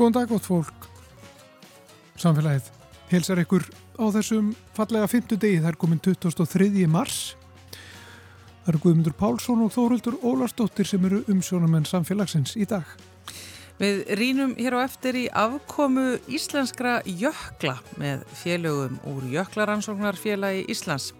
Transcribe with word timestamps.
Góðan 0.00 0.14
dag, 0.16 0.30
gott 0.32 0.46
fólk. 0.48 0.86
Samfélagið 2.16 2.70
helsar 3.10 3.42
ykkur 3.42 3.66
á 4.00 4.08
þessum 4.14 4.46
fallega 4.72 5.10
fymtu 5.12 5.36
degi. 5.36 5.58
Það 5.60 5.68
er 5.68 5.76
komin 5.82 6.00
23. 6.00 6.86
mars. 6.88 7.18
Það 8.62 8.70
eru 8.72 8.80
Guðmundur 8.86 9.16
Pálsson 9.18 9.60
og 9.66 9.74
Þóruldur 9.74 10.16
Ólarsdóttir 10.24 10.88
sem 10.88 11.04
eru 11.04 11.20
umsjónamenn 11.28 11.84
samfélagsins 11.84 12.56
í 12.56 12.64
dag. 12.70 12.88
Við 13.80 14.02
rínum 14.18 14.50
hér 14.58 14.74
á 14.76 14.84
eftir 14.84 15.16
í 15.16 15.22
afkomu 15.32 16.18
íslenskra 16.28 16.98
jökla 17.08 17.78
með 17.96 18.26
félögum 18.36 18.98
úr 19.08 19.24
Jöklaransóknarfélagi 19.32 20.66
Íslands. 20.68 21.14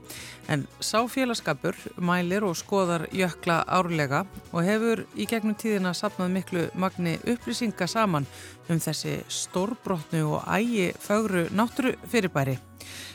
En 0.44 0.66
sáfélagskapur 0.76 1.78
mælir 1.96 2.44
og 2.44 2.58
skoðar 2.60 3.06
jökla 3.16 3.62
árlega 3.64 4.26
og 4.52 4.68
hefur 4.68 5.06
í 5.16 5.24
gegnum 5.30 5.56
tíðina 5.56 5.94
sapnað 5.96 6.36
miklu 6.36 6.66
magni 6.76 7.16
upplýsinga 7.24 7.88
saman 7.88 8.28
um 8.68 8.76
þessi 8.76 9.22
stórbrotnu 9.24 10.26
og 10.28 10.44
ægi 10.44 10.92
fögru 11.00 11.46
náttúru 11.56 11.96
fyrirbæri. 12.12 12.58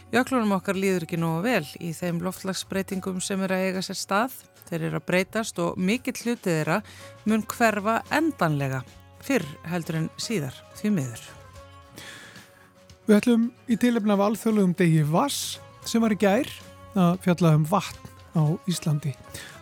Jöklunum 0.10 0.58
okkar 0.58 0.74
líður 0.74 1.06
ekki 1.06 1.22
nógu 1.22 1.46
vel 1.46 1.64
í 1.78 1.94
þeim 1.94 2.26
loftlagsbreytingum 2.26 3.22
sem 3.22 3.46
er 3.46 3.54
að 3.54 3.70
eiga 3.70 3.86
sér 3.86 4.02
stað. 4.02 4.44
Þeir 4.66 4.90
eru 4.90 5.04
að 5.04 5.10
breytast 5.14 5.62
og 5.62 5.78
mikill 5.78 6.18
hlutið 6.18 6.64
þeirra 6.64 6.84
mun 7.30 7.46
hverfa 7.46 8.00
endanlega 8.10 8.82
fyrr 9.26 9.46
heldur 9.70 10.00
en 10.00 10.10
síðar 10.22 10.56
því 10.78 10.94
miður. 11.00 11.26
Við 13.06 13.20
ætlum 13.20 13.50
í 13.70 13.78
tilefna 13.82 14.16
af 14.16 14.24
alþjóðlegum 14.30 14.74
degi 14.78 15.04
Vass 15.10 15.60
sem 15.86 16.02
var 16.02 16.16
í 16.16 16.20
gær 16.22 16.50
að 16.98 17.20
fjalla 17.26 17.54
um 17.58 17.66
vatn 17.70 18.14
á 18.36 18.44
Íslandi. 18.70 19.14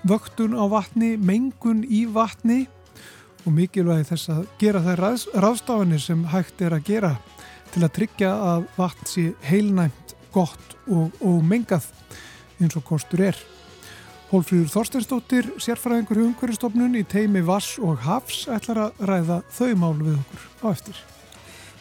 Vöktun 0.08 0.56
á 0.56 0.64
vatni, 0.72 1.16
mengun 1.18 1.84
í 1.84 2.06
vatni 2.08 2.64
og 3.44 3.52
mikilvægi 3.56 4.08
þess 4.14 4.32
að 4.32 4.44
gera 4.62 4.84
þær 4.86 5.04
ráðstafanir 5.44 6.02
sem 6.02 6.24
hægt 6.32 6.64
er 6.64 6.78
að 6.78 6.88
gera 6.88 7.14
til 7.74 7.84
að 7.84 7.96
tryggja 7.98 8.32
að 8.32 8.68
vatn 8.78 9.10
sé 9.10 9.26
heilnæmt, 9.48 10.16
gott 10.34 10.78
og, 10.88 11.12
og 11.20 11.44
mengað 11.46 11.90
eins 12.62 12.78
og 12.80 12.86
kostur 12.88 13.28
er. 13.28 13.38
Hólfríður 14.34 14.72
Þorsteinsdóttir, 14.74 15.48
sérfræðingur 15.62 16.18
umhverjastofnun 16.24 16.96
í 16.98 17.04
teimi 17.06 17.44
Vass 17.46 17.76
og 17.78 18.00
Hafs 18.02 18.48
ætlar 18.50 18.80
að 18.88 19.04
ræða 19.06 19.36
þau 19.54 19.68
mál 19.78 19.92
við 20.00 20.16
okkur 20.16 20.48
á 20.58 20.66
eftir. 20.72 21.02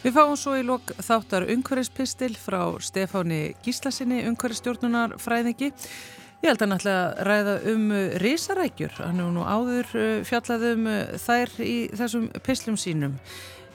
Við 0.03 0.13
fáum 0.19 0.35
svo 0.37 0.53
í 0.59 0.65
lok 0.67 0.91
þáttar 1.01 1.47
umhverjaspistil 1.49 2.35
frá 2.37 2.59
Stefáni 2.77 3.55
Gíslasinni, 3.65 4.21
umhverjastjórnunar 4.29 5.15
fræðingi. 5.23 5.71
Ég 6.43 6.51
held 6.51 6.61
að 6.61 6.71
náttúrulega 6.75 7.25
ræða 7.25 7.57
um 7.73 7.89
risarækjur. 8.21 8.95
Hann 9.01 9.23
hefur 9.23 9.33
nú 9.33 9.49
áður 9.49 9.91
uh, 9.97 10.15
fjallað 10.29 10.69
um 10.75 10.87
uh, 10.93 11.01
þær 11.25 11.57
í 11.65 11.75
þessum 11.97 12.29
pislum 12.45 12.77
sínum. 12.77 13.17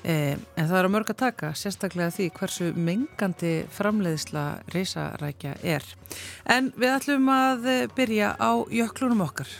Eh, 0.09 0.39
en 0.57 0.69
það 0.71 0.79
er 0.79 0.87
að 0.87 0.93
mörg 0.95 1.11
að 1.13 1.19
taka, 1.21 1.51
sérstaklega 1.53 2.15
því 2.15 2.29
hversu 2.39 2.69
mengandi 2.73 3.53
framleiðisla 3.77 4.45
reysarækja 4.73 5.59
er. 5.61 5.85
En 6.49 6.73
við 6.81 6.95
ætlum 6.95 7.29
að 7.35 7.69
eh, 7.69 7.83
byrja 7.93 8.33
á 8.41 8.65
jöklunum 8.73 9.27
okkar. 9.27 9.53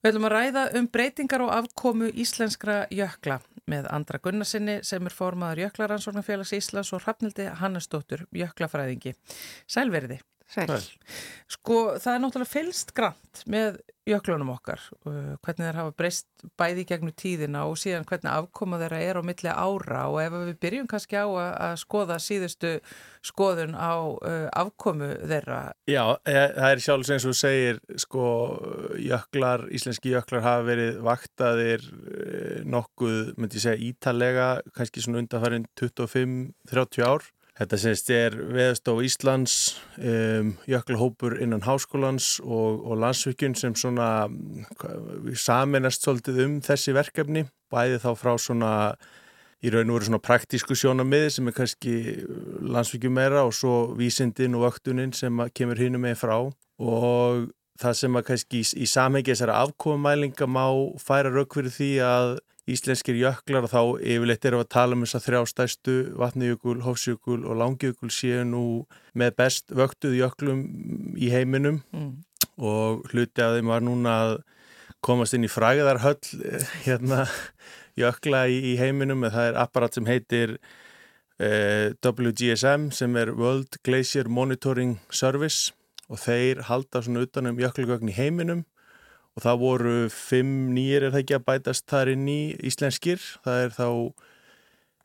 Við 0.00 0.14
ætlum 0.14 0.24
að 0.30 0.32
ræða 0.32 0.60
um 0.78 0.86
breytingar 0.88 1.42
og 1.44 1.50
afkomu 1.52 2.06
íslenskra 2.22 2.86
jökla 2.88 3.34
með 3.68 3.88
Andra 3.92 4.16
Gunnarsinni 4.24 4.78
sem 4.88 5.04
er 5.04 5.12
formaður 5.12 5.66
Jöklaransóknarfélags 5.66 6.54
Íslands 6.56 6.94
og 6.96 7.02
Hrafnildi 7.04 7.50
Hannesdóttur, 7.60 8.24
jöklafræðingi. 8.32 9.12
Sælverði. 9.68 10.16
Sæl. 10.50 10.82
Sko 11.50 11.78
það 12.02 12.12
er 12.14 12.22
náttúrulega 12.24 12.50
fylst 12.50 12.92
grant 12.96 13.42
með 13.50 13.78
jöklunum 14.08 14.48
okkar, 14.54 14.80
uh, 15.06 15.36
hvernig 15.44 15.66
þeir 15.66 15.78
hafa 15.78 15.92
breyst 15.94 16.44
bæði 16.58 16.84
gegnum 16.88 17.14
tíðina 17.14 17.62
og 17.68 17.76
síðan 17.78 18.06
hvernig 18.08 18.30
afkoma 18.32 18.80
þeirra 18.80 19.00
er 19.04 19.20
á 19.20 19.22
milli 19.26 19.52
ára 19.52 20.02
og 20.10 20.18
ef 20.22 20.34
við 20.34 20.52
byrjum 20.64 20.88
kannski 20.90 21.20
á 21.20 21.26
að, 21.28 21.50
að 21.68 21.74
skoða 21.84 22.18
síðustu 22.24 22.72
skoðun 23.30 23.76
á 23.76 23.94
uh, 24.00 24.46
afkomu 24.62 25.12
þeirra. 25.20 25.60
Já, 25.90 26.02
e, 26.24 26.36
það 26.56 26.70
er 26.70 26.84
sjálfs 26.86 27.12
eins 27.14 27.28
og 27.30 27.36
segir 27.38 27.82
sko 28.00 28.24
jöklar, 28.98 29.68
íslenski 29.76 30.14
jöklar 30.16 30.46
hafa 30.46 30.66
verið 30.66 31.02
vaktaðir 31.06 31.84
e, 31.86 32.30
nokkuð, 32.66 33.36
myndi 33.36 33.60
ég 33.60 33.66
segja, 33.68 33.90
ítalega, 33.90 34.48
kannski 34.74 35.04
svona 35.04 35.22
undanfærin 35.22 35.68
25-30 35.78 37.06
ár 37.06 37.30
Þetta 37.60 37.76
semst 37.76 38.10
er 38.16 38.34
veðstof 38.56 39.02
Íslands, 39.04 39.54
um, 40.00 40.54
jöklahópur 40.64 41.34
innan 41.44 41.60
háskólans 41.66 42.38
og, 42.40 42.78
og 42.88 42.96
landsvíkjun 43.02 43.52
sem 43.60 43.74
svona 43.76 44.30
saminast 45.36 46.06
svolítið 46.06 46.40
um 46.46 46.54
þessi 46.64 46.94
verkefni. 46.96 47.42
Bæði 47.68 47.98
þá 48.00 48.08
frá 48.16 48.32
svona 48.40 48.70
í 49.60 49.68
raun 49.74 49.92
og 49.92 49.98
veru 49.98 50.08
svona 50.08 50.22
praktísku 50.24 50.72
sjónamiði 50.72 51.34
sem 51.34 51.52
er 51.52 51.58
kannski 51.58 51.94
landsvíkjum 52.64 53.12
meira 53.20 53.44
og 53.44 53.52
svo 53.52 53.74
vísindin 53.98 54.56
og 54.56 54.64
vöktunin 54.64 55.12
sem 55.12 55.44
kemur 55.52 55.84
hínum 55.84 56.08
með 56.08 56.16
frá. 56.22 56.38
Og 56.80 57.50
það 57.80 57.96
sem 58.00 58.18
að 58.18 58.26
kannski 58.28 58.60
í, 58.60 58.68
í 58.84 58.86
samhengi 58.90 59.32
þessara 59.32 59.58
afkomumælinga 59.64 60.48
má 60.50 60.64
færa 61.00 61.32
rauk 61.32 61.56
fyrir 61.56 61.74
því 61.74 61.90
að 62.04 62.38
íslenskir 62.70 63.18
jöklar 63.18 63.66
og 63.66 63.72
þá 63.72 63.82
yfirleitt 63.98 64.46
erum 64.46 64.60
við 64.60 64.66
að 64.66 64.74
tala 64.74 64.96
um 64.96 65.04
þess 65.04 65.18
að 65.18 65.26
þrjá 65.26 65.40
stæstu 65.50 65.94
vatnijökul, 66.20 66.76
hófsjökul 66.84 67.40
og 67.42 67.58
langjökul 67.58 68.10
séu 68.14 68.44
nú 68.46 68.64
með 69.18 69.34
best 69.40 69.74
vöktuð 69.74 70.18
jöklum 70.20 70.60
í 71.16 71.32
heiminum. 71.32 71.82
Mm. 71.94 72.18
og 72.60 73.06
hluti 73.08 73.40
af 73.40 73.54
þeim 73.56 73.70
var 73.72 73.80
núna 73.80 74.14
að 74.24 74.32
komast 75.00 75.32
inn 75.32 75.46
í 75.46 75.48
fræðarhöll 75.48 76.20
hérna 76.84 77.24
jökla 78.00 78.44
í, 78.52 78.58
í 78.72 78.76
heiminum. 78.76 79.24
Eða 79.24 79.36
það 79.36 79.48
er 79.48 79.60
apparat 79.62 79.96
sem 79.96 80.08
heitir 80.08 80.56
eh, 81.40 81.96
WGSM 82.04 82.90
sem 82.92 83.16
er 83.16 83.32
World 83.32 83.80
Glacier 83.86 84.28
Monitoring 84.28 84.98
Service 85.08 85.72
og 86.10 86.18
þeir 86.18 86.64
halda 86.66 87.02
svona 87.04 87.24
utanum 87.24 87.60
jöklugögn 87.60 88.10
í 88.10 88.16
heiminum. 88.16 88.64
Og 89.38 89.44
það 89.44 89.60
voru 89.62 89.96
fimm 90.10 90.72
nýjir 90.74 91.06
er 91.06 91.14
það 91.14 91.22
ekki 91.22 91.36
að 91.38 91.46
bætast 91.46 91.86
þar 91.90 92.10
inn 92.16 92.26
í 92.28 92.40
íslenskir. 92.66 93.22
Það 93.44 93.64
er 93.64 93.76
þá 93.76 93.88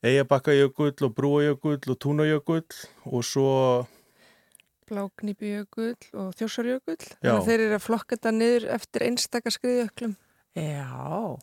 Eyjabakkajökull 0.06 0.96
og 1.06 1.14
Brúajökull 1.18 1.94
og 1.94 2.00
Túnajökull. 2.02 2.79
Og 3.09 3.26
svo 3.26 3.52
Bláknýpijökull 4.85 5.97
og 6.14 6.34
Þjósarjökull 6.38 7.00
þannig 7.02 7.32
að 7.32 7.47
þeir 7.47 7.62
eru 7.64 7.78
að 7.78 7.85
flokka 7.85 8.18
þetta 8.18 8.34
niður 8.35 8.68
eftir 8.76 9.06
einstakar 9.08 9.56
skriðjöklum. 9.56 10.18
Já 10.53 11.38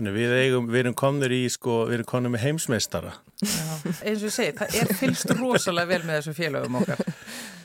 Þannig 0.00 0.14
við, 0.16 0.30
eigum, 0.32 0.68
við 0.72 0.80
erum 0.80 0.94
komnir 0.96 1.32
í 1.36 1.42
sko, 1.52 1.74
við 1.90 1.98
erum 1.98 2.06
komnir 2.08 2.30
með 2.32 2.40
heimsmeistara. 2.46 3.10
Já, 3.44 3.66
eins 4.00 4.22
og 4.22 4.30
ég 4.30 4.32
segi, 4.32 4.54
það 4.56 4.76
er 4.78 4.92
fylst 4.96 5.32
rosalega 5.36 5.90
vel 5.90 5.98
með 6.06 6.14
þessum 6.14 6.36
félögum 6.38 6.78
okkar. 6.80 7.02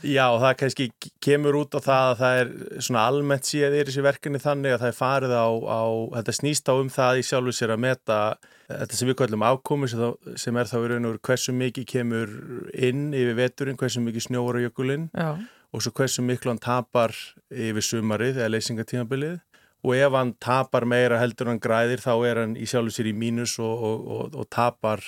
Já, 0.04 0.26
það 0.42 0.58
kannski 0.60 0.88
kemur 1.24 1.58
út 1.62 1.78
á 1.78 1.82
það 1.86 2.10
að 2.10 2.20
það 2.20 2.42
er 2.42 2.52
svona 2.90 3.06
almennt 3.08 3.48
síðan 3.48 3.78
er 3.80 3.88
þessi 3.88 4.04
verkefni 4.04 4.44
þannig 4.44 4.76
að 4.76 4.84
það 4.84 4.92
er 4.92 4.98
farið 5.00 5.38
á, 5.40 5.48
á 5.48 5.84
þetta 6.18 6.36
snýst 6.42 6.68
á 6.68 6.74
um 6.76 6.92
það 6.98 7.22
í 7.22 7.26
sjálfu 7.30 7.56
sér 7.56 7.74
að 7.78 7.82
meta 7.88 8.20
þetta 8.68 9.00
sem 9.00 9.10
við 9.14 9.20
kallum 9.24 9.48
afkomi 9.48 9.92
sem 9.96 10.60
er 10.60 10.70
þá 10.70 10.78
í 10.82 10.86
raun 10.92 11.10
og 11.14 11.18
hversu 11.24 11.56
mikið 11.56 11.90
kemur 11.96 12.38
inn 12.76 13.08
yfir 13.16 13.40
veturinn, 13.40 13.80
hversu 13.80 14.04
mikið 14.04 14.28
snjóður 14.28 14.60
á 14.60 14.66
jökulinn 14.68 15.08
og 15.16 15.82
svo 15.88 15.96
hversu 15.96 16.28
miklu 16.28 16.52
hann 16.52 16.62
tapar 16.68 17.16
yfir 17.48 17.90
sumarið 17.94 18.44
eða 18.44 18.54
leysingatímabilið 18.58 19.40
og 19.86 19.94
ef 19.94 20.16
hann 20.18 20.34
tapar 20.42 20.86
meira 20.90 21.20
heldur 21.22 21.52
hann 21.52 21.62
græðir 21.62 22.02
þá 22.02 22.14
er 22.26 22.42
hann 22.42 22.56
í 22.58 22.66
sjálfu 22.70 22.96
sér 22.96 23.12
í 23.12 23.18
mínus 23.18 23.60
og, 23.62 23.74
og, 23.90 24.08
og, 24.16 24.38
og 24.42 24.48
tapar 24.50 25.04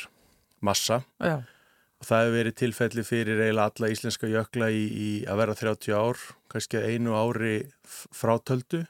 massa. 0.62 1.01
Já. 1.21 1.41
og 1.97 2.06
það 2.06 2.19
hefur 2.24 2.35
verið 2.35 2.57
tilfelli 2.59 3.03
fyrir 3.06 3.39
eiginlega 3.41 3.71
alla 3.71 3.89
íslenska 3.89 4.29
jökla 4.29 4.69
í, 4.69 4.83
í 4.85 5.09
að 5.25 5.39
vera 5.41 5.56
30 5.57 5.97
ár, 5.97 6.21
kannski 6.51 6.83
einu 6.83 7.18
ári 7.18 7.56
frátöldu. 8.13 8.83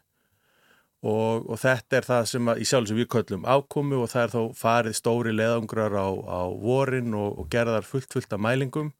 Og 1.07 1.53
þetta 1.61 1.99
er 1.99 2.07
það 2.07 2.23
sem 2.33 2.51
að, 2.51 2.59
í 2.59 2.67
sjálfu 2.67 2.91
sér 2.91 2.99
við 2.99 3.09
köllum 3.13 3.45
ákomu 3.47 4.01
og 4.01 4.11
það 4.11 4.23
er 4.25 4.33
þá 4.33 4.59
farið 4.59 4.97
stóri 4.97 5.33
leðangrar 5.35 5.95
á, 5.95 6.07
á 6.09 6.41
vorin 6.51 7.15
og 7.15 7.45
gerðar 7.53 7.87
fullt 7.87 8.11
fullt 8.11 8.33
af 8.35 8.43
mælingum. 8.43 8.91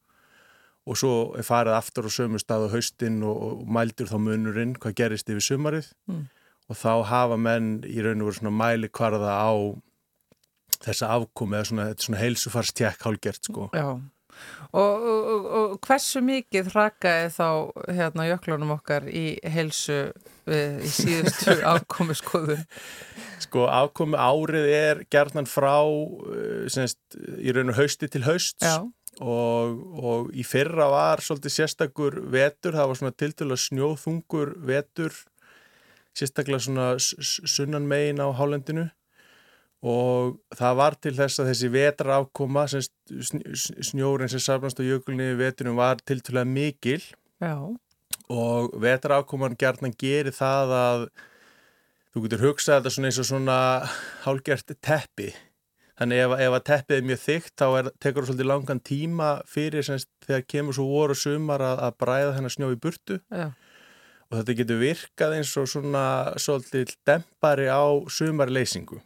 Og 0.87 0.95
svo 0.95 1.13
er 1.35 1.43
farið 1.43 1.75
aftur 1.75 2.07
á 2.07 2.11
sömu 2.15 2.39
stað 2.39 2.69
á 2.71 2.75
haustin 2.77 3.19
og 3.27 3.65
mældur 3.67 4.07
þá 4.07 4.21
munurinn 4.23 4.77
hvað 4.79 4.99
gerist 5.01 5.33
yfir 5.33 5.43
sumarið. 5.49 5.91
Mm 6.07 6.27
og 6.67 6.77
þá 6.77 6.91
hafa 7.07 7.39
menn 7.39 7.77
í 7.87 8.01
raun 8.03 8.21
og 8.21 8.29
veru 8.29 8.39
svona 8.41 8.55
mæli 8.55 8.91
hvarða 8.91 9.33
á 9.39 9.51
þessa 10.83 11.09
afkomi 11.15 11.57
eða 11.57 11.69
svona, 11.71 11.87
svona 11.97 12.21
heilsufarstjekk 12.21 13.07
hálgert 13.07 13.49
sko. 13.49 13.69
Já, 13.73 13.95
og, 14.71 15.05
og, 15.07 15.47
og 15.59 15.77
hversu 15.85 16.21
mikið 16.25 16.69
rakaði 16.75 17.29
þá 17.33 17.47
hérna 17.99 18.27
jöklunum 18.29 18.75
okkar 18.75 19.07
í 19.09 19.25
heilsu 19.47 19.99
í 20.47 20.91
síðustu 20.91 21.57
afkomi 21.73 22.17
skoðun? 22.17 22.65
Sko 23.43 23.67
afkomi 23.71 24.19
árið 24.19 24.69
er 24.73 25.01
gerðnan 25.13 25.49
frá 25.49 25.79
uh, 25.87 26.67
semst, 26.71 26.99
í 27.39 27.53
raun 27.55 27.73
og 27.73 27.79
hausti 27.79 28.09
til 28.11 28.25
haust 28.27 28.63
og, 29.17 29.79
og 29.97 30.29
í 30.37 30.45
fyrra 30.45 30.89
var 30.91 31.23
svolítið 31.25 31.55
sérstakur 31.55 32.19
vetur, 32.33 32.75
það 32.77 32.91
var 32.91 33.01
svona 33.01 33.17
tiltölu 33.17 33.57
snjóðfungur 33.61 34.53
vetur 34.67 35.15
sérstaklega 36.17 36.63
svona 36.65 36.87
sunnan 36.99 37.87
megin 37.89 38.23
á 38.23 38.27
hálendinu 38.33 38.87
og 39.85 40.37
það 40.57 40.77
var 40.79 40.97
til 40.97 41.13
þess 41.17 41.41
að 41.41 41.49
þessi 41.51 41.69
vetra 41.73 42.17
afkoma 42.17 42.65
snjórin 42.67 44.31
sem 44.31 44.41
safnast 44.41 44.81
á 44.81 44.83
jökulni 44.83 45.35
veturum 45.37 45.77
var 45.77 46.01
tiltölu 46.01 46.45
mikil 46.49 47.01
Já. 47.41 47.57
og 48.29 48.73
vetra 48.81 49.21
afkoman 49.21 49.57
gerðnan 49.57 49.93
gerir 49.93 50.33
það 50.33 50.73
að 50.81 51.03
þú 52.13 52.23
getur 52.25 52.45
hugsað 52.47 52.79
þetta 52.79 52.95
svona 52.95 53.11
eins 53.11 53.21
og 53.21 53.29
svona 53.29 53.59
hálgjert 54.25 54.73
teppi 54.81 55.29
þannig 55.97 56.23
ef, 56.23 56.33
ef 56.41 56.55
að 56.57 56.65
teppið 56.71 56.97
er 56.97 57.07
mjög 57.11 57.21
þygt 57.21 57.53
þá 57.61 57.67
er, 57.67 57.91
tekur 58.01 58.23
það 58.23 58.31
svolítið 58.31 58.49
langan 58.51 58.81
tíma 58.85 59.29
fyrir 59.49 59.85
semst, 59.85 60.09
þegar 60.25 60.45
kemur 60.49 60.77
svo 60.77 60.87
voru 60.89 61.17
sumar 61.17 61.63
að, 61.65 61.83
að 61.85 61.97
bræða 62.01 62.35
þennan 62.37 62.53
snjó 62.53 62.73
í 62.73 62.81
burtu 62.81 63.19
Já. 63.29 63.51
Og 64.27 64.39
þetta 64.39 64.57
getur 64.59 64.81
virkað 64.81 65.37
eins 65.37 65.53
og 65.59 65.69
svona 65.71 66.05
svolítið 66.41 66.95
dempari 67.07 67.69
á 67.71 67.85
sumarleysingu 68.11 68.99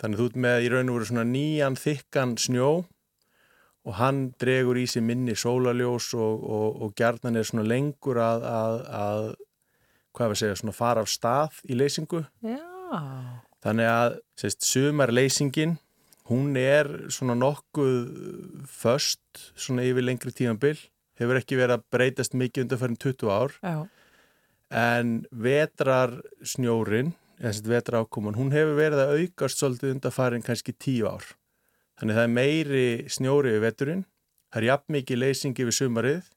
þannig 0.00 0.20
þú 0.20 0.30
ert 0.30 0.40
með 0.46 0.64
í 0.64 0.72
raun 0.72 0.90
og 0.90 0.98
veru 0.98 1.10
svona 1.10 1.26
nýjan 1.28 1.78
þykkan 1.80 2.36
snjó 2.40 2.70
og 3.86 3.96
hann 3.96 4.30
dregur 4.40 4.78
í 4.78 4.86
sig 4.88 5.04
minni 5.04 5.34
sólaljós 5.38 6.12
og, 6.16 6.42
og, 6.44 6.82
og 6.84 6.96
gerðan 6.98 7.38
er 7.40 7.46
svona 7.48 7.66
lengur 7.66 8.20
að, 8.20 8.44
að, 8.44 8.80
að 9.00 9.22
hvað 10.16 10.32
við 10.32 10.40
segja, 10.42 10.58
svona 10.60 10.76
fara 10.76 11.04
af 11.04 11.10
stað 11.10 11.60
í 11.64 11.78
leysingu. 11.78 12.24
Já. 12.44 12.58
Þannig 13.64 13.88
að, 13.90 14.18
sérst, 14.40 14.66
sumarleysingin, 14.68 15.76
hún 16.30 16.56
er 16.58 16.88
svona 17.12 17.36
nokkuð 17.38 17.96
först, 18.68 19.22
svona 19.56 19.84
yfir 19.88 20.06
lengri 20.06 20.32
tímanbill, 20.34 20.78
hefur 21.20 21.40
ekki 21.40 21.58
verið 21.60 21.78
að 21.78 21.88
breytast 21.92 22.36
mikið 22.38 22.66
undan 22.66 22.82
fyrir 22.82 23.00
20 23.06 23.32
ár. 23.36 23.56
Já. 23.64 23.76
En 24.70 25.24
vetrar 25.34 26.14
snjórin, 26.46 27.14
eða 27.40 27.52
sérst 27.52 27.70
vetra 27.70 28.02
ákoman, 28.04 28.36
hún 28.38 28.52
hefur 28.54 28.76
verið 28.78 29.02
að 29.02 29.14
aukast 29.18 29.58
svolítið 29.58 29.96
undan 29.96 30.14
farin 30.14 30.44
kannski 30.46 30.74
10 30.76 31.08
ár. 31.10 31.24
Þannig 31.98 32.18
það 32.18 32.26
er 32.26 32.34
meiri 32.36 32.84
snjóri 33.10 33.54
við 33.56 33.64
veturinn, 33.66 34.04
það 34.52 34.60
er 34.62 34.68
jafn 34.68 34.94
mikið 34.96 35.20
leysingi 35.24 35.66
við 35.66 35.76
sumarið, 35.80 36.28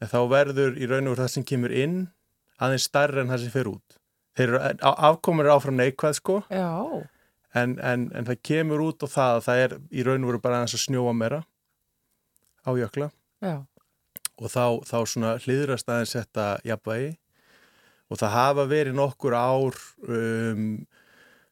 en 0.00 0.10
þá 0.10 0.20
verður 0.30 0.78
í 0.80 0.88
raun 0.90 1.10
og 1.12 1.18
það 1.20 1.30
sem 1.34 1.46
kemur 1.46 1.74
inn 1.74 1.98
aðeins 2.62 2.88
starra 2.88 3.22
en 3.22 3.32
það 3.32 3.44
sem 3.44 3.54
fer 3.54 3.70
út. 3.70 3.98
Þeir 4.34 4.48
eru, 4.48 4.60
afkomur 4.82 5.50
áfram 5.52 5.76
neikvæð 5.78 6.16
sko 6.18 6.38
en, 7.54 7.76
en, 7.78 8.08
en 8.10 8.26
það 8.26 8.40
kemur 8.42 8.82
út 8.82 9.04
og 9.06 9.12
það 9.12 9.36
að 9.36 9.44
það 9.46 9.60
er 9.64 9.76
í 9.94 10.06
raun 10.06 10.24
og 10.24 10.32
veru 10.32 10.40
bara 10.42 10.58
aðeins 10.60 10.74
að 10.74 10.82
snjóa 10.88 11.12
meira 11.14 11.44
á 12.66 12.70
jökla 12.74 13.10
Já. 13.44 13.54
og 14.40 14.50
þá, 14.50 14.64
þá 14.88 14.96
svona 15.06 15.36
hliðrast 15.44 15.90
aðeins 15.90 16.16
þetta 16.16 16.48
jafnvægi 16.66 17.12
og 18.10 18.20
það 18.20 18.36
hafa 18.36 18.66
verið 18.70 18.98
nokkur 18.98 19.36
ár 19.36 19.78
um, 20.08 20.68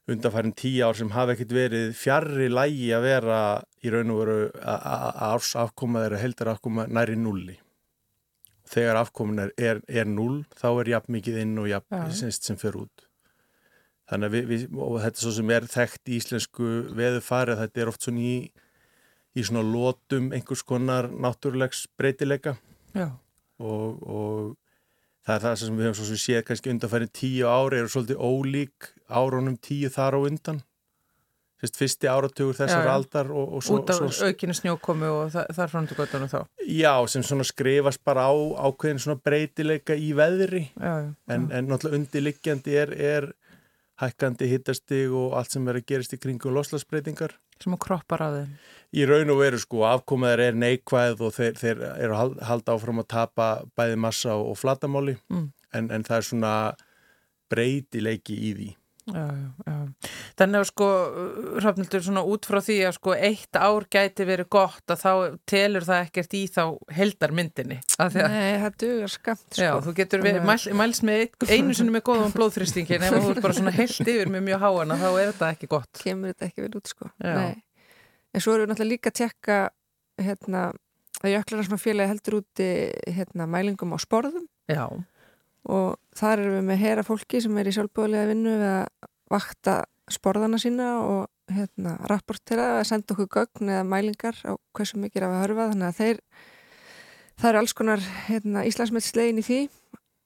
undanfærin 0.09 0.55
tíu 0.59 0.83
ár 0.85 0.97
sem 0.99 1.11
hafa 1.13 1.33
ekkert 1.33 1.55
verið 1.55 1.93
fjarrri 1.97 2.49
lægi 2.51 2.91
að 2.95 3.05
vera 3.07 3.41
í 3.83 3.93
raun 3.93 4.13
og 4.13 4.23
veru 4.23 4.39
að 4.61 5.21
árs 5.29 5.53
afkoma 5.59 6.03
þeirra 6.03 6.23
heldar 6.23 6.53
afkoma 6.53 6.87
næri 6.91 7.15
nulli 7.19 7.57
þegar 8.73 8.99
afkomin 9.03 9.41
er, 9.45 9.81
er, 9.87 10.07
null 10.09 10.43
þá 10.57 10.67
er 10.71 10.91
jafn 10.95 11.15
mikið 11.17 11.39
inn 11.43 11.57
og 11.61 11.69
jafn 11.69 11.97
ja. 11.99 12.05
semst 12.15 12.47
sem 12.47 12.57
fer 12.59 12.77
út. 12.79 13.07
Þannig 14.09 14.29
að 14.29 14.35
við, 14.35 14.47
við, 14.49 14.63
og 14.75 14.97
þetta 15.03 15.19
er 15.19 15.25
svo 15.25 15.33
sem 15.37 15.51
er 15.55 15.67
þekkt 15.71 16.09
í 16.09 16.17
íslensku 16.19 16.69
veðufarið, 16.97 17.61
þetta 17.63 17.83
er 17.83 17.91
oft 17.91 18.07
svona 18.07 18.23
í 18.23 18.35
í 19.33 19.41
svona 19.41 19.63
lótum 19.65 20.29
einhvers 20.35 20.61
konar 20.67 21.07
náttúrulegs 21.09 21.87
breytileika. 21.97 22.57
Og, 23.63 24.03
og 24.03 24.51
það 25.23 25.35
er 25.35 25.45
það 25.45 25.57
sem 25.61 25.79
við 25.79 25.87
hefum 25.87 25.97
svo 25.99 26.09
sem 26.09 26.21
séð 26.23 26.45
kannski 26.49 26.71
undanfærin 26.73 27.15
tíu 27.15 27.49
ári 27.49 27.79
eru 27.79 27.91
svolítið 27.91 28.21
ólík 28.27 28.93
áronum 29.07 29.57
tíu 29.63 29.91
þar 29.93 30.17
á 30.17 30.21
undan. 30.21 30.61
Fyrst, 31.63 31.77
fyrsti 31.79 32.09
áratugur 32.11 32.57
þessar 32.57 32.83
já, 32.83 32.91
aldar 32.91 33.29
og, 33.31 33.53
og 33.55 33.61
svo, 33.63 33.77
út 33.79 33.91
af 33.93 34.01
svo, 34.01 34.27
aukinu 34.27 34.55
snjókomi 34.57 35.07
og 35.07 35.29
það, 35.31 35.53
þar 35.55 35.69
framtu 35.71 35.95
gottunum 35.95 36.31
þá. 36.31 36.41
Já, 36.67 36.91
sem 37.07 37.23
svona 37.23 37.45
skrifast 37.47 38.01
bara 38.03 38.25
á 38.27 38.35
ákveðin 38.67 38.99
svona 38.99 39.21
breytileika 39.23 39.95
í 39.95 40.09
veðri. 40.17 40.65
Já, 40.75 41.07
en, 41.31 41.47
en 41.55 41.71
náttúrulega 41.71 42.01
undirliggjandi 42.01 42.75
er, 42.81 42.91
er 42.99 43.29
hækkandi 44.03 44.51
hittastig 44.51 45.15
og 45.15 45.37
allt 45.39 45.55
sem 45.55 45.63
verður 45.63 45.85
að 45.85 45.89
gerast 45.93 46.17
í 46.17 46.19
kringum 46.19 46.57
loslasbreytingar 46.57 47.37
sem 47.61 47.75
að 47.75 47.83
kroppar 47.85 48.23
að 48.25 48.37
þeim? 48.39 48.53
Í 48.93 49.05
raun 49.09 49.33
og 49.33 49.39
veru 49.41 49.59
sko, 49.61 49.83
afkomaður 49.89 50.43
er 50.47 50.57
neikvæð 50.61 51.25
og 51.25 51.33
þeir, 51.33 51.55
þeir 51.57 51.83
eru 51.93 52.17
að 52.17 52.35
halda 52.45 52.75
áfram 52.77 53.01
að 53.01 53.09
tapa 53.15 53.49
bæði 53.77 53.99
massa 54.05 54.35
og, 54.37 54.53
og 54.53 54.59
flatamáli 54.61 55.17
mm. 55.33 55.47
en, 55.79 55.91
en 55.93 56.05
það 56.05 56.19
er 56.19 56.27
svona 56.29 56.53
breytileiki 57.53 58.37
í 58.37 58.53
því 58.57 58.69
Já, 59.03 59.23
já. 59.67 59.73
Þannig 60.39 60.61
að 60.61 60.67
sko 60.69 60.85
Rafnildur 61.59 62.03
svona 62.05 62.21
út 62.23 62.45
frá 62.47 62.61
því 62.63 62.77
að 62.87 62.93
sko 62.95 63.15
eitt 63.17 63.57
ár 63.59 63.87
gæti 63.91 64.27
verið 64.29 64.47
gott 64.55 64.93
að 64.93 65.01
þá 65.01 65.11
telur 65.49 65.83
það 65.83 66.05
ekkert 66.05 66.35
í 66.39 66.43
þá 66.47 66.61
heldarmyndinni 66.95 67.79
Nei, 67.99 68.61
það 68.63 68.77
duður 68.85 69.11
skamt 69.11 69.43
sko. 69.49 69.65
Já, 69.65 69.73
þú 69.83 69.95
getur 69.99 70.23
verið 70.23 70.47
mæl, 70.47 70.55
mælst 70.79 71.03
með 71.09 71.25
einu 71.51 71.75
sinni 71.75 71.95
með 71.97 72.05
góðan 72.07 72.35
blóðþristingin 72.37 73.03
ef 73.09 73.17
þú 73.17 73.35
er 73.35 73.43
bara 73.43 73.59
svona 73.59 73.75
held 73.75 74.13
yfir 74.15 74.31
með 74.31 74.47
mjög 74.47 74.63
háana 74.63 74.99
þá 75.03 75.07
er 75.11 75.33
þetta 75.33 75.51
ekki 75.57 75.71
gott. 75.75 75.91
Kemur 75.99 76.31
þetta 76.31 76.49
ekki 76.49 76.65
vel 76.65 76.73
út 76.79 76.95
sko. 76.95 77.11
En 77.27 78.41
svo 78.41 78.55
erum 78.55 78.65
við 78.65 78.71
náttúrulega 78.71 78.93
líka 78.95 79.11
að 79.11 79.19
tekka 79.19 79.57
hérna, 80.23 80.67
að 81.19 81.35
Jöklarnarsmannfélagi 81.35 82.13
heldur 82.13 82.39
úti 82.39 82.69
hérna, 83.19 83.51
mælingum 83.51 83.93
á 83.93 83.99
sporðum. 83.99 84.47
Já 84.71 84.87
og 85.69 85.99
þar 86.17 86.43
erum 86.43 86.55
við 86.57 86.65
með 86.69 86.81
hera 86.83 87.05
fólki 87.07 87.41
sem 87.43 87.57
er 87.59 87.69
í 87.69 87.73
sjálfbóðlega 87.75 88.29
vinnu 88.31 88.55
við 88.59 88.71
að 88.71 89.09
vakta 89.33 89.75
sporðana 90.11 90.59
sína 90.59 90.89
og 91.03 91.53
hérna, 91.53 91.95
rapportera 92.09 92.79
að 92.79 92.87
senda 92.89 93.15
okkur 93.15 93.29
gögn 93.31 93.71
eða 93.71 93.85
mælingar 93.87 94.37
á 94.43 94.51
hversu 94.75 94.99
mikið 94.99 95.21
er 95.21 95.27
að 95.29 95.39
hörfa. 95.43 95.69
Þannig 95.71 95.87
að 95.87 95.99
þeir 95.99 96.21
það 97.39 97.49
eru 97.49 97.61
alls 97.61 97.77
konar 97.77 98.03
hérna, 98.27 98.65
Íslandsmyndslegin 98.69 99.41
í 99.41 99.47
því 99.47 99.61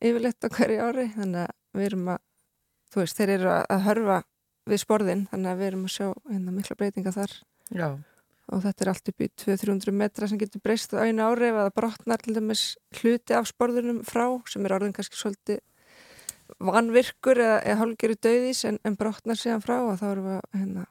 yfirleitt 0.09 0.49
á 0.49 0.55
hverju 0.57 0.89
ári. 0.89 1.07
Þannig 1.15 1.45
að 1.45 1.79
við 1.79 1.89
erum 1.91 2.11
að 2.15 2.21
þú 2.93 3.03
veist, 3.03 3.21
þeir 3.21 3.33
eru 3.37 3.55
að 3.59 3.87
hörfa 3.87 4.19
við 4.67 4.83
sporðin 4.83 5.25
þannig 5.31 5.53
að 5.53 5.61
við 5.61 5.71
erum 5.71 5.87
að 5.87 5.95
sjá 5.95 6.07
hérna, 6.09 6.57
mikla 6.57 6.79
breytinga 6.81 7.15
þar. 7.15 7.39
Já 7.71 7.89
og 8.47 8.61
þetta 8.63 8.83
er 8.83 8.91
allt 8.91 9.09
upp 9.11 9.23
í 9.23 9.29
200-300 9.43 9.95
metra 10.01 10.27
sem 10.29 10.39
getur 10.39 10.63
breyst 10.63 10.93
á 10.95 11.03
einu 11.03 11.25
ári 11.27 11.51
það 11.55 11.71
brotnar 11.75 12.21
til 12.23 12.35
dæmis 12.37 12.63
hluti 12.99 13.35
af 13.35 13.49
sporðunum 13.49 14.03
frá 14.07 14.25
sem 14.47 14.65
er 14.65 14.75
orðin 14.77 14.95
kannski 14.95 15.19
svolítið 15.19 15.63
vanvirkur 16.63 17.41
eða, 17.43 17.57
eða 17.63 17.79
hálfgeru 17.81 18.19
döðis 18.23 18.63
en, 18.69 18.79
en 18.87 18.95
brotnar 18.99 19.39
síðan 19.39 19.63
frá 19.65 19.77
og 19.81 19.97
þá 19.99 20.05
erum 20.11 20.29
við 20.29 20.37
að 20.37 20.61
hérna, 20.61 20.85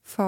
fá 0.00 0.26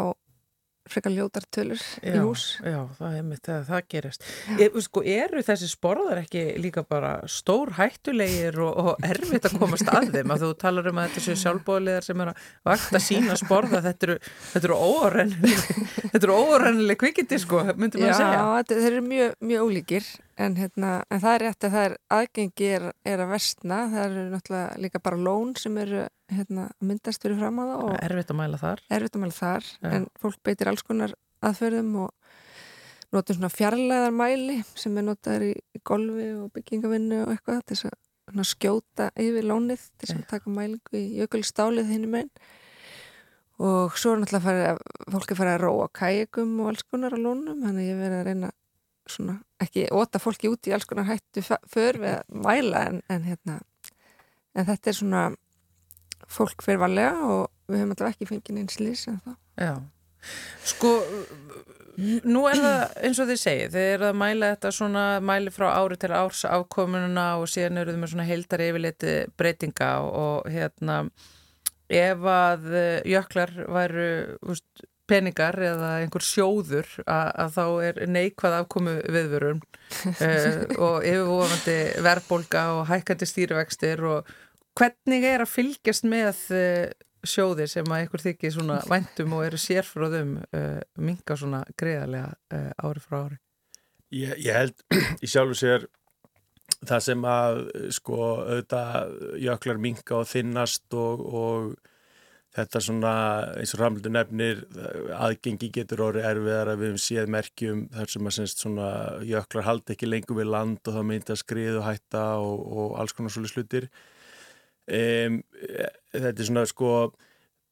frekar 0.91 1.13
ljótar 1.15 1.45
tölur 1.53 1.79
já, 1.79 2.11
í 2.11 2.23
hús. 2.23 2.45
Já, 2.65 2.81
það 2.99 3.17
er 3.19 3.27
mitt 3.27 3.47
þegar 3.47 3.67
það 3.69 3.85
gerist. 3.95 4.27
Er, 4.57 4.79
sko, 4.85 5.05
Eru 5.13 5.43
þessi 5.47 5.69
sporðar 5.71 6.23
ekki 6.23 6.45
líka 6.63 6.85
bara 6.89 7.13
stór 7.31 7.75
hættulegir 7.79 8.59
og, 8.65 8.81
og 8.83 9.07
erfitt 9.07 9.47
að 9.49 9.59
komast 9.63 9.89
að 9.93 10.11
þeim? 10.17 10.35
Að 10.35 10.45
þú 10.47 10.51
talar 10.65 10.91
um 10.91 11.03
að 11.03 11.09
þetta 11.09 11.25
séu 11.27 11.39
sjálfbóðlegar 11.45 12.09
sem 12.09 12.25
er 12.25 12.33
að 12.33 12.49
vakta 12.73 13.03
sína 13.03 13.39
sporða 13.41 13.83
þetta 13.87 14.09
eru, 14.09 14.19
eru 14.63 14.81
órennileg 14.81 15.65
þetta 16.03 16.23
eru 16.23 16.41
órennileg 16.49 17.01
kvikindi 17.05 17.41
sko 17.43 17.65
myndum 17.73 18.09
að 18.09 18.19
segja. 18.19 18.43
Já, 18.43 18.69
þeir 18.73 18.91
eru 18.91 19.07
mjög, 19.07 19.41
mjög 19.53 19.71
ólíkir 19.71 20.13
En, 20.41 20.55
hérna, 20.57 20.93
en 21.13 21.21
það 21.21 21.35
er 21.35 21.43
rétt 21.45 21.65
að 21.67 21.75
það 21.75 21.87
er 21.87 21.95
aðgengi 22.17 22.69
er, 22.73 22.85
er 23.05 23.21
að 23.21 23.33
vestna, 23.35 23.81
það 23.93 24.05
eru 24.07 24.23
náttúrulega 24.33 24.79
líka 24.81 25.01
bara 25.05 25.19
lón 25.21 25.51
sem 25.61 25.75
eru 25.83 26.07
hérna, 26.33 26.71
myndast 26.81 27.25
fyrir 27.25 27.37
fram 27.43 27.61
á 27.61 27.65
það 27.69 27.83
og 27.85 27.99
erfitt 28.07 28.33
að 28.33 28.39
mæla 28.39 28.61
þar, 28.63 28.85
að 28.89 29.19
mæla 29.21 29.37
þar 29.37 29.69
en 29.91 30.07
fólk 30.23 30.41
beitir 30.49 30.71
alls 30.73 30.87
konar 30.89 31.13
aðferðum 31.45 31.91
og 32.07 32.39
notur 33.13 33.37
svona 33.37 33.53
fjarlæðar 33.53 34.17
mæli 34.17 34.57
sem 34.73 34.97
er 34.97 35.07
notaður 35.11 35.51
í, 35.51 35.53
í 35.53 35.83
golfi 35.85 36.31
og 36.39 36.49
byggingavinnu 36.57 37.21
og 37.27 37.35
eitthvað 37.35 37.61
til 37.67 37.77
þess 37.83 37.93
að 37.93 38.49
skjóta 38.49 39.11
yfir 39.21 39.45
lónið 39.51 39.85
til 39.99 40.09
þess 40.09 40.17
að 40.17 40.27
taka 40.31 40.57
mælingu 40.57 40.97
í 40.97 41.05
jökulstálið 41.21 41.93
hinn 41.93 42.09
í 42.09 42.13
meginn 42.17 42.33
og 43.63 44.01
svo 44.01 44.15
er 44.15 44.23
náttúrulega 44.23 44.73
að 44.73 44.81
fólki 45.13 45.37
fara 45.37 45.59
að 45.59 45.65
róa 45.67 45.93
kægum 45.95 46.57
og 46.63 46.73
alls 46.73 46.89
konar 46.89 47.13
á 47.13 47.21
lónum, 47.21 47.61
þannig 47.61 47.85
að 47.85 47.91
ég 47.91 48.01
verði 48.01 48.21
að 48.23 48.29
reyna 48.31 48.53
svona, 49.11 49.39
ekki 49.63 49.89
óta 49.95 50.21
fólki 50.23 50.51
út 50.51 50.69
í 50.69 50.75
alls 50.75 50.87
konar 50.89 51.09
hættu 51.09 51.43
för 51.45 51.99
við 52.03 52.17
að 52.17 52.43
mæla 52.47 52.85
en, 52.91 53.01
en, 53.13 53.25
hérna, 53.27 53.59
en 54.55 54.69
þetta 54.69 54.93
er 54.93 54.99
svona 54.99 55.25
fólk 56.33 56.65
fyrir 56.65 56.81
valega 56.83 57.27
og 57.27 57.49
við 57.69 57.83
höfum 57.83 57.95
alltaf 57.95 58.13
ekki 58.13 58.31
fengið 58.31 58.63
eins 58.63 58.81
lýs 58.81 59.07
en 59.11 59.21
það. 59.25 59.39
Já, 59.61 59.75
sko 60.73 60.93
nú 62.25 62.47
er 62.49 62.61
það 62.63 62.95
eins 63.05 63.21
og 63.21 63.29
þið 63.29 63.41
segið, 63.43 63.75
þið 63.75 63.91
eru 63.97 64.09
að 64.09 64.19
mæla 64.23 64.51
þetta 64.55 64.73
svona 64.79 65.05
mæli 65.25 65.53
frá 65.53 65.67
ári 65.75 65.99
til 66.01 66.13
árs 66.17 66.45
ákomununa 66.49 67.27
og 67.41 67.51
síðan 67.53 67.83
eru 67.83 67.93
þið 67.93 68.01
með 68.01 68.13
svona 68.15 68.29
heildar 68.29 68.65
yfirleiti 68.65 69.17
breytinga 69.39 69.91
og 70.07 70.49
hérna 70.53 71.03
ef 71.93 72.25
að 72.33 72.71
eh, 72.73 73.03
jöklar 73.13 73.53
væru 73.69 74.09
úst, 74.49 74.87
peningar 75.13 75.59
eða 75.61 75.93
einhver 76.01 76.25
sjóður 76.25 76.89
að, 77.05 77.29
að 77.45 77.55
þá 77.57 77.65
er 77.89 78.01
neikvað 78.11 78.59
afkomu 78.63 78.97
viðvörun 79.13 79.61
uh, 79.61 80.49
og 80.87 81.07
yfirvofandi 81.07 81.79
verðbólga 82.07 82.65
og 82.79 82.85
hækkandi 82.91 83.29
stýrivextir 83.29 84.05
og 84.09 84.35
hvernig 84.79 85.29
er 85.29 85.45
að 85.45 85.53
fylgjast 85.53 86.09
með 86.09 86.45
uh, 86.57 86.85
sjóðir 87.23 87.71
sem 87.71 87.87
að 87.93 88.03
einhver 88.03 88.25
þykir 88.25 88.55
svona 88.57 88.81
væntum 88.91 89.37
og 89.37 89.47
eru 89.47 89.61
sérfróðum 89.61 90.37
uh, 90.43 90.79
minga 90.99 91.39
svona 91.39 91.63
greiðarlega 91.79 92.33
ári 92.83 93.03
frá 93.05 93.19
ári? 93.27 93.43
Ég, 94.13 94.33
ég 94.45 94.57
held 94.57 95.23
í 95.25 95.29
sjálfu 95.31 95.57
sér 95.57 95.87
það 96.83 97.05
sem 97.05 97.25
að 97.29 97.63
sko 97.95 98.19
auðvitað 98.43 99.39
jöklar 99.41 99.81
minga 99.81 100.19
og 100.19 100.29
þinnast 100.29 100.97
og, 100.99 101.23
og 101.23 101.92
þetta 102.53 102.83
svona 102.85 103.13
eins 103.57 103.73
og 103.75 103.81
Ramlundur 103.81 104.13
nefnir 104.13 104.63
aðgengi 105.17 105.71
getur 105.73 106.05
orðið 106.09 106.29
erfiðar 106.29 106.73
að 106.73 106.83
við 106.83 106.91
hefum 106.91 107.03
séð 107.07 107.33
merkjum 107.33 107.83
þar 107.95 108.13
sem 108.13 108.29
að 108.29 108.37
semst 108.37 108.65
svona 108.65 108.89
jöklar 109.25 109.69
haldi 109.69 109.95
ekki 109.95 110.11
lengur 110.11 110.41
við 110.43 110.51
land 110.53 110.81
og 110.85 110.99
þá 110.99 111.03
myndi 111.09 111.33
að 111.33 111.41
skriðu 111.41 111.81
og 111.81 111.89
hætta 111.89 112.25
og, 112.45 112.65
og 112.77 112.97
alls 113.01 113.17
konar 113.17 113.33
svolítið 113.33 113.55
slutir 113.55 113.89
um, 114.87 115.41
þetta 116.13 116.35
er 116.35 116.51
svona 116.51 116.67
sko 116.69 116.93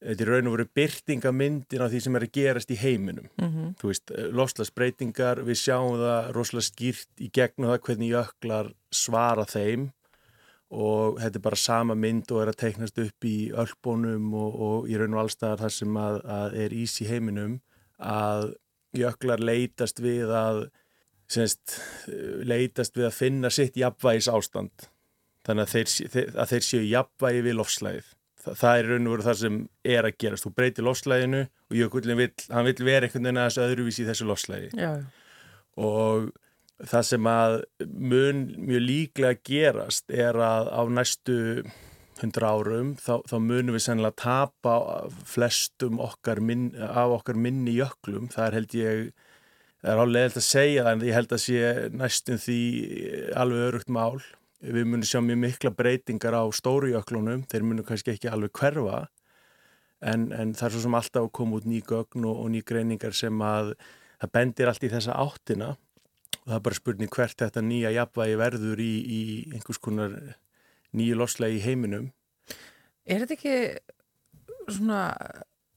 þetta 0.01 0.25
er 0.25 0.31
raun 0.33 0.49
og 0.49 0.57
veru 0.57 0.67
byrtingamyndin 0.79 1.85
á 1.85 1.91
því 1.91 2.01
sem 2.01 2.17
er 2.17 2.25
að 2.25 2.35
gerast 2.39 2.71
í 2.73 2.77
heiminum. 2.81 3.27
Mm 3.37 3.49
-hmm. 3.49 3.73
þú 3.77 3.91
veist, 3.91 4.13
loslasbreytingar 4.33 5.43
við 5.45 5.61
sjáum 5.61 5.99
það 6.01 6.31
rosalega 6.33 6.69
skýrt 6.71 7.21
í 7.21 7.29
gegnum 7.29 7.69
það 7.69 7.83
hvernig 7.85 8.13
jöklar 8.15 8.73
svara 8.89 9.45
þeim 9.45 9.91
og 10.71 11.19
þetta 11.19 11.39
er 11.39 11.43
bara 11.43 11.59
sama 11.59 11.97
mynd 11.99 12.31
og 12.31 12.43
er 12.43 12.51
að 12.51 12.59
teiknast 12.63 12.99
upp 13.03 13.27
í 13.27 13.35
öllbónum 13.51 14.29
og, 14.39 14.59
og 14.67 14.91
í 14.91 14.95
raun 14.99 15.17
og 15.17 15.25
allstaðar 15.25 15.65
þar 15.65 15.75
sem 15.75 15.97
að, 15.99 16.21
að 16.37 16.55
er 16.63 16.75
ís 16.75 16.95
í 17.03 17.09
heiminum 17.09 17.57
að 17.99 18.53
jöklar 18.97 19.43
leitast 19.43 19.99
við 20.03 20.31
að 20.35 20.63
semst, 21.31 21.77
leitast 22.47 22.97
við 22.97 23.07
að 23.07 23.19
finna 23.19 23.51
sitt 23.51 23.77
jafnvægis 23.79 24.31
ástand 24.31 24.87
þannig 25.47 25.67
að 25.67 25.75
þeir, 25.75 26.33
að 26.35 26.55
þeir 26.55 26.67
séu 26.67 26.83
jafnvægi 26.87 27.45
við 27.47 27.57
lofslæðið 27.59 28.09
Þa, 28.41 28.53
það 28.57 28.79
er 28.79 28.87
raun 28.89 29.07
og 29.07 29.15
veru 29.15 29.25
það 29.25 29.39
sem 29.41 29.57
er 29.95 30.07
að 30.07 30.15
gerast. 30.23 30.45
Þú 30.45 30.51
breytir 30.57 30.85
loslæðinu 30.87 31.41
og 31.45 31.75
jökullin 31.77 32.17
vil, 32.17 32.29
hann 32.49 32.67
vil 32.67 32.87
vera 32.87 33.07
einhvern 33.07 33.27
veginn 33.27 33.41
aðeins 33.41 33.59
öðruvísi 33.61 34.03
í 34.03 34.07
þessu 34.07 34.27
loslæði 34.29 34.71
og 35.81 36.31
það 36.89 37.07
sem 37.07 37.29
að 37.29 37.55
mun 37.87 38.43
mjög 38.57 38.83
líklega 38.87 39.39
gerast 39.47 40.11
er 40.13 40.37
að 40.41 40.69
á 40.73 40.81
næstu 40.89 41.37
hundra 42.21 42.51
árum 42.53 42.93
þá, 43.01 43.21
þá 43.25 43.35
munum 43.41 43.75
við 43.75 43.85
sennilega 43.85 44.17
tapa 44.21 44.75
flestum 45.27 46.01
okkar 46.01 46.41
minn, 46.43 46.71
af 46.77 47.17
okkar 47.17 47.39
minni 47.39 47.75
jöklum, 47.77 48.29
það 48.33 48.47
er 48.47 48.57
held 48.59 48.75
ég 48.77 49.01
það 49.81 49.93
er 49.93 50.03
álega 50.03 50.27
held 50.27 50.37
að 50.41 50.47
segja 50.47 50.85
það 50.85 50.91
en 50.93 51.07
ég 51.07 51.17
held 51.17 51.33
að 51.33 51.43
sé 51.45 51.71
næstum 51.97 52.41
því 52.41 52.59
alveg 53.41 53.67
örugt 53.69 53.89
mál. 53.89 54.21
Við 54.61 54.85
munum 54.85 55.07
sjá 55.09 55.17
mjög 55.25 55.39
mikla 55.41 55.71
breytingar 55.73 56.37
á 56.37 56.45
stóru 56.53 56.91
jöklunum, 56.91 57.47
þeir 57.49 57.65
munum 57.65 57.87
kannski 57.87 58.13
ekki 58.13 58.29
alveg 58.29 58.53
hverfa 58.59 59.07
en, 60.05 60.29
en 60.33 60.53
það 60.53 60.67
er 60.67 60.75
svo 60.75 60.83
sem 60.85 60.97
alltaf 60.97 61.25
að 61.25 61.33
koma 61.37 61.57
út 61.57 61.65
ný 61.69 61.81
gögn 61.85 62.27
og, 62.29 62.43
og 62.43 62.51
ný 62.53 62.61
greiningar 62.65 63.17
sem 63.17 63.41
að 63.45 63.73
það 64.21 64.33
bendir 64.37 64.69
allt 64.69 64.85
í 64.85 64.91
þessa 64.91 65.17
áttina 65.17 65.71
og 66.39 66.47
það 66.47 66.57
er 66.57 66.65
bara 66.67 66.79
spurning 66.79 67.11
hvert 67.13 67.43
þetta 67.43 67.63
nýja 67.65 67.93
jafnvægi 67.97 68.39
verður 68.39 68.81
í, 68.83 68.93
í 69.01 69.21
einhvers 69.51 69.81
konar 69.81 70.17
nýju 70.97 71.19
loslegi 71.19 71.59
í 71.59 71.65
heiminum 71.65 72.11
Er 73.09 73.23
þetta 73.23 73.37
ekki 73.37 73.55
svona 74.71 75.05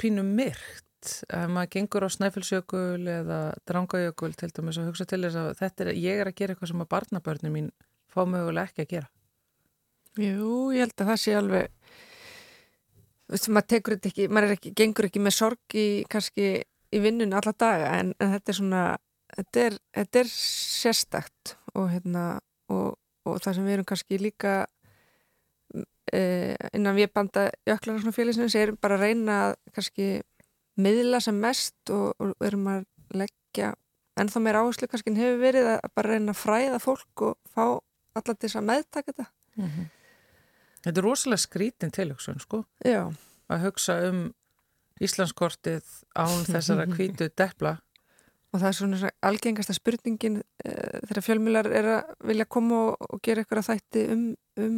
pínum 0.00 0.34
myrkt 0.36 0.84
að 1.32 1.50
maður 1.52 1.72
gengur 1.74 2.06
á 2.06 2.08
snæfellsjökul 2.12 3.08
eða 3.10 3.38
drangajökul 3.68 4.32
til 4.36 4.50
dæmis 4.52 4.78
og 4.80 4.90
hugsa 4.90 5.06
til 5.08 5.22
þess 5.24 5.40
að 5.40 5.50
þetta 5.60 5.84
er, 5.84 5.90
ég 6.00 6.20
er 6.20 6.30
að 6.30 6.36
gera 6.38 6.54
eitthvað 6.54 6.72
sem 6.72 6.84
að 6.84 6.90
barnabörnum 6.94 7.56
mín 7.56 7.70
fá 8.12 8.22
mögulega 8.28 8.70
ekki 8.70 8.84
að 8.84 8.92
gera. 8.92 9.10
Jú, 10.20 10.50
ég 10.72 10.84
held 10.84 10.94
að 10.94 11.10
það 11.10 11.20
sé 11.24 11.34
alveg 11.38 11.72
þú 13.24 13.34
veist, 13.34 13.50
maður 13.50 13.70
tekur 13.72 13.96
þetta 13.96 14.12
ekki 14.12 14.28
maður 14.30 14.56
ekki, 14.56 14.74
gengur 14.78 15.08
ekki 15.08 15.24
með 15.24 15.36
sorg 15.38 15.76
í 15.80 15.86
kannski 16.12 16.48
í 16.94 17.02
vinnun 17.02 17.34
alla 17.34 17.54
daga 17.58 17.90
en, 17.98 18.12
en 18.20 18.34
þetta 18.36 18.52
er 18.52 18.58
svona 18.60 18.84
þetta 19.36 19.64
er, 19.68 19.78
þetta 19.98 20.20
er 20.20 20.30
sérstakt 20.34 21.56
og 21.74 21.90
hérna 21.92 22.24
og, 22.72 22.94
og 23.26 23.40
það 23.42 23.58
sem 23.58 23.66
við 23.66 23.76
erum 23.76 23.88
kannski 23.88 24.18
líka 24.20 24.54
e, 26.12 26.54
innan 26.72 26.96
við 26.96 27.12
banda 27.14 27.48
jöklar 27.66 27.96
og 27.96 28.04
svona 28.04 28.16
félagsins 28.16 28.56
er 28.58 28.74
bara 28.80 28.98
að 28.98 29.06
reyna 29.08 29.38
að 29.48 29.56
kannski 29.76 30.08
miðla 30.80 31.20
sem 31.22 31.38
mest 31.38 31.94
og, 31.94 32.14
og 32.18 32.46
erum 32.46 32.68
að 32.72 32.86
leggja 33.14 33.74
en 34.20 34.30
þá 34.30 34.38
meira 34.42 34.62
áherslu 34.62 34.88
kannski 34.90 35.14
hefur 35.18 35.42
verið 35.42 35.72
að 35.74 35.90
bara 35.94 36.14
reyna 36.14 36.34
að 36.34 36.40
fræða 36.42 36.80
fólk 36.82 37.26
og 37.28 37.36
fá 37.50 37.64
allar 38.14 38.36
til 38.38 38.46
þess 38.46 38.60
að 38.60 38.68
meðtaka 38.70 39.12
þetta 39.12 39.28
mm 39.56 39.68
-hmm. 39.68 39.92
Þetta 40.84 41.00
er 41.00 41.04
rosalega 41.04 41.40
skrítin 41.40 41.90
tilhugsun 41.90 42.40
sko 42.40 42.64
Já. 42.84 43.12
að 43.48 43.62
hugsa 43.64 43.94
um 44.08 44.34
Íslandskortið 45.00 45.84
án 46.14 46.44
þessara 46.46 46.86
kvítu 46.94 47.30
deppla 47.36 47.78
og 48.54 48.62
það 48.62 48.68
er 48.68 48.76
svona 48.78 49.10
algengasta 49.26 49.74
spurningin 49.74 50.38
e, 50.38 50.72
þegar 51.08 51.24
fjölmjölar 51.26 51.68
er 51.74 51.88
að 51.96 52.12
vilja 52.30 52.46
koma 52.46 52.80
og, 52.90 53.08
og 53.10 53.22
gera 53.24 53.42
eitthvað 53.42 53.66
þætti 53.72 54.04
um, 54.14 54.26
um 54.62 54.76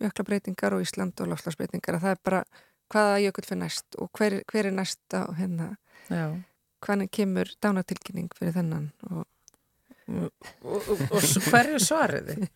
jöklabreitingar 0.00 0.76
og 0.76 0.84
Ísland 0.84 1.20
og 1.20 1.28
lofslagsbreitingar 1.34 1.98
að 1.98 2.06
það 2.06 2.14
er 2.16 2.22
bara 2.24 2.42
hvaða 2.90 3.18
jökull 3.26 3.46
fyrir 3.46 3.60
næst 3.60 3.98
og 4.00 4.08
hver, 4.16 4.38
hver 4.48 4.70
er 4.70 4.76
næst 4.76 5.16
á 5.16 5.28
hérna 5.36 5.74
hvaðan 6.80 7.10
kemur 7.12 7.50
dánatilkynning 7.60 8.30
fyrir 8.38 8.56
þennan 8.56 8.88
og, 9.10 9.26
og, 10.64 10.88
og 11.12 11.26
hverju 11.50 11.82
svariði? 11.84 12.48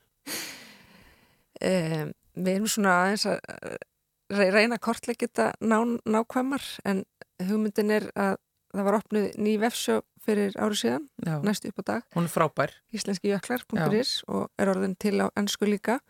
Um, 1.61 2.15
við 2.45 2.55
erum 2.57 2.71
svona 2.71 2.97
aðeins 3.03 3.29
að 3.29 4.49
reyna 4.55 4.81
að 4.81 5.05
þetta 5.13 5.53
ná, 5.61 5.77
nákvæmar 6.09 6.65
en 6.89 7.05
hugmyndin 7.45 7.93
er 7.93 8.09
að 8.17 8.39
það 8.75 8.89
var 8.89 8.99
opnuð 8.99 9.29
ný 9.39 9.55
vefsjó 9.63 10.01
fyrir 10.25 10.57
árið 10.57 10.81
síðan, 10.83 11.09
Já. 11.25 11.37
næstu 11.45 11.71
upp 11.71 11.81
á 11.81 11.85
dag. 11.91 12.07
Hún 12.17 12.29
er 12.29 12.33
frábær. 12.33 12.75
Íslenskijöklar.is 12.95 14.13
og 14.29 14.49
er 14.59 14.73
orðin 14.73 14.97
til 14.99 15.17
á 15.21 15.27
ennsku 15.37 15.69
líka. 15.69 16.01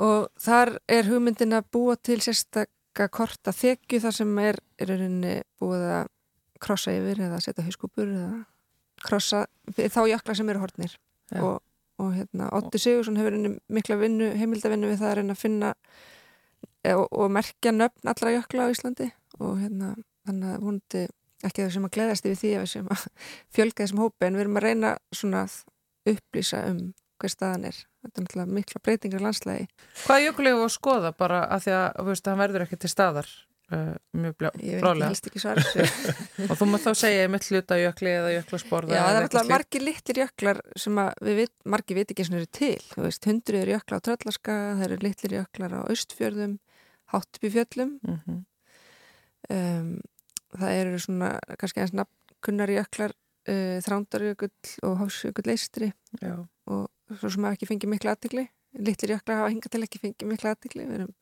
Og 0.00 0.28
þar 0.40 0.78
er 0.88 1.08
hugmyndin 1.10 1.56
að 1.56 1.68
búa 1.74 1.96
til 1.96 2.20
sérstakka 2.24 3.08
korta 3.12 3.52
þekju 3.52 4.00
þar 4.06 4.16
sem 4.16 4.38
er, 4.38 4.60
er 4.80 4.94
búið 5.60 5.86
að 6.00 6.06
krossa 6.60 6.92
yfir 6.92 7.24
eða 7.26 7.40
setja 7.40 7.64
hauskúpur 7.64 8.08
eða 8.08 8.44
krossa 9.00 9.46
þá 9.72 10.02
jöklar 10.10 10.36
sem 10.36 10.48
eru 10.52 10.60
hortnir 10.60 10.92
og 11.40 11.62
og 12.00 12.14
hérna 12.16 12.48
Otti 12.56 12.80
Sigursson 12.80 13.18
hefur 13.20 13.36
mikla 13.68 13.98
vinnu, 14.00 14.32
heimildavinnu 14.38 14.90
við 14.90 15.02
það 15.02 15.10
að 15.10 15.16
reyna 15.18 15.36
að 15.36 15.42
finna 15.42 15.72
e, 16.84 16.94
og, 16.94 17.06
og 17.10 17.32
merkja 17.34 17.72
nöfn 17.76 18.12
allra 18.12 18.34
jökla 18.36 18.68
á 18.68 18.72
Íslandi. 18.72 19.08
Og 19.40 19.58
hérna 19.60 19.92
þannig 20.26 20.54
að 20.54 20.64
vondi 20.64 21.02
ekki 21.46 21.64
það 21.64 21.74
sem 21.74 21.86
að 21.88 21.94
gleðast 21.96 22.26
yfir 22.26 22.40
því 22.40 22.54
að 22.54 22.64
við 22.64 22.72
sem 22.74 22.90
að 22.94 23.04
fjölga 23.56 23.82
þessum 23.82 24.02
hópi 24.04 24.26
en 24.26 24.38
við 24.38 24.46
erum 24.46 24.58
að 24.60 24.66
reyna 24.66 24.96
svona 25.12 25.44
að 25.46 25.60
upplýsa 26.14 26.64
um 26.70 26.80
hver 27.20 27.32
staðan 27.34 27.68
er. 27.68 27.78
Þetta 28.00 28.16
er 28.16 28.24
náttúrulega 28.24 28.56
mikla 28.56 28.80
breytingar 28.80 29.24
landslægi. 29.26 29.68
Hvað 30.06 30.24
jökulegu 30.24 30.64
að 30.64 30.72
skoða 30.72 31.12
bara 31.12 31.44
að 31.52 31.66
því 31.66 31.74
að 31.76 32.06
veist, 32.08 32.30
hann 32.30 32.40
verður 32.40 32.64
ekki 32.64 32.78
til 32.80 32.92
staðar 32.92 33.28
uh, 33.70 33.94
mjög 34.16 34.34
svar 35.40 35.60
og 36.50 36.58
þú 36.58 36.68
maður 36.68 36.84
þá 36.84 37.00
segja 37.02 37.30
mitt 37.32 37.46
hluta 37.50 37.78
jökli 37.80 38.12
eða 38.12 38.32
jöklasporða 38.34 38.96
Já, 38.96 39.02
það 39.02 39.18
er 39.18 39.26
alltaf 39.26 39.50
margir 39.50 39.84
litlir 39.84 40.22
jöklar 40.24 40.62
sem 40.78 41.02
við, 41.26 41.52
margir 41.74 42.00
veit 42.00 42.14
ekki 42.14 42.26
sem 42.26 42.38
eru 42.40 42.50
til 42.60 42.76
þú 42.90 43.04
veist, 43.06 43.28
hundruður 43.30 43.74
jökla 43.74 44.00
á 44.00 44.04
Tröllaska 44.08 44.56
það 44.80 44.86
eru 44.88 45.00
litlir 45.04 45.36
jöklar 45.40 45.76
á 45.76 45.80
Östfjörðum 45.94 46.56
Háttbífjöllum 47.14 47.98
mm 48.02 48.18
-hmm. 48.24 48.40
um, 49.50 50.00
það 50.58 50.78
eru 50.82 51.02
svona 51.02 51.32
kannski 51.60 51.82
eins 51.84 51.94
nafnkunnar 51.96 52.72
jöklar 52.74 53.14
uh, 53.14 53.78
Þrándarjökull 53.86 54.72
og 54.88 54.96
Hásjökull 55.04 55.52
Eistri 55.54 55.92
og 56.20 56.88
svo 57.10 57.30
sem 57.30 57.46
hafa 57.46 57.58
ekki 57.58 57.70
fengið 57.70 57.94
miklu 57.94 58.12
aðtikli 58.12 58.46
litlir 58.78 59.16
jöklar 59.16 59.42
hafa 59.42 59.52
hingað 59.54 59.74
til 59.74 59.84
ekki 59.86 60.02
fengið 60.02 60.30
miklu 60.30 60.52
aðtikli 60.52 60.86
við 60.86 61.02
erum 61.02 61.14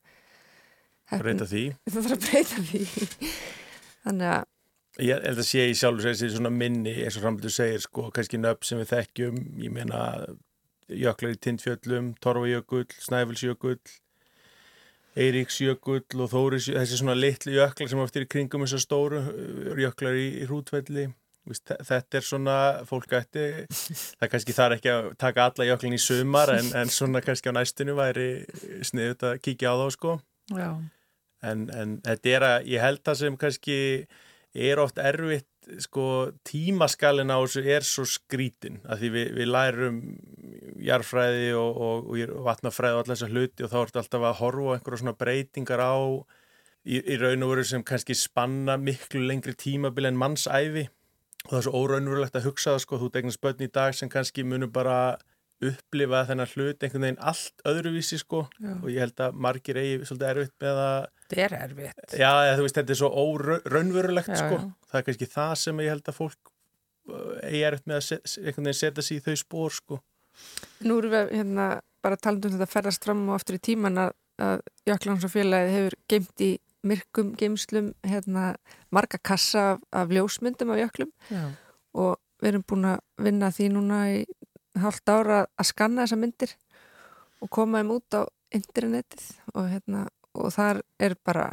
breyta 1.17 1.47
því? 1.49 1.63
Það 1.89 1.99
þarf 1.99 2.15
að 2.15 2.25
breyta 2.27 2.63
því. 2.69 2.81
Þannig 4.05 4.33
að 4.33 5.05
ég 5.05 5.23
held 5.23 5.41
að 5.41 5.47
sé 5.47 5.65
í 5.69 5.77
sjálf 5.77 6.03
þessi 6.03 6.29
svona 6.33 6.51
minni 6.53 6.93
eins 7.05 7.17
og 7.17 7.23
framlega 7.23 7.47
þú 7.47 7.55
segir 7.55 7.83
sko 7.85 8.05
kannski 8.15 8.39
nöpp 8.41 8.67
sem 8.67 8.81
við 8.81 8.91
þekkjum. 8.93 9.39
Ég 9.63 9.73
meina 9.73 10.03
jöklar 10.89 11.35
í 11.35 11.39
Tindfjöllum, 11.45 12.13
Torfajökull 12.23 12.87
Snæfellsjökull 13.05 13.79
Eiríksjökull 15.17 16.21
og 16.21 16.29
Þóris 16.31 16.69
þessi 16.69 16.99
svona 16.99 17.15
litli 17.17 17.55
jöklar 17.55 17.89
sem 17.89 18.01
oftir 18.03 18.27
í 18.27 18.29
kringum 18.29 18.65
þessar 18.65 18.83
stóru 18.83 19.23
jöklar 19.79 20.19
í, 20.19 20.27
í 20.43 20.49
Rútvelli 20.49 21.07
þetta 21.49 22.19
er 22.19 22.25
svona 22.25 22.55
fólk 22.85 23.13
ætti 23.17 23.45
það 23.71 24.31
kannski 24.31 24.55
þarf 24.55 24.77
ekki 24.77 24.91
að 24.93 25.09
taka 25.21 25.47
alla 25.49 25.67
jöklin 25.71 25.97
í 25.97 26.01
sumar 26.01 26.51
en, 26.53 26.71
en 26.77 26.91
svona 26.93 27.23
kannski 27.25 27.49
á 27.49 27.57
næstinu 27.57 27.95
væri 27.97 28.29
sniðut 28.85 29.25
að 29.31 29.39
kíkja 29.45 29.73
á 29.73 29.75
þá 29.81 29.87
sko. 29.95 30.15
En, 31.41 31.69
en 31.71 31.97
þetta 32.05 32.33
er 32.35 32.45
að 32.49 32.69
ég 32.73 32.83
held 32.83 33.01
það 33.07 33.19
sem 33.23 33.39
kannski 33.39 33.79
er 34.53 34.81
oft 34.83 34.99
erfitt 35.01 35.48
sko 35.83 36.05
tímaskalin 36.47 37.31
á 37.33 37.37
þessu 37.37 37.63
er 37.65 37.85
svo 37.85 38.05
skrítin 38.07 38.79
að 38.89 39.03
því 39.03 39.09
við, 39.15 39.31
við 39.37 39.49
lærum 39.53 39.97
jarfræði 40.83 41.49
og, 41.59 41.79
og, 41.85 42.11
og 42.25 42.43
vatnafræði 42.47 42.97
og 42.97 43.01
allar 43.03 43.15
þessar 43.15 43.33
hluti 43.35 43.65
og 43.65 43.73
þá 43.73 43.79
ertu 43.81 44.01
alltaf 44.01 44.27
að 44.29 44.37
horfa 44.41 44.75
einhverja 44.77 45.01
svona 45.03 45.17
breytingar 45.19 45.83
á 45.83 45.95
í, 46.85 46.99
í 46.99 47.17
raun 47.21 47.45
og 47.45 47.53
veru 47.53 47.65
sem 47.67 47.85
kannski 47.85 48.17
spanna 48.17 48.77
miklu 48.81 49.21
lengri 49.25 49.55
tímabil 49.57 50.09
en 50.09 50.19
mannsæfi 50.19 50.87
og 51.45 51.51
það 51.51 51.59
er 51.59 51.67
svo 51.67 51.83
óraunverulegt 51.83 52.39
að 52.39 52.47
hugsa 52.49 52.73
það 52.73 52.81
sko, 52.83 52.99
þú 52.99 53.11
degnast 53.15 53.41
börn 53.43 53.63
í 53.63 53.71
dag 53.71 53.95
sem 53.95 54.11
kannski 54.11 54.43
munum 54.43 54.71
bara 54.75 54.97
upplifa 55.59 56.21
þennan 56.29 56.51
hlut 56.53 56.83
einhvern 56.85 57.05
veginn 57.05 57.23
allt 57.31 57.63
öðruvísi 57.67 58.19
sko. 58.21 58.45
Já. 58.59 58.71
og 58.77 58.87
ég 58.93 59.03
held 59.03 59.23
að 59.25 59.39
margir 59.47 59.79
eigi 59.81 59.97
svolítið 60.07 60.29
erfitt 60.29 60.55
með 60.63 60.83
að 60.83 60.99
Þetta 61.29 61.43
er 61.45 61.55
erfitt. 61.59 62.15
Já, 62.17 62.31
þú 62.57 62.63
veist, 62.65 62.77
þetta 62.79 62.95
er 62.95 62.99
svo 63.01 63.09
óraunverulegt 63.23 64.31
sko. 64.33 64.61
það 64.89 65.01
er 65.01 65.05
kannski 65.09 65.27
það 65.29 65.51
sem 65.63 65.83
ég 65.83 65.93
held 65.93 66.07
að 66.09 66.17
fólk 66.17 66.53
uh, 67.11 67.35
eigi 67.43 67.65
erfitt 67.67 67.91
með 67.91 67.99
að 67.99 68.15
einhvern 68.15 68.69
veginn 68.69 68.79
setja 68.79 69.05
sér 69.05 69.19
í 69.19 69.25
þau 69.27 69.43
spór 69.43 69.75
sko. 69.75 69.99
Nú 70.87 70.97
erum 71.01 71.13
við 71.13 71.35
hérna 71.35 71.67
bara 71.99 72.17
taland 72.17 72.47
um 72.47 72.55
þetta 72.55 72.71
ferðast 72.71 73.05
fram 73.05 73.27
og 73.27 73.35
aftur 73.35 73.59
í 73.59 73.63
tíman 73.69 73.99
að, 74.05 74.15
að 74.39 74.65
Jöklans 74.87 75.27
og 75.27 75.33
félagið 75.35 75.75
hefur 75.75 75.99
geimt 76.09 76.45
í 76.45 76.51
myrkum 76.87 77.33
geimslum 77.35 77.91
hérna 78.07 78.53
marga 78.95 79.19
kassa 79.19 79.73
af, 79.73 79.81
af 79.91 80.13
ljósmyndum 80.15 80.71
af 80.71 80.79
jöklum. 80.79 81.11
Já. 81.27 81.51
og 81.99 82.15
við 82.39 82.53
erum 82.53 82.63
búin 82.71 82.87
að 82.87 82.99
vinna 83.19 83.49
því 83.51 83.67
núna 83.75 83.97
í 84.13 84.19
halvt 84.85 85.13
ára 85.13 85.39
að 85.59 85.69
skanna 85.71 86.05
þessa 86.05 86.19
myndir 86.19 86.55
og 87.39 87.51
koma 87.55 87.81
þeim 87.81 87.95
út 87.95 88.17
á 88.17 88.21
internetið 88.55 89.25
og, 89.53 89.65
hérna, 89.69 90.05
og 90.33 90.53
þar 90.53 90.83
er 90.99 91.15
bara 91.25 91.47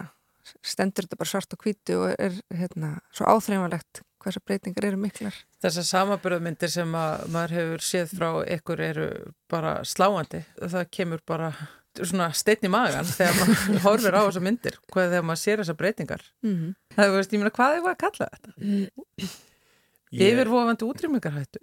stendur 0.63 1.07
þetta 1.07 1.19
bara 1.21 1.31
svart 1.31 1.57
og 1.57 1.65
hvítu 1.65 1.97
og 2.01 2.13
er 2.15 2.37
hérna, 2.55 2.97
svo 3.15 3.27
áþreifanlegt 3.31 4.03
hversa 4.23 4.43
breytingar 4.43 4.89
eru 4.89 4.99
miklar. 4.99 5.35
Þessar 5.63 5.87
samaburðmyndir 5.91 6.71
sem 6.73 6.91
maður 6.91 7.57
hefur 7.57 7.85
séð 7.85 8.15
frá 8.19 8.29
ykkur 8.57 8.83
eru 8.83 9.09
bara 9.51 9.81
sláandi 9.87 10.43
það 10.59 10.89
kemur 10.95 11.23
bara 11.27 11.53
svona 11.97 12.29
steitn 12.37 12.69
í 12.69 12.73
magan 12.73 13.07
þegar 13.09 13.39
maður 13.41 13.81
horfir 13.87 14.19
á 14.19 14.23
þessar 14.27 14.45
myndir 14.45 14.79
hvað 14.93 15.13
þegar 15.15 15.27
maður 15.31 15.43
sér 15.43 15.63
þessar 15.63 15.79
breytingar 15.81 16.25
mm 16.45 16.55
-hmm. 16.55 16.75
það 16.97 17.07
er 17.07 17.15
veist, 17.17 17.33
ég 17.33 17.43
meina 17.43 17.55
hvað 17.57 17.77
er 17.77 17.85
það 17.85 17.93
að 17.93 18.03
kalla 18.05 18.29
þetta? 18.35 19.31
Yfirvofandi 20.27 20.91
útrýmingarhættu 20.91 21.63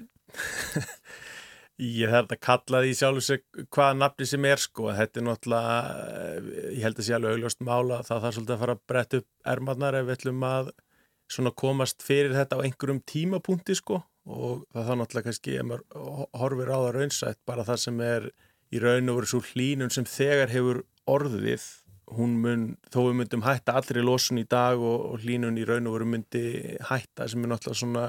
Ég 1.82 2.12
þarf 2.14 2.30
að 2.36 2.40
kalla 2.46 2.80
því 2.84 2.94
sjálf 3.00 3.30
hvaða 3.74 3.94
nafni 3.98 4.26
sem 4.30 4.46
er 4.46 4.60
sko, 4.62 4.92
þetta 4.94 5.20
er 5.20 5.24
náttúrulega, 5.26 5.78
eh, 6.06 6.50
ég 6.78 6.84
held 6.86 7.00
að 7.00 7.06
sé 7.08 7.14
alveg 7.18 7.34
augljóst 7.34 7.64
mála, 7.66 8.04
það 8.06 8.22
þarf 8.22 8.36
svolítið 8.36 8.54
að 8.54 8.62
fara 8.62 8.76
að 8.76 8.84
bretta 8.92 9.18
upp 9.18 9.50
ermarnar 9.54 9.96
ef 9.98 10.06
við 10.06 10.18
ætlum 10.20 10.44
að 10.46 11.56
komast 11.58 12.06
fyrir 12.06 12.36
þetta 12.38 12.62
á 12.62 12.64
einhverjum 12.64 13.02
tímapunkti 13.10 13.76
sko. 13.76 14.04
Og 14.30 14.68
það 14.70 14.86
þarf 14.86 15.00
náttúrulega 15.02 15.26
kannski, 15.26 15.56
ef 15.58 15.66
maður 15.66 16.28
horfir 16.38 16.70
á 16.70 16.78
það 16.78 16.94
raunsætt, 16.94 17.40
bara 17.44 17.66
það 17.66 17.80
sem 17.82 18.02
er 18.02 18.30
í 18.70 18.80
raun 18.80 19.10
og 19.10 19.18
veru 19.18 19.32
svo 19.34 19.42
hlínun 19.42 19.92
sem 19.92 20.06
þegar 20.06 20.54
hefur 20.54 20.84
orðið, 21.10 21.66
hún 22.14 22.38
mun, 22.38 22.78
þó 22.94 23.00
við 23.10 23.18
myndum 23.18 23.42
hætta 23.42 23.74
allir 23.74 24.04
í 24.04 24.06
losun 24.06 24.38
í 24.38 24.46
dag 24.46 24.78
og, 24.78 25.10
og 25.10 25.26
hlínun 25.26 25.58
í 25.58 25.66
raun 25.66 25.90
og 25.90 25.98
veru 25.98 26.06
myndi 26.06 26.78
hætta 26.86 27.26
sem 27.28 27.42
er 27.42 27.50
náttúrulega 27.50 27.82
svona 27.82 28.06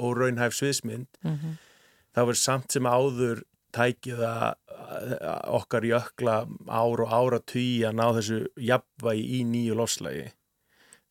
óraunhæf 0.00 0.56
sviðsmynd. 0.56 1.20
Mm 1.20 1.36
-hmm 1.36 1.56
þá 2.16 2.22
er 2.24 2.40
samt 2.40 2.72
sem 2.72 2.88
áður 2.88 3.44
tækið 3.76 4.22
að 4.24 4.54
okkar 5.58 5.84
jökla 5.84 6.36
ár 6.64 7.02
og 7.04 7.12
ára 7.12 7.40
tugi 7.42 7.84
að 7.84 7.98
ná 7.98 8.06
þessu 8.16 8.40
jafnvægi 8.62 9.26
í 9.36 9.42
nýju 9.50 9.76
loslægi. 9.76 10.26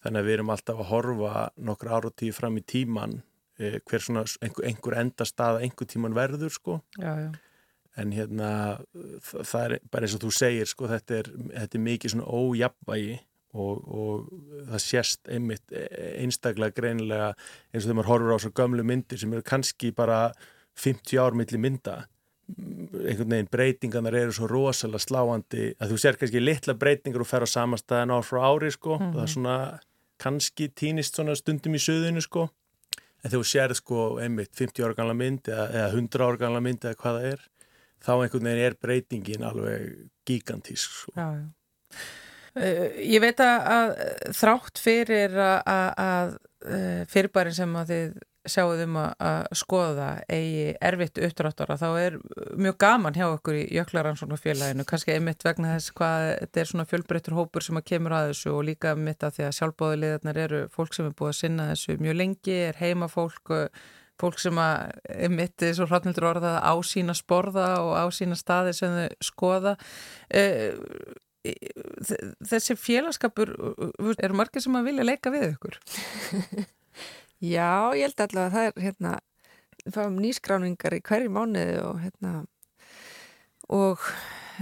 Þannig 0.05 0.21
að 0.21 0.27
við 0.27 0.37
erum 0.37 0.51
alltaf 0.53 0.81
að 0.81 0.91
horfa 0.91 1.45
nokkur 1.67 1.91
ára 1.93 2.11
tíu 2.13 2.35
fram 2.35 2.57
í 2.57 2.63
tíman 2.65 3.19
eh, 3.59 3.77
hver 3.85 4.05
svona 4.05 4.25
einhver, 4.41 4.67
einhver 4.69 4.97
enda 5.01 5.27
stað 5.27 5.59
að 5.59 5.67
einhver 5.67 5.89
tíman 5.91 6.17
verður 6.17 6.53
sko. 6.53 6.79
Já, 6.97 7.13
já. 7.25 7.29
En 7.95 8.11
hérna 8.11 8.49
það 9.23 9.61
er 9.61 9.77
bara 9.91 10.07
eins 10.07 10.17
og 10.17 10.25
þú 10.25 10.33
segir 10.35 10.67
sko 10.67 10.89
þetta 10.91 11.21
er, 11.21 11.31
þetta 11.53 11.77
er 11.77 11.85
mikið 11.85 12.13
svona 12.15 12.41
ójafnvægi 12.41 13.15
og, 13.55 13.85
og 13.87 14.25
það 14.71 14.81
sést 14.83 15.31
einmitt 15.31 15.71
e, 15.71 15.85
einstaklega 16.25 16.75
greinilega 16.75 17.29
eins 17.31 17.85
og 17.85 17.87
þegar 17.87 17.99
maður 18.01 18.11
horfur 18.11 18.35
á 18.35 18.39
svo 18.43 18.51
gömlu 18.59 18.85
myndir 18.87 19.21
sem 19.21 19.31
eru 19.31 19.45
kannski 19.47 19.93
bara 19.95 20.19
50 20.75 21.21
ár 21.21 21.37
millir 21.37 21.61
mynda 21.61 22.03
einhvern 22.45 23.31
veginn 23.31 23.49
breytingarnar 23.51 24.17
eru 24.19 24.33
svo 24.35 24.47
rosalega 24.49 25.01
sláandi 25.01 25.71
að 25.81 25.93
þú 25.93 26.01
sér 26.01 26.19
kannski 26.19 26.43
litla 26.43 26.75
breytingar 26.77 27.23
og 27.23 27.29
fer 27.29 27.45
á 27.45 27.49
samastæðan 27.49 28.13
ár 28.13 28.27
frá 28.27 28.43
ári 28.45 28.69
sko 28.71 28.99
mm 28.99 29.01
-hmm. 29.01 29.13
það 29.15 29.23
er 29.23 29.33
svona 29.33 29.79
kannski 30.21 30.69
týnist 30.69 31.15
svona 31.15 31.35
stundum 31.35 31.73
í 31.73 31.81
söðinu 31.81 32.21
sko 32.21 32.49
en 33.23 33.31
þegar 33.31 33.41
þú 33.41 33.49
sér 33.49 33.73
sko 33.73 34.19
einmitt 34.21 34.53
50 34.53 34.85
ára 34.85 34.93
ganla 34.93 35.13
mynd 35.13 35.49
eða, 35.49 35.65
eða 35.73 35.89
100 35.93 36.21
ára 36.21 36.37
ganla 36.37 36.61
mynd 36.61 36.85
eða 36.85 36.99
hvað 37.01 37.17
það 37.17 37.31
er 37.31 37.41
þá 38.05 38.13
einhvern 38.13 38.47
veginn 38.49 38.65
er 38.65 38.77
breytingin 38.81 39.47
alveg 39.47 39.81
gigantísk 40.27 40.91
sko. 40.91 41.15
Já, 41.15 41.27
já. 41.39 41.45
Uh, 42.55 42.87
ég 43.03 43.19
veit 43.19 43.41
að, 43.43 43.65
að 43.67 43.89
þrátt 44.37 44.79
fyrir 44.79 45.33
að, 45.35 45.57
að, 45.67 45.89
að 46.05 46.29
uh, 46.69 47.01
fyrirbærin 47.11 47.57
sem 47.57 47.75
að 47.75 47.91
þið 47.91 48.13
sjáum 48.49 48.97
að 48.99 49.47
skoða 49.57 50.09
eigi 50.31 50.75
erfitt 50.83 51.19
uppdráttara 51.23 51.77
þá 51.79 51.87
er 51.99 52.17
mjög 52.59 52.77
gaman 52.83 53.17
hjá 53.17 53.25
okkur 53.27 53.57
í 53.59 53.63
Jöklaransóknarfélaginu 53.75 54.85
kannski 54.87 55.15
einmitt 55.15 55.45
vegna 55.45 55.75
þess 55.75 55.95
hvað 55.97 56.27
þetta 56.43 56.61
er 56.61 56.71
svona 56.71 56.87
fjölbreyttur 56.89 57.37
hópur 57.37 57.65
sem 57.65 57.79
að 57.79 57.87
kemur 57.91 58.15
að 58.15 58.29
þessu 58.31 58.53
og 58.53 58.63
líka 58.69 58.95
mitt 58.99 59.25
að 59.25 59.37
því 59.37 59.47
að 59.47 59.57
sjálfbóðilegarnar 59.59 60.41
eru 60.45 60.61
fólk 60.75 60.95
sem 60.97 61.09
er 61.09 61.17
búið 61.17 61.33
að 61.33 61.41
sinna 61.41 61.67
þessu 61.73 61.97
mjög 62.01 62.17
lengi, 62.21 62.57
er 62.69 62.79
heima 62.81 63.11
fólk 63.11 64.39
sem 64.41 64.61
að 64.61 64.95
einmitt 65.11 65.67
svo 65.75 65.89
hratnildur 65.89 66.31
orða 66.31 66.55
á 66.63 66.73
sína 66.85 67.17
sporða 67.17 67.67
og 67.83 67.93
á 67.99 68.05
sína 68.15 68.37
staði 68.39 68.73
sem 68.77 68.95
þau 68.95 69.27
skoða. 69.33 69.75
Eh, 70.29 70.73
þessi 72.49 72.75
félagskapur 72.79 73.51
eru 74.15 74.37
margir 74.37 74.63
sem 74.63 74.75
að 74.77 74.89
vilja 74.89 75.05
leika 75.05 75.33
við 75.33 75.51
ykkur 75.51 75.77
Já, 77.43 77.91
ég 77.97 78.07
held 78.07 78.21
allavega 78.23 78.45
að 78.47 78.53
það 78.55 78.67
er 78.67 78.83
hérna, 78.85 79.13
við 79.83 79.95
fáum 79.97 80.19
nýskráningar 80.23 80.95
í 80.95 81.01
hverju 81.03 81.31
mánuði 81.35 81.79
og 81.83 81.97
hérna 81.99 82.33
og 83.75 84.05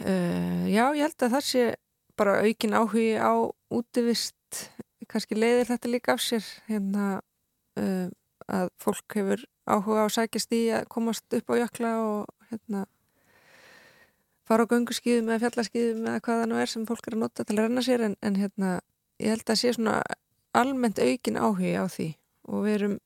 uh, 0.02 0.64
já, 0.72 0.86
ég 0.96 1.04
held 1.06 1.26
að 1.28 1.36
það 1.36 1.46
sé 1.50 1.66
bara 2.18 2.40
aukin 2.42 2.74
áhugi 2.78 3.14
á 3.22 3.34
útivist, 3.74 4.72
kannski 5.10 5.38
leiðir 5.38 5.70
þetta 5.70 5.92
líka 5.92 6.16
af 6.16 6.24
sér 6.24 6.48
hérna 6.70 7.20
uh, 7.78 8.10
að 8.50 8.72
fólk 8.82 9.18
hefur 9.20 9.46
áhuga 9.70 10.08
á 10.08 10.16
sækjast 10.18 10.58
í 10.58 10.64
að 10.74 10.90
komast 10.92 11.38
upp 11.38 11.54
á 11.54 11.56
jökla 11.62 11.94
og 12.02 12.50
hérna 12.50 12.88
fara 14.50 14.66
á 14.66 14.72
gönguskýðum 14.72 15.30
eða 15.30 15.46
fjallaskýðum 15.46 16.10
eða 16.10 16.24
hvaða 16.26 16.50
nú 16.50 16.60
er 16.60 16.74
sem 16.74 16.90
fólk 16.90 17.08
er 17.08 17.16
að 17.16 17.24
nota 17.24 17.46
til 17.48 17.56
að 17.58 17.64
renna 17.68 17.86
sér. 17.86 18.04
En, 18.10 18.18
en 18.20 18.36
hérna 18.42 18.74
ég 19.22 19.32
held 19.32 19.48
að 19.48 19.62
sé 19.62 19.72
svona 19.78 20.02
almennt 20.58 21.00
aukin 21.00 21.40
áhugi 21.40 21.78
á 21.80 21.86
því 21.88 22.10
og 22.50 22.66
við 22.68 22.78
erum 22.78 23.00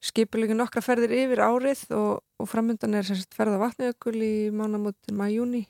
skipilegi 0.00 0.56
nokkra 0.56 0.82
ferðir 0.84 1.12
yfir 1.12 1.42
árið 1.44 1.82
og, 1.96 2.22
og 2.40 2.48
framöndan 2.48 2.96
er 2.96 3.04
sérst 3.04 3.36
ferða 3.36 3.60
vatniökul 3.60 4.16
í 4.16 4.34
mánamótin 4.54 5.18
maður-júni 5.18 5.66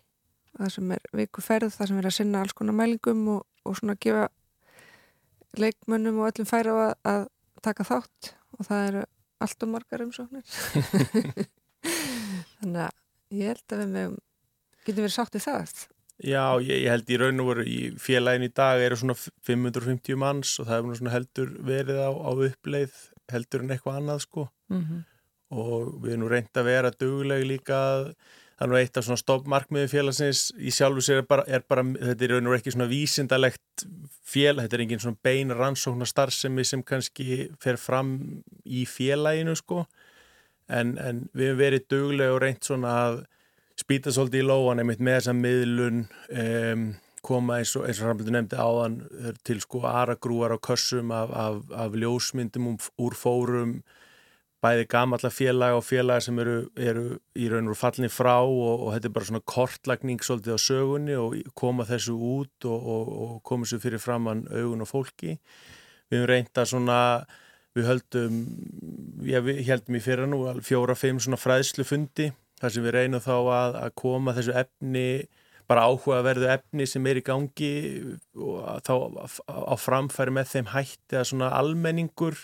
það 0.56 0.72
sem 0.74 0.92
er 0.94 1.06
viku 1.16 1.44
ferð, 1.44 1.72
það 1.74 1.90
sem 1.90 2.00
er 2.00 2.08
að 2.08 2.16
sinna 2.16 2.42
alls 2.42 2.56
konar 2.56 2.76
mælingum 2.78 3.22
og, 3.36 3.44
og 3.66 3.78
svona 3.78 3.96
að 3.96 4.02
gefa 4.06 4.26
leikmönnum 5.60 6.20
og 6.20 6.30
öllum 6.30 6.48
færa 6.48 6.76
að, 6.84 6.92
að 7.12 7.22
taka 7.64 7.86
þátt. 7.86 8.32
Og 8.58 8.66
það 8.66 8.88
eru 8.88 9.04
allt 9.40 9.64
og 9.64 9.72
margar 9.72 10.04
umsóknir. 10.04 10.44
Þannig 12.58 12.82
að 12.86 13.40
ég 13.40 13.52
held 13.52 13.74
að 13.74 13.82
við 13.82 13.94
með 13.94 14.18
getum 14.84 15.04
verið 15.04 15.16
sátt 15.16 15.38
í 15.38 15.44
það 15.44 15.86
Já, 16.20 16.60
ég, 16.60 16.82
ég 16.84 16.90
held 16.92 17.08
í 17.08 17.16
raun 17.20 17.40
og 17.40 17.48
veru 17.54 17.64
í 17.64 17.78
félagin 18.00 18.44
í 18.44 18.50
dag 18.52 18.82
eru 18.84 18.98
svona 19.00 19.16
550 19.16 20.18
manns 20.20 20.58
og 20.60 20.68
það 20.68 20.90
er 20.90 21.14
heldur 21.14 21.54
verið 21.64 22.02
á, 22.04 22.10
á 22.12 22.30
uppleið 22.34 22.98
heldur 23.32 23.64
en 23.64 23.72
eitthvað 23.72 24.00
annað 24.00 24.20
sko. 24.26 24.50
Mm 24.68 24.82
-hmm. 24.82 25.00
og 25.50 26.02
við 26.02 26.12
erum 26.12 26.22
nú 26.24 26.28
reynd 26.28 26.54
að 26.54 26.68
vera 26.68 26.90
dugleg 26.90 27.46
líka 27.46 27.78
það 28.60 28.66
er 28.66 28.68
nú 28.68 28.76
eitt 28.76 28.98
af 29.00 29.04
svona 29.04 29.16
stoppmarkmiði 29.16 29.88
félagsins. 29.88 30.52
Í 30.60 30.70
sjálfu 30.70 31.00
sér 31.00 31.22
er 31.22 31.26
bara, 31.26 31.44
er 31.48 31.62
bara 31.66 31.82
þetta 31.82 32.24
er 32.24 32.30
raun 32.34 32.46
og 32.46 32.52
veru 32.52 32.60
ekki 32.60 32.74
svona 32.74 32.90
vísindalegt 32.90 33.84
félag, 34.22 34.66
þetta 34.66 34.76
er 34.76 34.84
engin 34.84 35.00
svona 35.00 35.22
bein 35.22 35.54
rannsóknar 35.56 36.06
starfsemi 36.06 36.64
sem 36.64 36.82
kannski 36.82 37.48
fer 37.58 37.76
fram 37.80 38.42
í 38.66 38.84
félaginu 38.84 39.56
sko. 39.56 39.86
En, 40.68 40.98
en 40.98 41.30
við 41.32 41.46
erum 41.46 41.58
verið 41.58 41.86
dugleg 41.88 42.34
og 42.34 42.42
reynd 42.42 42.60
svona 42.62 42.92
að 43.06 43.24
spýta 43.80 44.12
svolítið 44.12 44.42
í 44.42 44.48
lóan 44.48 44.82
einmitt 44.82 45.00
með 45.00 45.20
þessa 45.20 45.36
miðlun 45.36 46.02
um, 46.42 46.84
koma 47.24 47.60
eins 47.60 47.72
og 47.76 47.86
eins 47.88 48.00
og 48.00 48.08
Ramlundur 48.08 48.34
nefndi 48.34 48.60
áðan 48.60 49.00
til 49.46 49.60
sko 49.62 49.82
aragrúar 49.88 50.54
á 50.56 50.58
kössum 50.60 51.12
af, 51.14 51.32
af, 51.36 51.58
af 51.76 51.96
ljósmyndum 51.96 52.72
um, 52.72 52.78
úr 53.00 53.16
fórum 53.16 53.80
bæði 54.60 54.86
gamalla 54.92 55.30
félag 55.32 55.78
og 55.78 55.84
félag 55.86 56.24
sem 56.24 56.38
eru, 56.42 56.56
eru 56.76 57.04
í 57.38 57.48
raun 57.48 57.70
og 57.72 57.78
fallinni 57.80 58.10
frá 58.12 58.34
og, 58.42 58.86
og 58.86 58.90
þetta 58.94 59.08
er 59.08 59.14
bara 59.16 59.28
svona 59.30 59.44
kortlagning 59.48 60.24
svolítið 60.24 60.56
á 60.56 60.60
sögunni 60.60 61.16
og 61.16 61.36
koma 61.56 61.86
þessu 61.88 62.16
út 62.16 62.68
og, 62.68 62.90
og, 62.94 63.14
og 63.24 63.38
koma 63.48 63.64
þessu 63.64 63.80
fyrir 63.86 64.02
framann 64.02 64.44
augun 64.52 64.84
og 64.84 64.90
fólki. 64.90 65.38
Við 66.10 66.20
höfum 66.20 66.28
reynda 66.28 66.66
svona, 66.68 66.98
við 67.76 67.88
höldum, 67.88 68.36
já 69.24 69.40
við 69.46 69.64
heldum 69.70 69.96
í 69.96 70.04
fyrra 70.04 70.28
nú 70.28 70.42
fjóra-fimm 70.66 71.22
svona 71.24 71.40
fræðslufundi 71.40 72.28
þar 72.60 72.74
sem 72.74 72.86
við 72.86 72.96
reynum 72.96 73.24
þá 73.24 73.34
að, 73.36 73.78
að 73.84 73.94
koma 74.02 74.34
þessu 74.36 74.54
efni, 74.62 75.06
bara 75.70 75.86
áhugaverðu 75.88 76.48
efni 76.50 76.86
sem 76.90 77.04
er 77.06 77.20
í 77.20 77.26
gangi 77.26 77.74
og 78.36 78.80
þá 78.86 78.94
á 79.46 79.74
framfæri 79.78 80.34
með 80.34 80.54
þeim 80.54 80.72
hætti 80.74 81.20
að 81.20 81.28
svona 81.30 81.52
almenningur 81.56 82.40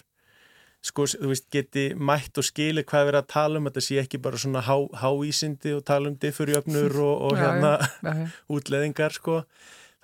sko, 0.87 1.07
þú 1.11 1.31
veist, 1.33 1.49
geti 1.53 1.89
mætt 1.99 2.39
og 2.39 2.47
skili 2.47 2.85
hvað 2.87 3.07
við 3.07 3.13
erum 3.13 3.25
að 3.25 3.33
tala 3.33 3.61
um, 3.61 3.69
þetta 3.69 3.85
sé 3.87 3.99
ekki 4.03 4.21
bara 4.23 4.41
svona 4.41 4.63
há, 4.67 4.77
háísindi 5.03 5.75
og 5.77 5.85
tala 5.89 6.13
um 6.13 6.19
diffurjöfnur 6.23 6.99
og, 7.03 7.15
og 7.29 7.41
hérna 7.41 7.73
já, 7.81 7.89
já, 8.07 8.13
já. 8.21 8.29
útleðingar, 8.59 9.17
sko. 9.17 9.41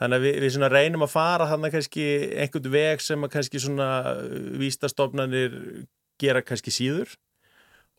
Þannig 0.02 0.18
að 0.18 0.24
við, 0.26 0.38
við 0.42 0.54
svona 0.56 0.70
reynum 0.72 1.04
að 1.06 1.12
fara 1.12 1.48
þannig 1.50 1.74
kannski 1.76 2.06
einhvern 2.42 2.72
veg 2.74 3.04
sem 3.04 3.26
að 3.26 3.34
kannski 3.36 3.60
svona 3.62 3.90
vístastofnanir 4.58 5.58
gera 6.22 6.42
kannski 6.46 6.74
síður 6.74 7.12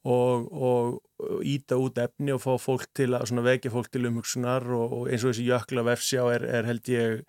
og, 0.04 0.48
og 0.52 1.42
íta 1.48 1.78
út 1.80 2.00
efni 2.04 2.34
og 2.36 2.42
fá 2.44 2.54
fólk 2.60 2.90
til 2.96 3.14
að, 3.16 3.32
vekja 3.46 3.72
fólk 3.72 3.92
til 3.94 4.08
umhugsunar 4.10 4.66
og, 4.76 4.98
og 4.98 5.10
eins 5.10 5.24
og 5.24 5.32
þessi 5.32 5.48
jökla 5.48 5.86
vefsjá 5.88 6.26
er, 6.36 6.48
er 6.60 6.68
held 6.68 6.92
ég 6.92 7.24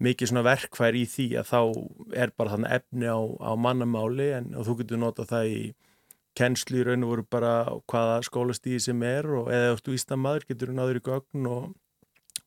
mikið 0.00 0.30
svona 0.30 0.46
verkfær 0.46 0.96
í 0.96 1.04
því 1.08 1.26
að 1.42 1.50
þá 1.50 1.60
er 2.24 2.32
bara 2.36 2.54
þannig 2.54 2.76
efni 2.78 3.12
á, 3.12 3.20
á 3.20 3.52
mannamáli 3.60 4.30
en 4.38 4.52
þú 4.56 4.78
getur 4.80 5.02
nota 5.02 5.28
það 5.28 5.52
í 5.52 5.62
kennslu 6.38 6.80
í 6.80 6.84
raun 6.86 7.04
og 7.04 7.12
voru 7.12 7.26
bara 7.28 7.54
hvaða 7.90 8.20
skólastíði 8.24 8.80
sem 8.86 9.02
er 9.04 9.28
og 9.36 9.50
eða 9.52 9.76
þú 9.82 9.96
ístamæður 9.98 10.46
getur 10.48 10.72
náður 10.76 11.00
í 11.00 11.04
gögn 11.10 11.48
og 11.50 11.64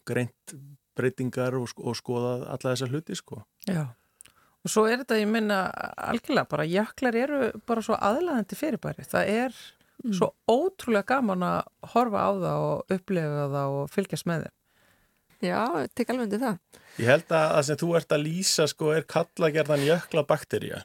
greint 0.07 0.55
breytingar 0.97 1.57
og, 1.57 1.73
og 1.77 1.97
skoða 1.97 2.33
alla 2.53 2.73
þessa 2.73 2.89
hluti 2.89 3.17
sko. 3.17 3.43
Já, 3.67 3.85
og 4.63 4.71
svo 4.71 4.85
er 4.87 5.01
þetta, 5.01 5.19
ég 5.19 5.29
minna 5.29 5.59
algjörlega 6.09 6.49
bara, 6.49 6.67
jöklar 6.67 7.17
eru 7.19 7.39
bara 7.67 7.83
svo 7.83 7.97
aðlæðandi 7.99 8.57
fyrirbæri, 8.59 9.07
það 9.11 9.31
er 9.33 9.57
mm. 10.03 10.13
svo 10.17 10.31
ótrúlega 10.49 11.09
gaman 11.15 11.45
að 11.47 11.59
horfa 11.93 12.23
á 12.23 12.31
það 12.31 12.67
og 12.69 12.95
upplega 12.97 13.47
það 13.55 13.77
og 13.79 13.91
fylgjast 13.93 14.29
með 14.29 14.47
þeim. 14.47 14.59
Já, 15.43 15.59
tek 15.91 16.11
alveg 16.13 16.29
undir 16.29 16.39
það. 16.39 16.59
Ég 17.01 17.09
held 17.11 17.25
að 17.35 17.45
það 17.51 17.67
sem 17.67 17.79
þú 17.81 17.93
ert 17.99 18.15
að 18.15 18.25
lýsa 18.29 18.67
sko 18.71 18.91
er 18.95 19.07
kallagerðan 19.11 19.87
jökla 19.89 20.23
bakterja 20.29 20.83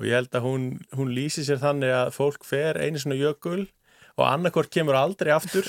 og 0.00 0.08
ég 0.08 0.16
held 0.16 0.36
að 0.36 0.46
hún, 0.46 0.64
hún 0.96 1.12
lýsi 1.12 1.44
sér 1.44 1.60
þannig 1.60 1.92
að 1.92 2.14
fólk 2.16 2.44
fer 2.48 2.80
einu 2.80 3.00
svona 3.00 3.18
jökul 3.20 3.62
og 4.16 4.24
annarkort 4.26 4.72
kemur 4.72 4.96
aldrei 4.98 5.32
aftur 5.32 5.68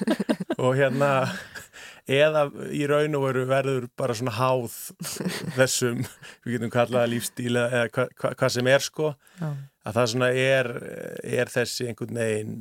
og 0.62 0.76
hérna 0.78 1.10
eða 2.10 2.46
í 2.74 2.82
raun 2.90 3.18
og 3.18 3.26
veru 3.28 3.44
verður 3.50 3.88
bara 3.98 4.16
svona 4.18 4.34
háð 4.34 4.78
þessum, 5.56 6.02
við 6.44 6.56
getum 6.56 6.72
kallaða 6.74 7.10
lífstíla 7.12 7.66
eða 7.70 7.92
hvað 7.94 8.16
hva, 8.18 8.32
hva 8.40 8.50
sem 8.50 8.70
er 8.72 8.84
sko 8.84 9.12
Já. 9.38 9.50
að 9.86 9.98
það 9.98 10.08
svona 10.14 10.30
er, 10.44 10.70
er 11.22 11.52
þessi 11.52 11.90
einhvern 11.90 12.22
veginn 12.22 12.56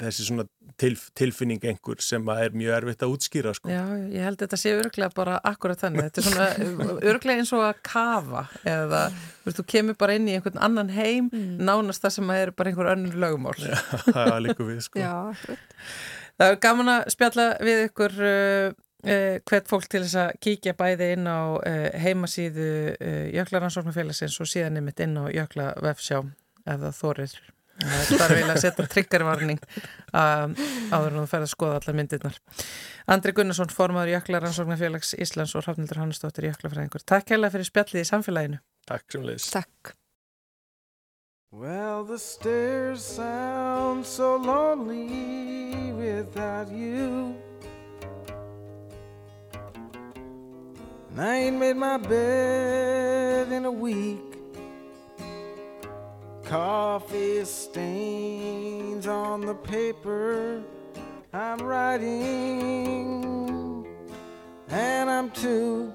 þessi 0.00 0.28
svona 0.30 0.46
tilf, 0.80 1.06
tilfinning 1.16 1.62
einhver 1.64 2.00
sem 2.04 2.26
er 2.34 2.56
mjög 2.56 2.74
erfitt 2.80 3.04
að 3.04 3.14
útskýra 3.14 3.54
sko. 3.56 3.70
Já, 3.72 3.82
ég 4.12 4.26
held 4.26 4.36
að 4.36 4.44
þetta 4.44 4.58
sé 4.60 4.74
örglega 4.76 5.12
bara 5.16 5.38
akkurat 5.46 5.80
þannig, 5.80 6.08
þetta 6.08 6.22
er 6.22 6.26
svona 6.26 6.98
örglega 7.12 7.42
eins 7.42 7.52
og 7.56 7.64
að 7.68 7.80
kafa 7.86 8.44
eða 8.66 9.06
þú 9.46 9.66
kemur 9.72 9.98
bara 10.00 10.18
inn 10.18 10.28
í 10.28 10.36
einhvern 10.36 10.60
annan 10.68 10.92
heim 10.92 11.30
mm. 11.30 11.56
nánast 11.64 12.04
það 12.04 12.16
sem 12.18 12.36
er 12.36 12.52
bara 12.56 12.72
einhver 12.72 12.92
önnur 12.92 13.18
lögumál 13.24 13.56
Já, 13.60 13.76
það 14.10 14.22
er 14.26 14.44
líka 14.48 14.68
við 14.68 14.84
sko. 14.88 15.02
Já, 15.02 15.14
Það 16.36 16.52
er 16.52 16.60
gaman 16.66 16.92
að 16.92 17.08
spjalla 17.14 17.46
við 17.64 17.82
ykkur 17.86 18.16
uh, 18.20 18.70
uh, 19.06 19.36
hvert 19.48 19.72
fólk 19.72 19.88
til 19.90 20.04
þess 20.04 20.20
að 20.22 20.38
kíkja 20.46 20.76
bæði 20.78 21.10
inn 21.16 21.28
á 21.28 21.40
uh, 21.56 21.88
heimasíðu 22.04 22.70
uh, 22.94 23.26
Jöklaransóknarfélagsins 23.36 24.38
og 24.42 24.50
síðan 24.50 24.80
einmitt 24.80 25.02
inn 25.04 25.16
á 25.16 25.24
Jökla 25.32 25.72
vefsjá 25.84 26.22
ef 26.66 26.80
það 26.82 26.98
þorir 27.00 27.36
Það 27.76 28.22
er 28.24 28.34
vel 28.38 28.52
að 28.52 28.60
setja 28.62 28.86
triggervarning 28.88 29.58
um, 30.16 30.54
áður 30.94 31.10
en 31.10 31.18
þú 31.20 31.26
ferð 31.28 31.44
að 31.44 31.50
skoða 31.52 31.80
allar 31.80 31.98
myndirnar. 31.98 32.38
Andri 33.12 33.34
Gunnarsson, 33.36 33.72
formadur 33.74 34.14
Jöklaransóknarfélags 34.14 35.12
Íslands 35.20 35.52
og 35.58 35.66
Rafnildur 35.66 36.00
Hannesdóttir 36.00 36.48
Jöklafræðingur. 36.48 37.04
Takk 37.04 37.36
hella 37.36 37.52
fyrir 37.52 37.68
spjallið 37.68 38.00
í 38.00 38.08
samfélaginu. 38.08 38.62
Takk 38.88 39.04
sem 39.12 39.28
leiðis. 39.28 39.50
Takk. 39.52 39.92
Well, 41.52 42.02
the 42.02 42.18
stairs 42.18 43.04
sound 43.04 44.04
so 44.04 44.36
lonely 44.36 45.92
without 45.92 46.70
you. 46.72 47.36
And 51.10 51.20
I 51.20 51.36
ain't 51.36 51.56
made 51.56 51.76
my 51.76 51.98
bed 51.98 53.52
in 53.52 53.64
a 53.64 53.70
week. 53.70 54.18
Coffee 56.44 57.44
stains 57.44 59.06
on 59.06 59.40
the 59.46 59.54
paper 59.54 60.62
I'm 61.32 61.58
writing, 61.58 62.26
and 64.68 65.08
I'm 65.08 65.30
too 65.30 65.94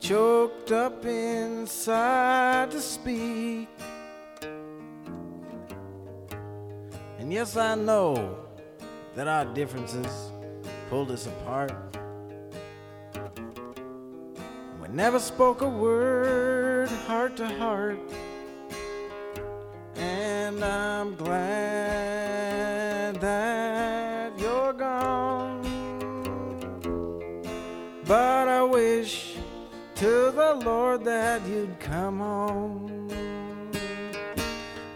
choked 0.00 0.72
up 0.72 1.04
inside 1.04 2.70
to 2.72 2.80
speak. 2.80 3.68
And 7.30 7.36
yes, 7.36 7.54
I 7.56 7.76
know 7.76 8.34
that 9.14 9.28
our 9.28 9.44
differences 9.44 10.32
pulled 10.88 11.12
us 11.12 11.26
apart. 11.26 11.70
We 14.82 14.88
never 14.88 15.20
spoke 15.20 15.60
a 15.62 15.68
word 15.68 16.88
heart 17.06 17.36
to 17.36 17.46
heart 17.46 18.00
and 19.94 20.64
I'm 20.64 21.14
glad 21.14 21.30
that 23.20 24.36
you're 24.36 24.72
gone. 24.72 25.62
But 28.06 28.48
I 28.48 28.64
wish 28.64 29.36
to 29.94 30.32
the 30.34 30.60
Lord 30.64 31.04
that 31.04 31.46
you'd 31.46 31.78
come 31.78 32.18
home, 32.18 33.08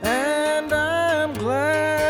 and 0.03 0.73
I'm 0.73 1.33
glad 1.35 2.04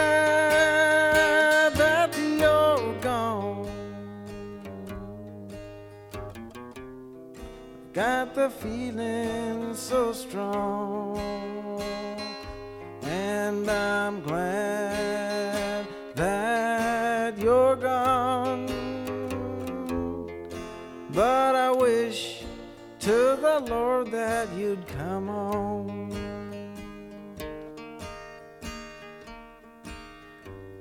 Got 7.94 8.34
the 8.34 8.50
feeling 8.50 9.72
so 9.72 10.12
strong 10.12 11.80
and 13.04 13.70
I'm 13.70 14.20
glad 14.20 15.86
that 16.16 17.38
you're 17.38 17.76
gone. 17.76 18.66
But 21.12 21.54
I 21.54 21.70
wish 21.70 22.42
to 22.98 23.38
the 23.40 23.64
Lord 23.68 24.10
that 24.10 24.52
you'd 24.54 24.84
come 24.88 25.28
home. 25.28 26.10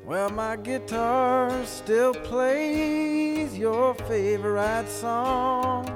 Well, 0.04 0.32
my 0.32 0.56
guitar 0.56 1.64
still 1.66 2.16
plays 2.16 3.56
your 3.56 3.94
favorite 3.94 4.90
song. 4.90 5.93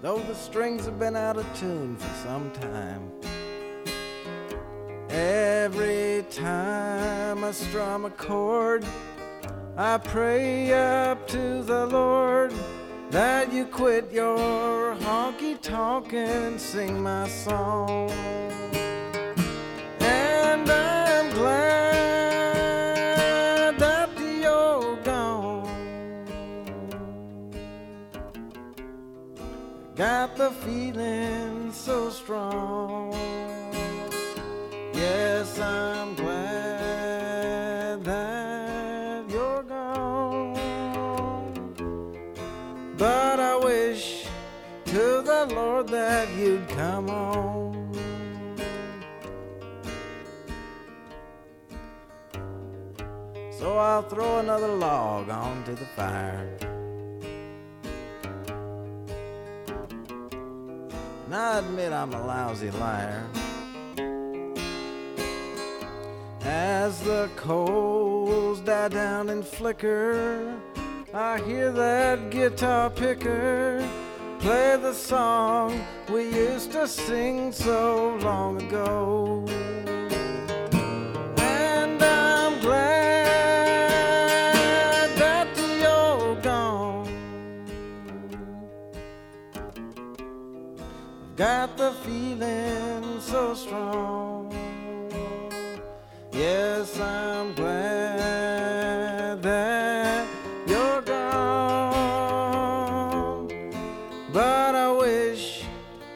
Though 0.00 0.20
the 0.20 0.34
strings 0.34 0.84
have 0.84 0.96
been 1.00 1.16
out 1.16 1.36
of 1.36 1.58
tune 1.58 1.96
for 1.96 2.14
some 2.22 2.52
time. 2.52 3.10
Every 5.08 6.24
time 6.30 7.42
I 7.42 7.50
strum 7.50 8.04
a 8.04 8.10
chord, 8.10 8.86
I 9.76 9.98
pray 9.98 10.72
up 10.72 11.26
to 11.28 11.64
the 11.64 11.86
Lord 11.86 12.54
that 13.10 13.52
you 13.52 13.64
quit 13.64 14.12
your 14.12 14.94
honky 15.00 15.60
tonk 15.60 16.12
and 16.12 16.60
sing 16.60 17.02
my 17.02 17.26
song. 17.28 18.67
Got 29.98 30.36
the 30.36 30.50
feeling 30.52 31.72
so 31.72 32.08
strong. 32.10 33.12
Yes, 34.94 35.58
I'm 35.58 36.14
glad 36.14 38.04
that 38.04 39.28
you're 39.28 39.64
gone. 39.64 40.54
But 42.96 43.40
I 43.40 43.56
wish 43.56 44.28
to 44.84 45.20
the 45.20 45.48
Lord 45.52 45.88
that 45.88 46.28
you'd 46.36 46.68
come 46.68 47.08
home. 47.08 47.92
So 53.50 53.76
I'll 53.76 54.02
throw 54.02 54.38
another 54.38 54.68
log 54.68 55.28
onto 55.28 55.74
the 55.74 55.86
fire. 55.96 56.67
And 61.28 61.36
I 61.36 61.58
admit 61.58 61.92
I'm 61.92 62.14
a 62.14 62.26
lousy 62.26 62.70
liar. 62.70 63.22
As 66.40 67.02
the 67.02 67.28
coals 67.36 68.62
die 68.62 68.88
down 68.88 69.28
and 69.28 69.46
flicker, 69.46 70.58
I 71.12 71.38
hear 71.40 71.70
that 71.70 72.30
guitar 72.30 72.88
picker 72.88 73.86
play 74.38 74.78
the 74.80 74.94
song 74.94 75.84
we 76.10 76.34
used 76.34 76.72
to 76.72 76.88
sing 76.88 77.52
so 77.52 78.16
long 78.22 78.62
ago. 78.62 79.44
Feeling 91.92 93.20
so 93.20 93.54
strong. 93.54 94.52
Yes, 96.32 96.98
I'm 97.00 97.54
glad 97.54 99.42
that 99.42 100.26
you're 100.66 101.02
gone. 101.02 101.88
But 104.32 104.74
I 104.74 104.92
wish 104.92 105.64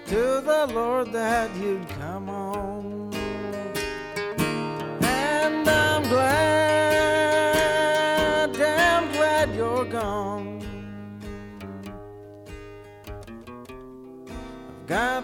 to 0.06 0.40
the 0.40 0.66
Lord 0.74 1.12
that 1.12 1.54
you'd 1.56 1.88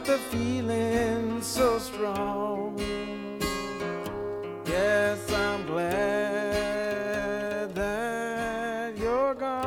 the 0.09 0.17
feeling 0.33 1.43
so 1.43 1.79
strong. 1.79 2.79
Yes, 4.65 5.31
I'm 5.31 5.67
glad 5.67 7.75
that 7.75 8.97
you're 8.97 9.35
gone. 9.35 9.59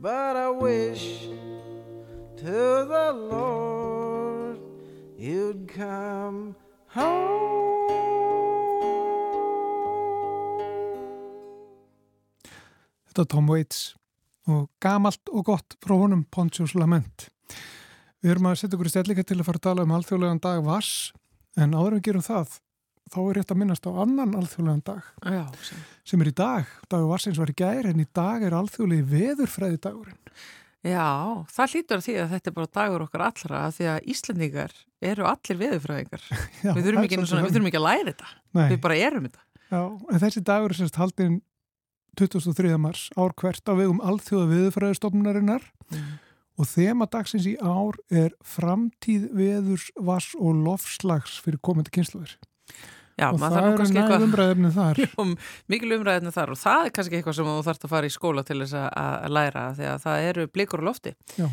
But 0.00 0.36
I 0.36 0.48
wish 0.48 1.28
to 2.38 2.86
the 2.94 3.12
Lord 3.12 4.58
you'd 5.18 5.68
come 5.68 6.56
home. 6.86 7.28
Þetta 13.04 13.20
er 13.20 13.28
Tom 13.28 13.52
Waits 13.52 13.92
og 14.50 14.66
gamalt 14.82 15.30
og 15.30 15.44
gott 15.46 15.76
frá 15.84 15.94
honum 16.00 16.24
Pontius 16.34 16.74
Lament. 16.78 17.28
Við 18.22 18.34
erum 18.36 18.48
að 18.50 18.58
setja 18.62 18.76
okkur 18.78 18.90
í 18.90 18.92
stellika 18.94 19.24
til 19.26 19.38
að 19.40 19.46
fara 19.48 19.60
að 19.60 19.66
tala 19.68 19.86
um 19.86 19.94
alþjóðlegan 19.96 20.42
dag 20.42 20.62
Vass 20.66 21.12
en 21.58 21.74
áður 21.74 21.98
við 21.98 22.04
gerum 22.08 22.24
það 22.26 22.56
þá 23.12 23.18
er 23.26 23.36
rétt 23.38 23.52
að 23.52 23.58
minnast 23.60 23.86
á 23.86 23.90
annan 24.02 24.34
alþjóðlegan 24.38 24.82
dag 24.86 25.02
Já, 25.26 25.42
sem. 25.66 25.80
sem 26.06 26.22
er 26.24 26.30
í 26.30 26.34
dag. 26.38 26.70
Dagur 26.88 27.10
Vassins 27.10 27.38
var 27.42 27.50
í 27.52 27.56
gær 27.58 27.88
en 27.90 28.00
í 28.02 28.06
dag 28.14 28.42
er 28.46 28.56
alþjóðlegi 28.56 29.06
veðurfræði 29.10 29.80
dagurinn. 29.84 30.18
Já, 30.82 31.04
það 31.54 31.74
hlýtur 31.76 32.00
að 32.00 32.06
því 32.08 32.14
að 32.18 32.32
þetta 32.32 32.50
er 32.50 32.54
bara 32.56 32.70
dagur 32.78 33.02
okkar 33.04 33.22
allra 33.28 33.58
að 33.68 33.74
því 33.76 33.84
að 33.92 34.06
Íslandingar 34.14 34.72
eru 35.12 35.26
allir 35.30 35.58
veðurfræðingar. 35.60 36.24
Já, 36.64 36.72
Við 36.74 36.88
þurfum 36.88 37.26
svona, 37.30 37.44
við 37.46 37.54
þurfum 37.54 37.68
ekki 37.70 37.78
að 37.82 37.86
læra 37.86 38.06
þetta. 38.08 38.30
Nei, 38.58 38.64
Við 38.72 38.80
bara 38.86 38.96
erum 39.10 39.28
þetta. 39.28 39.44
já, 39.72 39.82
en 40.14 40.22
þessi 40.24 40.42
dagur 40.48 40.74
er 40.74 40.78
sérst 40.80 40.98
haldinn 40.98 41.36
23. 42.20 42.76
mars 42.80 43.06
ár 43.16 43.32
hvert 43.40 43.64
á 43.68 43.72
vegum 43.78 44.00
alþjóða 44.04 44.50
veðurfræðistofnunarinnar 44.52 45.64
Mm. 45.92 46.18
og 46.56 46.66
þema 46.68 47.04
dagsins 47.12 47.44
í 47.48 47.56
ár 47.60 47.96
er 48.10 48.32
framtíð 48.44 49.26
veðurs, 49.36 49.90
vass 50.00 50.34
og 50.38 50.54
lofslags 50.64 51.34
fyrir 51.44 51.58
komandi 51.60 51.90
kynsluður. 51.92 52.32
Já, 53.20 53.28
og 53.28 53.36
það 53.42 53.56
eru 53.60 53.76
kannski 53.76 53.96
næg 53.98 54.02
eitthvað 54.06 54.24
umræðefni 54.26 54.70
þar. 54.72 55.00
mikil 55.72 55.90
umræðinu 55.98 56.32
þar 56.32 56.52
og 56.54 56.60
það 56.62 56.86
er 56.86 56.94
kannski 56.96 57.18
eitthvað 57.18 57.36
sem 57.36 57.50
þú 57.50 57.56
þarfst 57.66 57.84
að 57.84 57.92
fara 57.92 58.08
í 58.08 58.14
skóla 58.14 58.44
til 58.48 58.58
þess 58.62 58.76
að, 58.80 59.26
læra 59.36 59.64
því 59.76 59.88
að 59.90 59.98
það 60.06 60.28
eru 60.30 60.46
blikur 60.48 60.80
á 60.80 60.88
lofti 60.88 61.12
Já. 61.36 61.48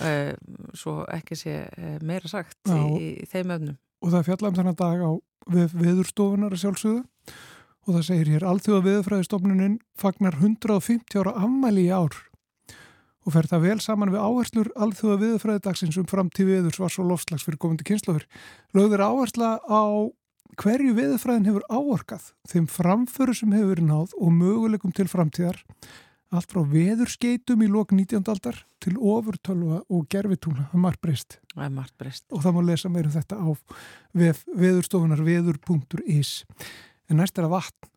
uh, 0.00 0.32
svo 0.72 0.94
ekki 1.12 1.36
sé 1.36 1.56
uh, 1.68 1.98
meira 2.00 2.28
sagt 2.32 2.56
Já. 2.64 2.78
í, 2.80 3.10
í 3.20 3.28
þeim 3.28 3.52
öfnum 3.58 3.76
og 4.00 4.14
það 4.16 4.26
fjalla 4.30 4.48
um 4.48 4.56
þennan 4.56 4.80
dag 4.80 5.04
á 5.04 5.10
veðurstofunar 5.76 6.56
sjálfsögðu 6.56 7.04
og 7.84 7.96
það 7.98 8.06
segir 8.08 8.30
hér 8.34 8.46
alþjóða 8.48 8.84
veðurfræðistofnunin 8.88 9.78
fagnar 10.00 10.38
150 10.40 11.20
ára 11.20 11.34
afmæli 11.44 11.88
í 11.88 11.92
ár. 11.92 12.16
Og 13.24 13.32
fer 13.32 13.48
það 13.48 13.64
vel 13.64 13.78
saman 13.80 14.12
við 14.12 14.24
áherslur 14.24 14.70
alþjóða 14.76 15.20
veðurfræðidagsins 15.22 15.98
um 16.00 16.08
framtíð 16.08 16.50
veðurs 16.50 16.80
vars 16.80 16.98
og 17.00 17.08
lofslags 17.08 17.44
fyrir 17.46 17.60
komandi 17.60 17.86
kynslofur. 17.88 18.26
Lögður 18.76 19.04
áhersla 19.06 19.56
á 19.64 19.84
hverju 20.60 20.94
veðurfræðin 20.96 21.48
hefur 21.48 21.64
áorkað, 21.72 22.32
þeim 22.48 22.66
framföru 22.70 23.34
sem 23.36 23.52
hefur 23.54 23.72
verið 23.74 23.88
náð 23.88 24.16
og 24.20 24.34
möguleikum 24.34 24.92
til 24.94 25.08
framtíðar. 25.10 25.60
Allt 26.34 26.50
frá 26.50 26.64
veðurskeitum 26.66 27.62
í 27.62 27.68
lok 27.70 27.92
19. 27.94 28.24
aldar 28.32 28.58
til 28.82 28.96
ofurtölva 28.98 29.82
og 29.88 30.08
gerfitúna, 30.10 30.66
það 30.72 30.78
er 30.78 30.82
margt 30.82 31.02
breyst. 31.04 31.38
Og 32.34 32.42
það 32.42 32.56
má 32.56 32.64
lesa 32.66 32.90
meira 32.90 33.10
um 33.10 33.14
þetta 33.14 33.38
á 33.38 33.48
veðurstofunar 34.64 35.22
veður.is 35.24 36.32
en 37.10 37.20
næst 37.20 37.38
er 37.38 37.48
að 37.48 37.54
vatn. 37.56 37.90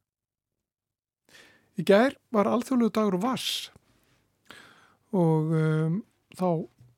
Í 1.77 1.85
gær 1.85 2.15
var 2.33 2.49
alþjóðlegu 2.49 2.93
dagur 2.95 3.19
vass 3.21 3.69
og 5.15 5.51
um, 5.55 5.99
þá 6.35 6.47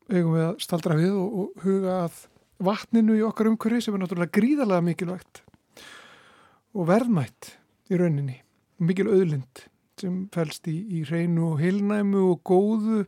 eigum 0.10 0.36
við 0.38 0.46
að 0.46 0.62
staldra 0.64 0.98
við 0.98 1.18
og, 1.20 1.34
og 1.42 1.66
huga 1.66 1.98
að 2.06 2.22
vatninu 2.70 3.18
í 3.20 3.26
okkar 3.28 3.52
umhverfi 3.52 3.86
sem 3.86 3.96
er 3.96 4.04
náttúrulega 4.04 4.36
gríðarlega 4.40 4.86
mikilvægt 4.88 5.44
og 6.76 6.88
verðmætt 6.90 7.54
í 7.90 8.00
rauninni. 8.00 8.40
Mikil 8.80 9.10
auðlind 9.12 9.66
sem 10.00 10.24
fælst 10.32 10.70
í, 10.72 10.78
í 10.96 11.04
hreinu 11.08 11.54
og 11.54 11.62
heilnæmu 11.62 12.24
og 12.32 12.42
góðu 12.48 13.04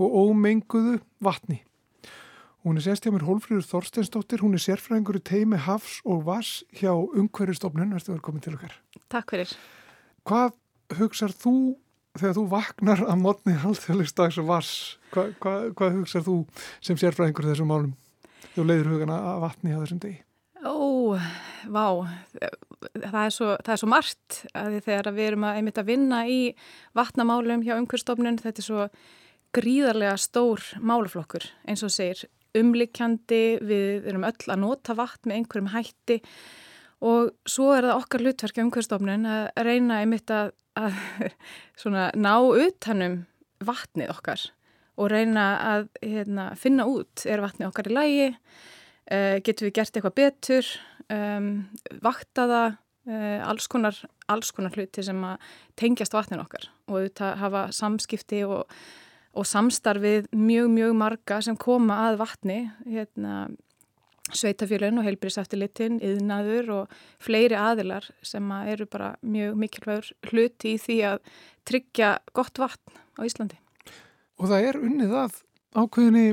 og 0.00 0.18
ómenguðu 0.24 0.98
vatni 1.22 1.60
Hún 2.64 2.78
er 2.80 2.84
sérst 2.86 3.04
hjá 3.04 3.12
mér 3.12 3.26
Hólfríður 3.28 3.66
Þorsteinsdóttir, 3.68 4.40
hún 4.40 4.56
er 4.56 4.62
sérfræðingur 4.64 5.18
í 5.18 5.20
teimi 5.20 5.58
Hafs 5.60 5.98
og 6.08 6.22
Vass 6.24 6.62
hjá 6.72 6.94
umhverjastofnun, 6.96 7.90
erstu 7.92 8.14
verið 8.14 8.22
komin 8.24 8.44
til 8.44 8.54
okkar. 8.56 8.78
Takk 9.12 9.34
fyrir. 9.34 9.50
Hvað 10.24 10.54
hugsar 10.96 11.34
þú 11.36 11.52
þegar 12.16 12.38
þú 12.38 12.44
vaknar 12.54 13.02
að 13.04 13.18
mótni 13.20 13.56
halþjóðleikstags 13.60 14.38
og 14.40 14.46
Vass? 14.48 14.70
Hva, 15.12 15.26
hva, 15.44 15.52
hvað 15.76 15.98
hugsar 15.98 16.24
þú 16.24 16.38
sem 16.80 16.96
sérfræðingur 17.02 17.50
þessum 17.50 17.68
málum? 17.68 17.90
Þú 18.54 18.64
leiður 18.70 18.88
hugana 18.94 19.18
að 19.34 19.44
vatni 19.44 19.74
á 19.76 19.82
þessum 19.82 20.00
degi. 20.06 20.22
Ó, 20.64 21.20
vá, 21.68 21.86
það 22.94 23.18
er 23.20 23.34
svo, 23.34 23.50
það 23.58 23.74
er 23.74 23.82
svo 23.82 23.90
margt 23.92 24.38
að 24.56 24.78
þegar 24.86 25.10
við 25.18 25.26
erum 25.26 25.44
að 25.50 25.58
einmitt 25.60 25.82
að 25.82 25.90
vinna 25.90 26.22
í 26.32 26.38
vatnamálum 26.96 27.66
hjá 27.66 27.74
umhverjastofnun, 27.76 28.40
þetta 28.40 28.64
er 28.64 28.68
svo 28.70 28.88
gríðarlega 29.54 30.16
stór 30.16 30.64
máluflokkur 30.80 31.44
eins 31.68 31.84
og 31.84 31.92
segir 31.92 32.24
umlikjandi, 32.58 33.42
við 33.64 34.08
erum 34.10 34.26
öll 34.28 34.50
að 34.52 34.60
nota 34.62 34.96
vatn 34.98 35.30
með 35.30 35.40
einhverjum 35.40 35.72
hætti. 35.74 36.20
Og 37.04 37.32
svo 37.48 37.72
er 37.74 37.88
það 37.88 38.00
okkar 38.00 38.24
hlutverk 38.24 38.60
umhverjastofnun 38.62 39.28
að 39.28 39.64
reyna 39.66 40.00
einmitt 40.02 40.30
að, 40.32 40.52
að 40.78 41.00
svona, 41.80 42.08
ná 42.16 42.34
utanum 42.40 43.24
vatnið 43.64 44.12
okkar 44.14 44.46
og 45.00 45.10
reyna 45.10 45.44
að 45.58 45.88
hérna, 46.04 46.52
finna 46.58 46.86
út 46.86 47.24
er 47.26 47.42
vatnið 47.42 47.68
okkar 47.68 47.90
í 47.90 47.94
lægi, 47.94 48.26
uh, 49.10 49.36
getum 49.42 49.68
við 49.68 49.76
gert 49.80 49.96
eitthvað 49.98 50.18
betur, 50.20 50.68
um, 51.10 51.48
vakta 52.04 52.46
það, 52.50 52.76
uh, 53.10 53.40
alls, 53.50 53.66
konar, 53.70 53.98
alls 54.30 54.54
konar 54.54 54.76
hluti 54.78 55.02
sem 55.04 55.24
tengjast 55.80 56.14
vatnin 56.14 56.44
okkar 56.44 56.68
og 56.86 57.00
auðvitað 57.00 57.40
hafa 57.42 57.64
samskipti 57.74 58.44
og 58.46 58.70
og 59.34 59.46
samstarfið 59.48 60.30
mjög, 60.32 60.70
mjög 60.72 60.96
marga 60.98 61.40
sem 61.44 61.56
koma 61.58 62.04
að 62.08 62.20
vatni, 62.22 62.58
hérna, 62.86 63.48
sveitafjölun 64.34 65.00
og 65.02 65.08
heilbríðsaftilitinn, 65.08 65.98
yðnaður 66.04 66.70
og 66.78 66.94
fleiri 67.22 67.58
aðilar 67.58 68.06
sem 68.24 68.46
að 68.54 68.70
eru 68.74 68.88
bara 68.90 69.10
mjög 69.20 69.58
mikilvægur 69.60 70.10
hluti 70.30 70.74
í 70.74 70.80
því 70.80 70.98
að 71.10 71.20
tryggja 71.68 72.16
gott 72.36 72.58
vatn 72.62 73.02
á 73.18 73.20
Íslandi. 73.26 73.60
Og 74.40 74.50
það 74.50 74.70
er 74.70 74.80
unnið 74.80 75.14
að 75.20 75.38
ákveðinni 75.76 76.26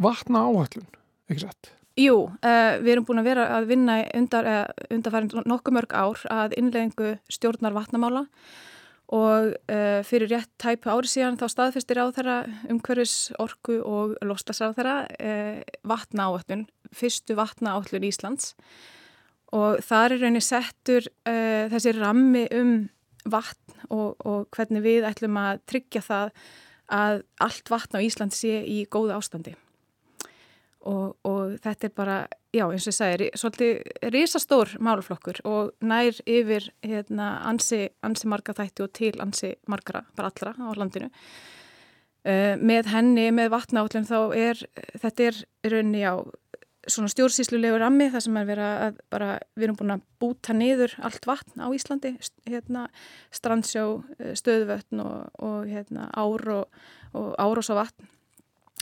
vatna 0.00 0.46
áhællun, 0.46 0.88
ekki 1.28 1.44
satt? 1.44 1.74
Jú, 2.00 2.16
uh, 2.30 2.74
við 2.80 2.94
erum 2.94 3.06
búin 3.08 3.20
að 3.20 3.28
vera 3.32 3.46
að 3.58 3.70
vinna 3.72 4.00
undar, 4.16 4.46
uh, 4.46 4.90
undarfærin 4.94 5.48
nokkuð 5.50 5.76
mörg 5.76 5.96
ár 5.96 6.22
að 6.32 6.54
innleggingu 6.60 7.16
stjórnar 7.28 7.74
vatnamála 7.76 8.28
og 8.28 8.69
uh, 9.16 10.00
fyrir 10.06 10.30
rétt 10.30 10.50
tæpu 10.60 10.92
ári 10.92 11.10
síðan 11.10 11.38
þá 11.40 11.46
staðfestir 11.50 11.98
á 11.98 12.06
þeirra 12.14 12.36
umhverfis 12.70 13.32
orku 13.42 13.80
og 13.82 14.14
lostasar 14.22 14.70
á 14.70 14.76
þeirra 14.76 14.96
uh, 15.10 15.58
vatna 15.90 16.28
áallun, 16.30 16.64
fyrstu 16.94 17.34
vatna 17.38 17.74
áallun 17.74 18.06
Íslands. 18.06 18.54
Og 19.50 19.80
þar 19.82 20.14
er 20.14 20.22
rauninni 20.22 20.44
settur 20.46 21.08
uh, 21.26 21.66
þessi 21.72 21.96
rammi 21.98 22.46
um 22.54 22.74
vatn 23.26 23.88
og, 23.90 24.14
og 24.22 24.46
hvernig 24.54 24.84
við 24.84 25.08
ætlum 25.10 25.40
að 25.40 25.64
tryggja 25.68 26.04
það 26.06 26.30
að 26.90 27.24
allt 27.42 27.70
vatn 27.70 27.98
á 27.98 28.04
Ísland 28.06 28.34
sé 28.34 28.62
í 28.66 28.84
góðu 28.90 29.16
ástandi 29.18 29.56
og, 30.88 31.16
og 31.28 31.56
þetta 31.60 31.88
er 31.88 31.94
bara, 31.96 32.16
já 32.54 32.64
eins 32.66 32.86
og 32.86 32.92
ég 32.92 32.96
sagði, 32.96 33.30
svolítið 33.38 34.10
risastór 34.14 34.74
máluflokkur 34.80 35.42
og 35.48 35.72
nær 35.84 36.16
yfir 36.24 36.70
hérna, 36.86 37.32
ansi, 37.48 37.86
ansi 38.06 38.30
marga 38.30 38.54
þætti 38.56 38.86
og 38.86 38.92
til 38.96 39.14
ansi 39.20 39.54
margara, 39.70 40.04
bara 40.16 40.32
allra 40.32 40.54
á 40.56 40.70
landinu. 40.78 41.10
Uh, 42.20 42.52
með 42.60 42.90
henni, 42.92 43.30
með 43.32 43.54
vatnállin 43.54 44.04
þá 44.04 44.18
er, 44.36 44.58
þetta 45.00 45.30
er 45.30 45.38
raunni 45.72 46.02
á 46.04 46.20
svona 46.90 47.10
stjórnsýslulegu 47.12 47.78
rammi 47.80 48.08
þar 48.12 48.24
sem 48.24 48.36
er 48.40 48.46
verið 48.48 48.68
að 48.84 49.00
bara, 49.12 49.30
við 49.56 49.66
erum 49.66 49.78
búin 49.78 49.94
að 49.94 50.04
búta 50.20 50.56
niður 50.56 50.94
allt 51.04 51.28
vatn 51.28 51.60
á 51.64 51.68
Íslandi, 51.76 52.14
hérna 52.48 52.86
strandsjó, 53.36 53.84
eh, 54.18 54.32
stöðvötn 54.36 55.02
og, 55.04 55.28
og 55.44 55.68
hérna 55.68 56.08
ár 56.16 56.46
og, 56.56 56.80
og 57.16 57.34
árós 57.40 57.72
á 57.72 57.76
vatn 57.80 58.08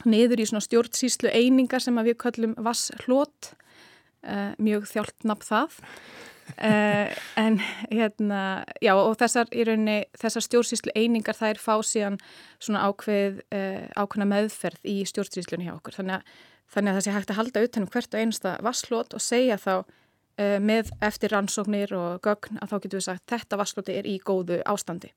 niður 0.06 0.42
í 0.42 0.46
svona 0.48 0.64
stjórnsýslu 0.64 1.30
einingar 1.34 1.82
sem 1.82 1.98
við 2.06 2.18
kallum 2.22 2.54
vasshlót 2.62 3.52
uh, 4.26 4.54
mjög 4.60 4.88
þjált 4.92 5.28
nafn 5.28 5.46
það. 5.48 5.78
Uh, 6.48 7.12
en 7.36 7.58
hérna 7.90 8.64
já 8.80 8.94
og 8.96 9.18
þessar 9.20 9.50
í 9.52 9.66
rauninni 9.68 9.98
þessar 10.16 10.46
stjórnsýslu 10.46 10.94
einingar 10.96 11.36
þær 11.36 11.60
fá 11.60 11.74
síðan 11.84 12.16
svona 12.56 12.86
ákveð 12.88 13.42
uh, 13.52 13.84
ákveðna 13.98 14.30
meðferð 14.32 14.88
í 14.88 15.02
stjórnsýslunni 15.10 15.68
hjá 15.68 15.74
okkur. 15.76 15.98
Þannig 15.98 16.18
að, 16.18 16.34
þannig 16.74 16.92
að 16.92 16.98
það 16.98 17.06
sé 17.06 17.16
hægt 17.16 17.32
að 17.34 17.40
halda 17.42 17.64
utanum 17.68 17.92
hvert 17.92 18.14
og 18.14 18.22
einasta 18.22 18.56
vasshlót 18.64 19.16
og 19.16 19.24
segja 19.24 19.60
þá 19.60 19.74
með 20.62 20.92
eftir 21.02 21.32
rannsóknir 21.34 21.90
og 21.98 22.20
gögn 22.22 22.60
að 22.62 22.70
þá 22.70 22.74
getur 22.76 23.00
við 23.00 23.04
sagt 23.08 23.24
þetta 23.26 23.56
vasslóti 23.58 23.96
er 23.98 24.06
í 24.06 24.12
góðu 24.22 24.60
ástandi. 24.70 25.08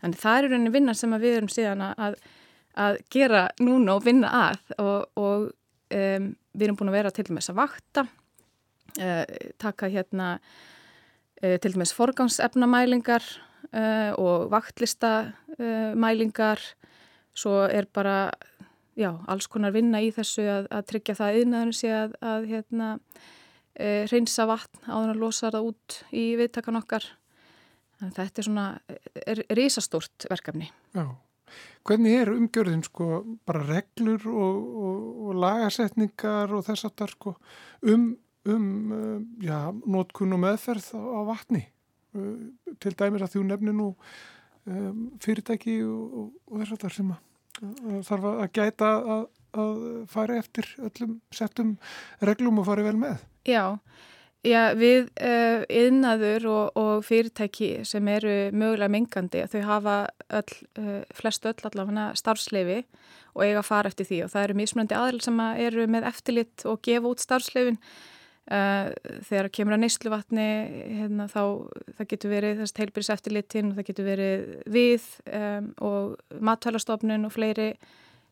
Þannig 0.00 0.18
það 0.18 0.38
er 0.38 0.46
í 0.46 0.48
rauninni 0.50 0.72
vinnan 0.74 0.98
sem 0.98 1.14
við 1.22 1.36
erum 1.36 1.52
síðan 1.54 1.84
að 1.86 2.16
að 2.80 2.96
gera 3.12 3.42
núna 3.62 3.94
og 3.96 4.04
vinna 4.06 4.28
að 4.48 4.58
og, 4.80 5.00
og 5.20 5.40
um, 5.94 6.34
við 6.54 6.64
erum 6.66 6.76
búin 6.78 6.90
að 6.92 6.98
vera 6.98 7.10
til 7.14 7.24
dæmis 7.28 7.50
að 7.52 7.60
vakta 7.60 8.02
uh, 8.06 9.24
taka 9.60 9.84
hérna 9.92 10.28
uh, 10.40 11.56
til 11.62 11.72
dæmis 11.74 11.96
forgangsefnamælingar 11.96 13.24
uh, 13.72 14.12
og 14.18 14.36
vaktlistamælingar 14.54 16.58
svo 17.34 17.54
er 17.68 17.86
bara 17.92 18.30
já, 18.98 19.12
alls 19.30 19.46
konar 19.48 19.72
vinna 19.74 20.00
í 20.02 20.10
þessu 20.14 20.42
að, 20.50 20.66
að 20.74 20.86
tryggja 20.92 21.14
það 21.20 21.36
yðnaðurinn 21.42 21.78
sé 21.78 21.90
að, 21.94 22.10
að 22.20 22.40
hérna, 22.50 22.88
reynsa 24.10 24.44
vatn 24.50 24.80
áður 24.90 25.10
að 25.14 25.20
losa 25.22 25.50
það 25.54 25.66
út 25.70 25.88
í 26.12 26.36
viðtakan 26.36 26.80
okkar. 26.82 27.04
Þetta 28.00 28.42
er 28.42 28.44
svona 28.44 28.66
er, 28.90 29.38
er 29.46 29.56
risastórt 29.56 30.26
verkefni. 30.28 30.66
Já. 30.92 31.04
Hvernig 31.88 32.16
er 32.20 32.32
umgjörðin 32.34 32.82
sko 32.84 33.06
bara 33.48 33.62
reglur 33.64 34.26
og, 34.28 34.58
og, 34.84 34.98
og 35.26 35.38
lagasetningar 35.40 36.52
og 36.56 36.66
þess 36.66 36.88
að 36.88 36.96
það 37.00 37.14
sko 37.14 37.32
um, 37.88 38.04
um 38.52 38.66
uh, 38.96 39.16
já, 39.44 39.56
nótkunn 39.88 40.36
og 40.36 40.42
meðferð 40.44 40.90
á, 40.92 41.20
vatni 41.30 41.64
uh, 42.18 42.36
til 42.82 42.94
dæmis 42.98 43.24
að 43.24 43.34
þú 43.36 43.46
nefnir 43.48 43.76
nú 43.78 43.88
um, 43.94 45.08
fyrirtæki 45.24 45.80
og, 45.86 46.30
og 46.50 46.62
þess 46.62 46.76
að 46.76 46.84
það 46.84 46.96
sem 46.98 47.12
að, 47.16 47.26
þarf 48.10 48.30
að 48.30 48.46
gæta 48.60 48.92
að, 49.16 49.26
að 49.64 49.82
fara 50.12 50.38
eftir 50.40 50.70
öllum 50.84 51.18
settum 51.34 51.74
reglum 52.20 52.60
og 52.60 52.68
fara 52.68 52.84
vel 52.86 52.96
með. 53.00 53.24
Já, 53.48 53.80
Já, 54.40 54.72
við 54.72 55.10
uh, 55.20 55.66
yðnaður 55.68 56.46
og, 56.48 56.78
og 56.80 57.02
fyrirtæki 57.04 57.82
sem 57.84 58.06
eru 58.08 58.36
mögulega 58.56 58.88
mingandi, 58.88 59.42
þau 59.52 59.60
hafa 59.68 59.96
öll, 60.38 60.54
uh, 60.80 61.02
flest 61.12 61.44
öll 61.44 61.58
allavega 61.68 62.06
starfsleifi 62.16 62.78
og 63.34 63.44
eiga 63.44 63.60
að 63.60 63.68
fara 63.68 63.92
eftir 63.92 64.08
því 64.08 64.22
og 64.24 64.32
það 64.32 64.46
eru 64.46 64.56
mismunandi 64.62 64.96
aðl 64.96 65.20
sem 65.26 65.44
eru 65.66 65.84
með 65.92 66.08
eftirlitt 66.08 66.64
og 66.64 66.80
gefa 66.88 67.12
út 67.12 67.20
starfsleifin. 67.20 67.78
Uh, 68.50 68.88
þegar 69.28 69.50
kemur 69.52 69.76
að 69.76 69.84
neysluvatni, 69.84 70.48
hérna, 70.96 71.28
þá 71.30 71.42
það 72.00 72.10
getur 72.14 72.32
verið 72.32 72.64
þess 72.64 72.78
teilbyrjus 72.80 73.14
eftirlittin 73.14 73.68
og 73.68 73.76
það 73.76 73.90
getur 73.92 74.08
verið 74.08 74.48
við 74.72 75.12
um, 75.28 75.70
og 75.84 76.40
matvælastofnun 76.48 77.28
og 77.28 77.36
fleiri 77.36 77.68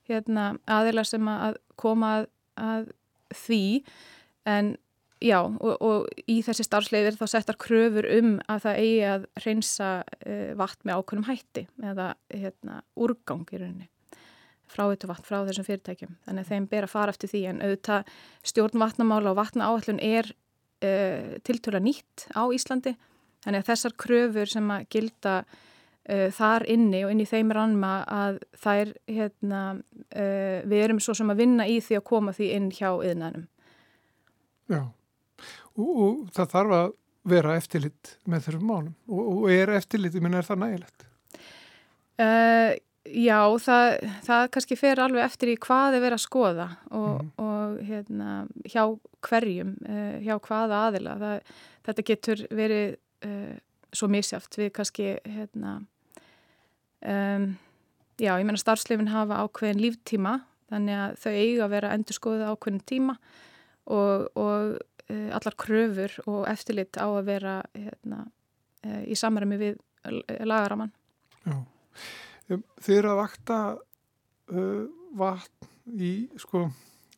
hérna, 0.09 0.55
aðilar 0.65 1.07
sem 1.07 1.29
að 1.31 1.61
koma 1.79 2.17
að, 2.17 2.29
að 2.65 2.93
því 3.45 3.63
en 4.49 4.77
Já 5.19 5.39
og, 5.43 5.73
og 5.83 6.27
í 6.31 6.39
þessi 6.47 6.63
starfsleifir 6.63 7.17
þá 7.19 7.25
settar 7.33 7.59
kröfur 7.59 8.07
um 8.15 8.37
að 8.47 8.65
það 8.65 8.81
eigi 8.85 8.99
að 9.11 9.25
reynsa 9.43 9.87
uh, 10.07 10.51
vatn 10.59 10.87
með 10.87 10.99
ákveðnum 11.01 11.27
hætti 11.27 11.65
eða 11.83 12.11
hérna, 12.31 12.83
úrgang 12.95 13.47
í 13.51 13.59
rauninni 13.59 13.89
frá 14.69 14.85
þetta 14.85 15.09
vatn 15.09 15.25
frá 15.25 15.39
þessum 15.49 15.65
fyrirtækjum. 15.65 16.13
Þannig 16.27 16.45
að 16.45 16.51
þeim 16.53 16.67
ber 16.71 16.87
að 16.87 16.93
fara 16.93 17.15
eftir 17.15 17.31
því 17.33 17.41
en 17.49 17.63
auðvitað 17.65 18.11
stjórn 18.51 18.83
vatnamála 18.83 19.33
og 19.33 19.39
vatna 19.39 19.71
áallun 19.73 19.99
er 20.05 20.29
uh, 20.29 21.33
tiltöla 21.49 21.81
nýtt 21.83 22.29
á 22.37 22.43
Íslandi. 22.55 22.93
Þannig 23.43 23.65
að 23.65 23.71
þessar 23.73 23.97
kröfur 24.05 24.53
sem 24.53 24.71
að 24.75 24.85
gilda 24.93 25.35
uh, 25.41 26.29
þar 26.37 26.67
inni 26.71 27.01
og 27.09 27.15
inn 27.15 27.25
í 27.25 27.27
þeim 27.33 27.51
rannma 27.57 27.95
að 28.07 28.39
þær, 28.61 28.93
hérna, 29.09 29.65
við 30.69 30.85
erum 30.85 31.03
svo 31.03 31.17
sem 31.17 31.33
að 31.33 31.43
vinna 31.43 31.67
í 31.67 31.81
því 31.83 31.99
að 31.99 32.07
koma 32.13 32.37
því 32.37 32.53
inn 32.61 32.71
hjá 32.77 32.93
yðnanum. 32.93 33.49
Já 34.69 34.83
og, 35.79 35.93
og 36.05 36.33
það 36.37 36.51
þarf 36.55 36.77
að 36.79 36.91
vera 37.29 37.57
eftirlit 37.59 38.13
með 38.29 38.47
þessum 38.47 38.69
málum 38.69 38.93
og, 39.09 39.25
og 39.35 39.49
er 39.53 39.73
eftirlit, 39.77 40.17
menn 40.23 40.39
er 40.39 40.47
það 40.47 40.63
nægilegt? 40.63 41.07
Uh, 42.19 42.73
já, 43.07 43.39
það, 43.63 43.89
það 44.27 44.49
kannski 44.55 44.79
fer 44.79 45.03
alveg 45.03 45.27
eftir 45.27 45.53
í 45.53 45.59
hvað 45.63 45.99
er 45.99 46.05
verið 46.05 46.19
að 46.19 46.25
skoða 46.25 46.69
og, 46.91 47.13
mm. 47.13 47.31
og 47.45 47.79
hérna, 47.89 48.33
hjá 48.67 48.83
hverjum, 49.29 49.77
uh, 49.87 50.17
hjá 50.25 50.35
hvaða 50.49 50.83
aðila. 50.89 51.15
Það, 51.23 51.55
þetta 51.89 52.07
getur 52.11 52.45
verið 52.59 52.99
uh, 53.29 53.55
svo 53.95 54.11
misjáft 54.13 54.59
við 54.59 54.73
kannski, 54.77 55.15
hérna, 55.29 55.79
um, 57.07 57.49
já, 58.19 58.33
ég 58.35 58.45
menna 58.45 58.61
starfslefin 58.61 59.13
hafa 59.13 59.45
ákveðin 59.45 59.83
líftíma 59.83 60.41
þannig 60.69 61.01
að 61.01 61.17
þau 61.23 61.33
eiga 61.33 61.65
að 61.65 61.75
vera 61.77 61.93
endur 61.97 62.17
skoðið 62.17 62.51
ákveðin 62.51 62.85
tíma 62.89 63.15
og, 63.89 64.27
og 64.37 64.75
allar 65.09 65.57
kröfur 65.57 66.15
og 66.27 66.43
eftirlit 66.51 66.99
á 67.01 67.09
að 67.09 67.25
vera 67.31 67.55
hérna, 67.73 68.27
eh, 68.85 69.05
í 69.09 69.17
samræmi 69.17 69.59
við 69.61 69.79
lagaraman. 70.45 70.93
Já, 72.49 72.57
þið 72.85 72.99
eru 72.99 73.13
að 73.13 73.21
vakta 73.21 73.59
uh, 74.53 74.85
vatn 75.19 76.01
í, 76.01 76.13
sko, 76.41 76.67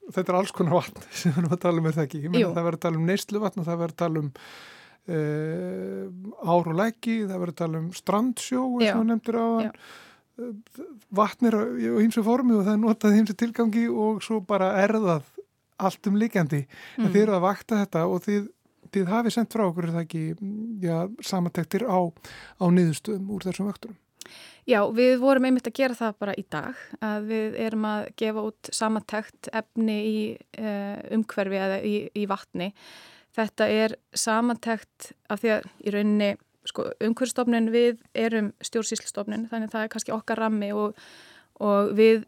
þetta 0.08 0.32
er 0.32 0.38
alls 0.40 0.52
konar 0.54 0.78
vatn 0.80 1.06
sem 1.10 1.34
við 1.34 1.42
erum 1.42 1.56
að 1.56 1.62
tala 1.64 1.82
um, 1.82 1.88
er 1.88 1.96
það 1.96 2.06
ekki? 2.08 2.22
Það 2.34 2.60
verður 2.60 2.78
að 2.78 2.84
tala 2.86 3.00
um 3.00 3.08
neyslu 3.08 3.42
vatn 3.42 3.62
og 3.62 3.68
það 3.68 3.82
verður 3.82 3.96
að 3.96 4.02
tala 4.04 4.22
um 4.22 4.30
uh, 5.16 6.04
ár 6.46 6.70
og 6.72 6.78
leggi, 6.78 7.18
það 7.24 7.42
verður 7.42 7.54
að 7.54 7.60
tala 7.64 7.82
um 7.82 7.90
strandsjó, 7.96 8.64
eins 8.78 8.94
og 8.94 9.04
nefndir 9.10 9.40
á 9.40 9.46
hann. 9.46 9.82
Vatn 11.12 11.50
er 11.50 11.58
á 11.58 11.62
hýmsu 12.00 12.22
formi 12.24 12.54
og 12.56 12.64
það 12.64 12.72
er 12.72 12.80
notað 12.80 13.16
hýmsu 13.18 13.36
tilgangi 13.36 13.84
og 13.92 14.22
svo 14.24 14.38
bara 14.40 14.72
erðað 14.80 15.26
allt 15.88 16.10
um 16.10 16.18
líkjandi 16.20 16.64
mm. 16.66 17.04
en 17.04 17.12
þið 17.12 17.22
eru 17.24 17.36
að 17.38 17.46
vakta 17.46 17.80
þetta 17.82 18.04
og 18.10 18.22
þið, 18.26 18.46
þið 18.94 19.10
hafið 19.14 19.36
sendt 19.36 19.56
frá 19.56 19.64
okkur 19.66 19.90
það 19.90 20.04
ekki 20.04 20.22
já, 20.84 20.96
samantektir 21.32 21.86
á, 21.88 21.98
á 22.60 22.64
niðurstöðum 22.68 23.34
úr 23.36 23.48
þessum 23.48 23.70
vakturum. 23.70 23.98
Já, 24.68 24.82
við 24.94 25.16
vorum 25.22 25.46
einmitt 25.48 25.66
að 25.66 25.78
gera 25.80 25.96
það 25.96 26.18
bara 26.22 26.34
í 26.38 26.44
dag 26.52 26.82
að 27.02 27.30
við 27.30 27.56
erum 27.64 27.86
að 27.88 28.10
gefa 28.20 28.44
út 28.50 28.70
samantekt 28.76 29.48
efni 29.56 29.96
í 30.06 30.20
uh, 30.60 31.00
umhverfi 31.16 31.58
eða 31.58 31.80
í, 31.86 31.94
í 32.14 32.26
vatni. 32.30 32.70
Þetta 33.34 33.66
er 33.72 33.96
samantekt 34.14 35.12
af 35.30 35.42
því 35.42 35.52
að 35.56 35.68
í 35.80 35.94
rauninni 35.94 36.30
sko, 36.68 36.90
umhverfstofnin 37.02 37.70
við 37.72 38.02
erum 38.18 38.52
stjórnsýslstofnin 38.64 39.48
þannig 39.50 39.70
að 39.70 39.76
það 39.76 39.86
er 39.86 39.92
kannski 39.94 40.14
okkar 40.14 40.42
rammi 40.44 40.70
og, 40.76 40.98
og 41.62 41.94
við 41.98 42.26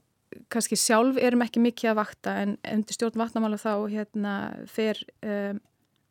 kannski 0.52 0.78
sjálf 0.78 1.18
erum 1.20 1.44
ekki 1.44 1.62
mikið 1.62 1.92
að 1.92 1.98
vakta 1.98 2.38
en 2.42 2.56
undir 2.68 2.96
stjórn 2.96 3.20
vatnamála 3.20 3.58
þá 3.60 3.72
hérna 3.92 4.34
fer 4.70 5.00
um, 5.24 5.60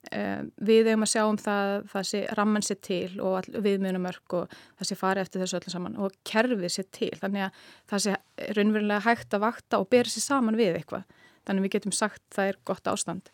um, 0.09 0.51
við 0.61 0.91
eigum 0.91 1.05
að 1.05 1.11
sjá 1.13 1.21
um 1.23 1.39
það 1.41 1.71
það 1.93 2.07
sé 2.11 2.21
ramman 2.39 2.65
sér 2.65 2.79
til 2.87 3.09
og 3.23 3.49
viðmjönumörk 3.51 4.37
og 4.39 4.55
það 4.79 4.89
sé 4.89 4.99
fari 4.99 5.23
eftir 5.23 5.43
þessu 5.43 5.59
öllu 5.59 5.73
saman 5.73 5.97
og 6.01 6.15
kerfið 6.27 6.75
sér 6.75 6.87
til. 6.95 7.11
Þannig 7.21 7.47
að 7.47 7.65
það 7.91 8.05
sé 8.05 8.15
raunverulega 8.57 9.05
hægt 9.07 9.37
að 9.37 9.45
vakta 9.45 9.81
og 9.81 9.89
bera 9.93 10.13
sér 10.13 10.27
saman 10.27 10.59
við 10.59 10.79
eitthvað. 10.79 11.05
Þannig 11.47 11.67
við 11.67 11.75
getum 11.77 11.95
sagt 11.97 12.23
það 12.35 12.53
er 12.53 12.61
gott 12.69 12.91
ástand. 12.91 13.33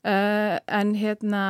Uh, 0.00 0.56
en 0.72 0.94
hérna 0.96 1.42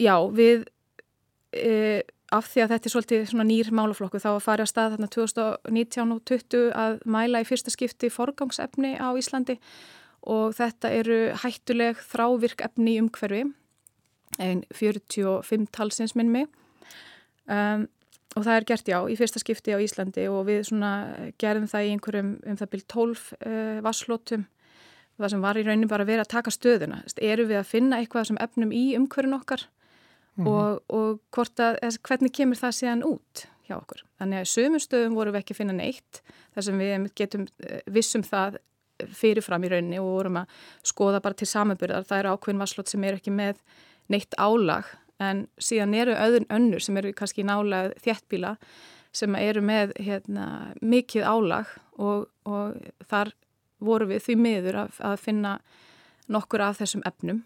já 0.00 0.14
við 0.32 0.64
uh, 0.64 2.00
af 2.34 2.48
því 2.50 2.62
að 2.64 2.72
þetta 2.74 2.88
er 2.88 2.94
svolítið 2.94 3.32
nýr 3.46 3.70
málaflokku 3.74 4.20
þá 4.22 4.28
að 4.32 4.44
fara 4.44 4.66
á 4.66 4.70
stað 4.70 4.92
þarna 4.94 5.08
2019 5.14 6.14
og 6.14 6.20
20 6.30 6.68
að 6.78 6.98
mæla 7.10 7.42
í 7.42 7.48
fyrsta 7.48 7.72
skipti 7.74 8.10
forgangsefni 8.12 8.94
á 9.02 9.08
Íslandi 9.18 9.56
og 10.30 10.54
þetta 10.58 10.92
eru 10.94 11.18
hættuleg 11.42 12.02
þrávirk 12.10 12.62
efni 12.66 12.96
í 12.96 13.00
umhverfi 13.02 13.42
einn 14.38 14.62
45 14.70 15.66
talsins 15.74 16.14
minn 16.14 16.30
mig. 16.30 16.46
Um, 17.50 17.88
og 18.38 18.44
það 18.46 18.56
er 18.56 18.66
gert 18.68 18.88
já 18.92 18.98
í 19.10 19.16
fyrsta 19.18 19.42
skipti 19.42 19.74
á 19.74 19.82
Íslandi 19.82 20.28
og 20.30 20.44
við 20.46 20.70
gerðum 21.40 21.66
það 21.70 21.86
í 21.86 21.92
einhverjum 21.96 22.32
um 22.46 22.58
það 22.60 22.72
byrj 22.76 22.86
12 22.94 23.24
uh, 23.40 23.80
vasslótum 23.82 24.46
það 25.20 25.34
sem 25.34 25.42
var 25.44 25.58
í 25.58 25.64
raunin 25.66 25.90
bara 25.90 26.06
að 26.06 26.12
vera 26.14 26.24
að 26.24 26.32
taka 26.32 26.54
stöðuna. 26.54 27.02
Eru 27.18 27.48
við 27.50 27.60
að 27.60 27.68
finna 27.68 27.98
eitthvað 28.00 28.30
sem 28.30 28.40
efnum 28.40 28.70
í 28.72 28.84
umhverjum 28.96 29.36
okkar 29.36 29.66
mm 30.40 30.46
-hmm. 30.46 30.80
og, 30.88 31.20
og 31.32 31.42
að, 31.60 31.98
hvernig 32.08 32.32
kemur 32.32 32.56
það 32.56 32.76
síðan 32.78 33.04
út 33.04 33.46
hjá 33.68 33.76
okkur. 33.76 34.02
Þannig 34.18 34.40
að 34.40 34.50
sömum 34.54 34.82
stöðum 34.82 35.14
vorum 35.14 35.34
við 35.34 35.42
ekki 35.42 35.54
að 35.54 35.60
finna 35.60 35.76
neitt 35.76 36.22
þar 36.54 36.66
sem 36.66 36.78
við 36.78 37.10
getum 37.14 37.46
eh, 37.62 37.80
vissum 37.86 38.22
það 38.22 38.58
fyrirfram 39.00 39.64
í 39.64 39.70
rauninni 39.72 40.00
og 40.00 40.10
vorum 40.10 40.40
að 40.42 40.46
skoða 40.84 41.20
bara 41.24 41.34
til 41.34 41.48
samanbyrðar. 41.48 42.04
Það 42.04 42.18
eru 42.18 42.32
ákveðin 42.34 42.60
vasslót 42.60 42.88
sem 42.88 43.04
er 43.04 43.16
ekki 43.16 43.32
með 43.32 43.60
neitt 44.08 44.34
álag 44.36 44.84
en 45.20 45.44
síðan 45.60 45.94
eru 45.94 46.16
öðun 46.16 46.48
önnur 46.50 46.82
sem 46.84 46.96
eru 46.96 47.12
kannski 47.16 47.44
nálega 47.44 47.94
þjættbíla 48.04 48.56
sem 49.12 49.34
eru 49.34 49.62
með 49.64 49.92
hérna, 49.98 50.72
mikið 50.80 51.26
álag 51.26 51.70
og, 51.98 52.28
og 52.46 52.76
þar 53.10 53.32
voru 53.80 54.10
við 54.12 54.26
því 54.26 54.36
miður 54.36 54.82
að, 54.84 55.00
að 55.00 55.16
finna 55.20 55.56
nokkur 56.30 56.62
af 56.62 56.78
þessum 56.80 57.02
efnum 57.08 57.42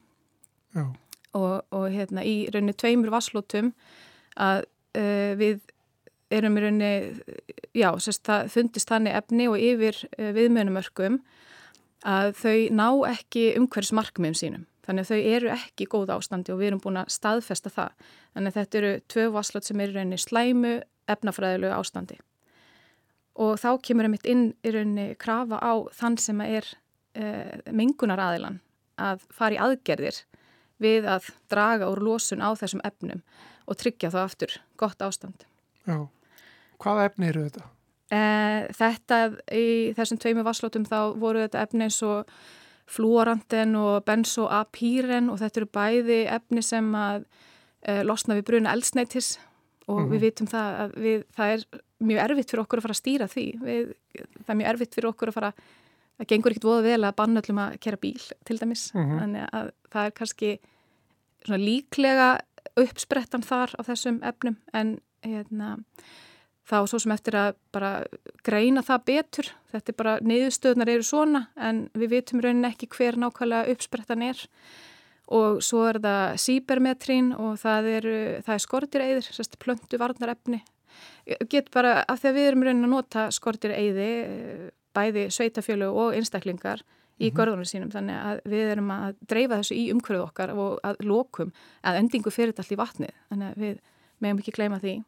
og, 1.34 1.64
og 1.74 1.86
hérna 1.92 2.24
í 2.26 2.44
rauninni 2.52 2.76
tveimur 2.78 3.12
vasslótum 3.14 3.72
að 4.40 4.64
uh, 4.98 5.32
við 5.40 5.62
erum 6.34 6.58
í 6.58 6.64
rauninni, 6.64 6.92
já, 7.76 7.90
sérst, 8.02 8.24
það 8.26 8.52
fundist 8.54 8.90
þannig 8.90 9.18
efni 9.20 9.48
og 9.50 9.58
yfir 9.60 9.98
uh, 10.18 10.30
viðmjönumörkum 10.36 11.20
að 12.04 12.34
þau 12.40 12.58
ná 12.76 12.88
ekki 13.14 13.48
umhverjus 13.58 13.94
markmiðum 13.96 14.38
sínum. 14.38 14.68
Þannig 14.84 15.06
að 15.06 15.10
þau 15.14 15.32
eru 15.36 15.52
ekki 15.54 15.86
í 15.86 15.90
góð 15.94 16.10
ástandi 16.12 16.52
og 16.52 16.60
við 16.60 16.72
erum 16.72 16.82
búin 16.84 17.00
að 17.00 17.14
staðfesta 17.14 17.72
það. 17.72 17.94
Þannig 18.34 18.50
að 18.50 18.58
þetta 18.58 18.80
eru 18.80 18.92
tvö 19.14 19.24
vasslót 19.32 19.68
sem 19.68 19.80
eru 19.80 19.94
í 19.94 19.96
rauninni 19.96 20.20
slæmu 20.20 20.74
efnafræðilegu 21.08 21.72
ástandi 21.72 22.18
og 23.34 23.58
þá 23.58 23.70
kemur 23.82 24.08
einmitt 24.08 24.28
inn 24.30 24.46
í 24.62 24.72
rauninni 24.74 25.06
krafa 25.20 25.58
á 25.58 25.72
þann 25.94 26.18
sem 26.22 26.40
er 26.44 26.68
uh, 27.18 27.56
mengunar 27.74 28.22
aðilan 28.22 28.60
að 29.00 29.24
fara 29.34 29.56
í 29.56 29.62
aðgerðir 29.62 30.20
við 30.82 31.06
að 31.08 31.30
draga 31.52 31.90
úr 31.90 32.02
lósun 32.02 32.42
á 32.42 32.50
þessum 32.58 32.82
efnum 32.84 33.22
og 33.66 33.78
tryggja 33.80 34.10
þá 34.12 34.20
aftur 34.24 34.56
gott 34.80 35.02
ástand. 35.04 35.46
Já, 35.86 36.06
hvaða 36.82 37.08
efni 37.10 37.30
eru 37.30 37.46
þetta? 37.46 37.70
Uh, 38.14 38.66
þetta 38.76 39.18
í 39.56 39.94
þessum 39.96 40.20
tveimu 40.20 40.44
vasslótum 40.46 40.84
þá 40.86 41.16
voru 41.18 41.40
þetta 41.44 41.64
efni 41.64 41.86
eins 41.88 42.02
og 42.04 42.28
flúorandin 42.90 43.72
og 43.80 44.04
benzoapíren 44.04 45.30
og 45.32 45.40
þetta 45.40 45.62
eru 45.62 45.70
bæði 45.72 46.20
efni 46.28 46.62
sem 46.62 46.90
að 46.98 47.24
uh, 47.24 48.02
losna 48.04 48.36
við 48.36 48.48
bruna 48.50 48.74
eldsneitis 48.76 49.38
og 49.86 49.96
mm 49.98 50.04
-hmm. 50.04 50.12
við 50.12 50.20
vitum 50.20 50.46
það 50.52 50.76
að 50.82 50.94
við, 51.06 51.24
það 51.36 51.54
er 51.54 51.64
mjög 52.04 52.20
erfitt 52.24 52.50
fyrir 52.50 52.62
okkur 52.64 52.78
að 52.78 52.84
fara 52.84 52.94
að 52.94 53.02
stýra 53.02 53.26
því 53.28 53.46
við, 53.64 53.94
það 54.44 54.52
er 54.52 54.60
mjög 54.60 54.70
erfitt 54.72 54.94
fyrir 54.94 55.10
okkur 55.10 55.28
að 55.28 55.34
fara 55.38 55.52
það 56.18 56.28
gengur 56.30 56.54
ekkert 56.54 56.68
voða 56.68 56.84
vel 56.86 57.00
að 57.04 57.16
banna 57.20 57.42
öllum 57.42 57.62
að 57.64 57.78
kera 57.86 58.00
bíl 58.00 58.20
til 58.44 58.58
dæmis 58.58 58.90
mm 58.94 59.02
-hmm. 59.02 59.18
þannig 59.20 59.48
að 59.52 59.70
það 59.90 60.06
er 60.06 60.16
kannski 60.20 60.58
líklega 61.48 62.28
uppsprettan 62.80 63.42
þar 63.42 63.74
á 63.78 63.80
þessum 63.84 64.22
efnum 64.22 64.56
en 64.72 64.98
hérna, 65.22 65.76
þá 66.64 66.86
svo 66.88 66.98
sem 66.98 67.12
eftir 67.12 67.34
að 67.34 67.54
bara 67.72 68.04
greina 68.42 68.82
það 68.82 69.04
betur 69.04 69.46
þetta 69.72 69.92
er 69.92 69.96
bara, 69.96 70.18
niðurstöðnar 70.20 70.88
eru 70.88 71.02
svona 71.02 71.46
en 71.56 71.90
við 71.94 72.10
vitum 72.10 72.40
raunin 72.40 72.64
ekki 72.64 72.88
hver 72.88 73.16
nákvæmlega 73.16 73.70
uppsprettan 73.70 74.22
er 74.22 74.48
og 75.32 75.62
svo 75.64 75.86
er 75.88 76.00
það 76.04 76.36
síbermetrín 76.42 77.32
og 77.36 77.58
það 77.62 77.90
er, 77.96 78.08
það 78.44 78.54
er 78.54 78.64
skortireiðir, 78.64 79.28
plöndu 79.62 80.00
varnarefni. 80.00 80.60
Get 81.50 81.70
bara 81.72 82.02
af 82.04 82.20
því 82.20 82.28
að 82.28 82.36
við 82.36 82.48
erum 82.48 82.64
raunin 82.66 82.88
að 82.88 82.92
nota 82.92 83.26
skortireiði, 83.32 84.10
bæði 84.94 85.26
sveitafjölu 85.34 85.90
og 85.90 86.14
einstaklingar 86.18 86.82
í 86.82 86.84
mm 86.84 87.30
-hmm. 87.30 87.36
görðunum 87.38 87.68
sínum 87.70 87.90
þannig 87.90 88.16
að 88.16 88.40
við 88.44 88.70
erum 88.70 88.90
að 88.90 89.16
dreifa 89.28 89.58
þessu 89.60 89.74
í 89.74 89.90
umhverju 89.92 90.22
okkar 90.22 90.50
og 90.50 90.80
að 90.82 90.96
lokum 91.00 91.52
að 91.82 91.98
endingu 91.98 92.30
fyrir 92.30 92.52
þetta 92.52 92.62
allir 92.62 92.82
vatnið 92.82 93.14
þannig 93.28 93.48
að 93.48 93.56
við 93.56 93.78
meðum 94.20 94.38
ekki 94.38 94.56
gleyma 94.56 94.78
því 94.78 95.04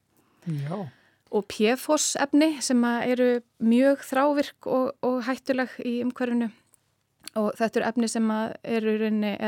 Já. 0.47 0.89
og 1.30 1.45
PFOS 1.49 2.16
efni 2.16 2.62
sem 2.62 2.84
eru 2.84 3.43
mjög 3.59 3.99
þrávirk 4.07 4.66
og, 4.66 4.93
og 5.03 5.22
hættuleg 5.26 5.68
í 5.84 6.03
umhverjunu 6.05 6.51
og 7.37 7.57
þetta 7.59 7.80
eru 7.80 7.89
efni 7.89 8.09
sem 8.09 8.30
er, 8.30 8.87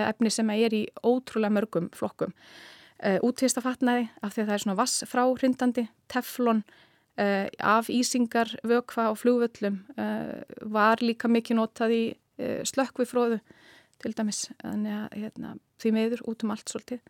efni 0.09 0.31
sem 0.31 0.51
er 0.51 0.75
í 0.75 0.83
ótrúlega 1.05 1.55
mörgum 1.55 1.89
flokkum. 1.97 2.35
Eh, 2.99 3.19
Útvistafatnaði 3.23 4.09
af 4.23 4.35
því 4.35 4.43
að 4.43 4.49
það 4.49 4.55
er 4.55 4.65
svona 4.65 4.79
vassfráhrindandi, 4.81 5.85
teflon, 6.11 6.65
uh, 7.19 7.47
af 7.59 7.91
ísingar, 7.93 8.55
vökva 8.67 9.11
og 9.13 9.19
flúvöllum 9.21 9.83
uh, 9.99 10.39
var 10.71 11.03
líka 11.05 11.31
mikið 11.31 11.61
notað 11.61 11.97
í 11.97 12.03
slökkvifróðu 12.39 13.41
til 13.99 14.13
dæmis, 14.15 14.45
að 14.63 14.85
hérna, 15.11 15.57
því 15.83 15.91
meður 15.97 16.21
út 16.31 16.45
um 16.47 16.53
allt 16.55 16.71
svolítið. 16.71 17.01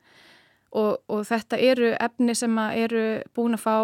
Og, 0.73 0.95
og 1.05 1.27
þetta 1.29 1.59
eru 1.61 1.91
efni 2.01 2.33
sem 2.33 2.55
eru 2.57 3.03
búin 3.37 3.57
að 3.59 3.61
fá 3.67 3.75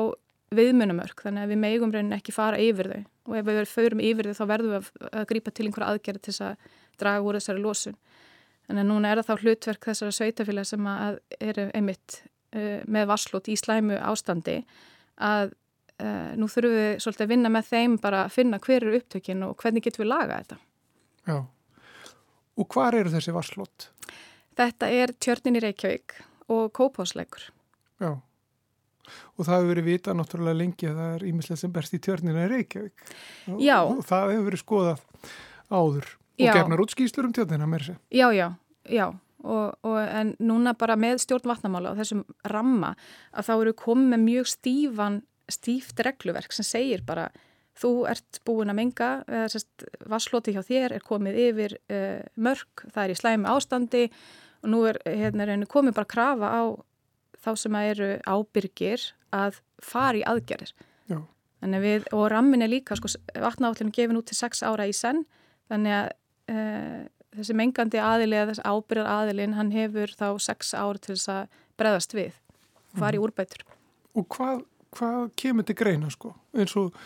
viðmunamörk, 0.57 1.21
þannig 1.25 1.45
að 1.45 1.53
við 1.53 1.61
megum 1.61 1.93
raunin 1.93 2.17
ekki 2.17 2.33
fara 2.33 2.61
yfir 2.61 2.91
þau 2.95 3.03
og 3.25 3.37
ef 3.39 3.47
við 3.49 3.61
förum 3.71 4.03
yfir 4.05 4.29
þau 4.29 4.39
þá 4.39 4.45
verðum 4.51 4.73
við 4.75 4.79
að, 4.81 4.89
að 5.11 5.27
grípa 5.31 5.53
til 5.55 5.67
einhverja 5.69 5.91
aðgerð 5.93 6.25
til 6.27 6.35
að 6.45 6.67
draga 7.01 7.25
úr 7.25 7.39
þessari 7.39 7.63
lósun. 7.65 7.97
Þannig 8.65 8.85
að 8.85 8.91
núna 8.91 9.11
er 9.11 9.21
það 9.21 9.29
þá 9.29 9.45
hlutverk 9.45 9.89
þessara 9.89 10.17
sveitafélag 10.19 10.69
sem 10.69 10.89
eru 11.41 11.67
einmitt 11.77 12.19
uh, 12.21 12.81
með 12.85 13.09
vasslót 13.11 13.51
í 13.53 13.57
slæmu 13.61 13.99
ástandi 14.01 14.59
að 15.21 15.55
uh, 16.03 16.35
nú 16.39 16.49
þurfum 16.51 16.77
við 16.79 16.93
svolítið 17.05 17.27
að 17.27 17.33
vinna 17.35 17.53
með 17.55 17.71
þeim 17.71 17.97
bara 18.03 18.25
að 18.25 18.37
finna 18.37 18.61
hver 18.63 18.81
eru 18.83 18.99
upptökin 18.99 19.47
og 19.47 19.57
hvernig 19.63 19.87
getum 19.87 20.05
við 20.05 20.11
laga 20.11 20.41
þetta. 20.43 20.61
Já. 21.25 21.39
Og 22.55 22.71
hvar 22.71 22.95
eru 22.95 23.11
þessi 23.13 23.35
vasslót? 23.35 23.89
Þetta 24.55 24.91
er 24.95 25.15
tjörnin 25.19 25.59
í 25.59 25.65
Reykjavík 25.65 26.19
og 26.55 26.71
kópásleikur. 26.77 27.49
Já. 28.03 28.13
Og 29.35 29.47
það 29.47 29.57
hefur 29.57 29.71
verið 29.73 29.89
vita 29.89 30.15
náttúrulega 30.17 30.61
lengi 30.61 30.89
að 30.89 31.01
það 31.01 31.17
er 31.17 31.25
ímislega 31.29 31.61
sem 31.61 31.73
berst 31.75 31.97
í 31.97 32.01
tjörnina 32.03 32.47
í 32.47 32.53
Reykjavík. 32.53 33.09
Já. 33.61 33.79
Og 33.83 34.05
það 34.07 34.31
hefur 34.33 34.47
verið 34.49 34.63
skoðað 34.63 35.03
áður. 35.69 36.13
Og 36.35 36.47
já. 36.47 36.55
gefnar 36.55 36.83
út 36.83 36.95
skýslur 36.95 37.29
um 37.29 37.35
tjóðina 37.35 37.69
mér 37.71 37.87
sé. 37.87 37.95
Já, 38.15 38.27
já, 38.35 38.49
já. 38.91 39.07
Og, 39.45 39.75
og, 39.85 39.99
en 40.01 40.33
núna 40.41 40.73
bara 40.79 40.97
með 40.97 41.21
stjórn 41.27 41.51
vatnamála 41.51 41.93
og 41.93 41.99
þessum 42.01 42.23
ramma 42.49 42.95
að 43.37 43.51
þá 43.51 43.55
eru 43.59 43.75
komið 43.77 44.07
með 44.15 44.23
mjög 44.25 44.51
stífan, 44.55 45.19
stíft 45.53 46.01
regluverk 46.05 46.55
sem 46.55 46.67
segir 46.67 47.05
bara 47.07 47.29
þú 47.79 47.93
ert 48.11 48.41
búin 48.47 48.71
að 48.71 48.79
menga, 48.79 49.11
vasslóti 50.11 50.55
hjá 50.55 50.63
þér 50.65 50.97
er 50.97 51.05
komið 51.05 51.39
yfir 51.49 51.77
uh, 51.91 52.23
mörg, 52.39 52.85
það 52.95 53.03
er 53.05 53.13
í 53.13 53.19
slæmi 53.19 53.51
ástandi 53.51 54.05
og 54.63 54.71
nú 54.73 54.83
er 54.89 55.01
hérna, 55.05 55.59
komið 55.71 55.97
bara 55.97 56.07
að 56.07 56.13
krafa 56.15 56.51
á 56.55 56.63
þá 57.45 57.51
sem 57.61 57.79
eru 57.83 58.11
ábyrgir 58.25 59.09
að 59.35 59.59
fara 59.83 60.21
í 60.21 60.25
aðgerðir. 60.25 60.71
Já. 61.11 61.19
Við, 61.65 62.07
og 62.15 62.29
rammin 62.33 62.65
er 62.65 62.71
líka, 62.71 62.97
sko, 62.97 63.11
vatnaállinu 63.41 63.93
gefin 63.93 64.21
út 64.21 64.29
til 64.31 64.39
6 64.39 64.63
ára 64.65 64.87
í 64.89 64.95
senn, 64.97 65.25
þannig 65.73 65.99
að 65.99 66.09
uh, 66.55 67.03
þessi 67.35 67.57
mengandi 67.59 68.01
aðili 68.01 68.39
eða 68.39 68.53
þessi 68.53 68.67
ábyrjar 68.71 69.11
aðilin 69.11 69.57
hann 69.59 69.73
hefur 69.75 70.15
þá 70.15 70.29
sex 70.47 70.73
ár 70.79 71.01
til 71.03 71.17
þess 71.17 71.33
að 71.35 71.61
breðast 71.81 72.15
við 72.15 72.37
fari 72.95 73.19
mm. 73.19 73.27
úrbætur. 73.27 73.65
Og 74.15 74.29
hvað, 74.31 74.63
hvað 74.97 75.31
kemur 75.41 75.67
til 75.69 75.79
greina 75.79 76.11
sko? 76.13 76.35
eins 76.57 76.75
og 76.81 76.97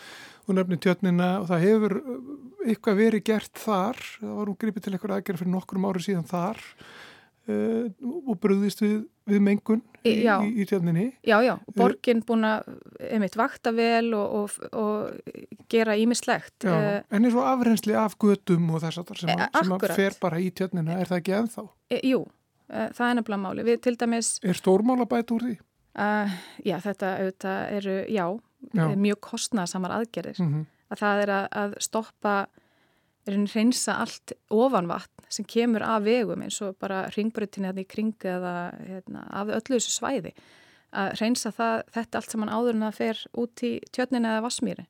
hún 0.47 0.57
nefnir 0.57 0.81
tjötnina 0.81 1.35
og 1.43 1.49
það 1.51 1.65
hefur 1.67 1.97
eh, 1.99 2.17
eitthvað 2.71 2.99
verið 3.03 3.25
gert 3.29 3.61
þar 3.61 4.01
það 4.15 4.33
var 4.39 4.51
hún 4.51 4.59
gripið 4.63 4.85
til 4.85 4.95
eitthvað 4.95 5.15
aðgerð 5.17 5.43
fyrir 5.43 5.55
nokkrum 5.55 5.87
ári 5.89 6.05
síðan 6.05 6.29
þar 6.29 6.63
uh, 7.49 8.09
og 8.25 8.39
brúðist 8.41 8.81
við, 8.83 8.97
við 9.29 9.43
mengun 9.45 9.83
í, 10.03 10.15
í, 10.23 10.25
í 10.25 10.65
tjötninni. 10.69 11.05
Já, 11.27 11.37
já, 11.45 11.53
borgin 11.77 12.23
búin 12.25 12.47
að 12.47 12.69
einmitt 13.09 13.37
vakta 13.39 13.73
vel 13.75 14.13
og, 14.17 14.35
og, 14.39 14.73
og 14.79 15.63
gera 15.71 15.97
ímislegt. 15.99 16.57
Uh, 16.65 16.99
en 17.09 17.25
eins 17.25 17.37
og 17.37 17.47
afrensli 17.49 17.97
af 17.99 18.17
gödum 18.21 18.69
og 18.73 18.83
þess 18.85 19.01
að 19.01 19.23
sem, 19.23 19.33
uh, 19.35 19.47
sem 19.55 19.77
að 19.77 19.87
fer 19.99 20.19
bara 20.21 20.41
í 20.41 20.51
tjötnina, 20.55 20.99
er 20.99 21.09
það 21.11 21.23
ekki 21.23 21.37
ennþá? 21.39 21.65
Jú, 22.09 22.21
það 22.69 23.07
er 23.07 23.17
nefnilega 23.19 23.43
máli. 23.47 23.65
Við 23.67 23.81
til 23.87 23.97
dæmis... 23.99 24.35
Er 24.45 24.57
stórmál 24.57 24.99
að 25.01 25.11
bæta 25.15 25.37
úr 25.37 25.47
því? 25.47 25.57
Já, 25.95 26.75
þetta 26.83 27.15
auðvitað 27.17 27.71
eru, 27.79 27.95
já, 28.07 28.25
já. 28.73 28.85
mjög 28.95 29.19
kostnarsamar 29.25 29.91
aðgerðir. 29.97 30.39
Mm 30.39 30.53
-hmm. 30.53 30.65
Að 30.89 30.99
það 30.99 31.21
er 31.23 31.29
að, 31.29 31.47
að 31.61 31.73
stoppa 31.85 32.35
reynsa 33.29 33.97
allt 34.01 34.33
ofanvatn 34.49 35.27
sem 35.29 35.45
kemur 35.45 35.83
af 35.85 36.03
vegum 36.03 36.41
eins 36.41 36.61
og 36.65 36.77
bara 36.81 37.03
ringbrötinni 37.13 37.69
hérna 37.69 37.83
í 37.83 37.89
kringu 37.89 38.29
eða 38.29 38.53
hérna, 38.87 39.25
af 39.29 39.51
öllu 39.59 39.77
þessu 39.77 39.93
svæði 39.93 40.33
að 40.91 41.11
reynsa 41.19 41.51
það, 41.53 41.83
þetta 41.93 42.17
allt 42.17 42.31
saman 42.31 42.49
áður 42.49 42.77
en 42.77 42.87
það 42.87 42.97
fer 42.97 43.21
út 43.37 43.63
í 43.65 43.71
tjötnin 43.93 44.25
eða 44.25 44.41
vassmýri 44.41 44.87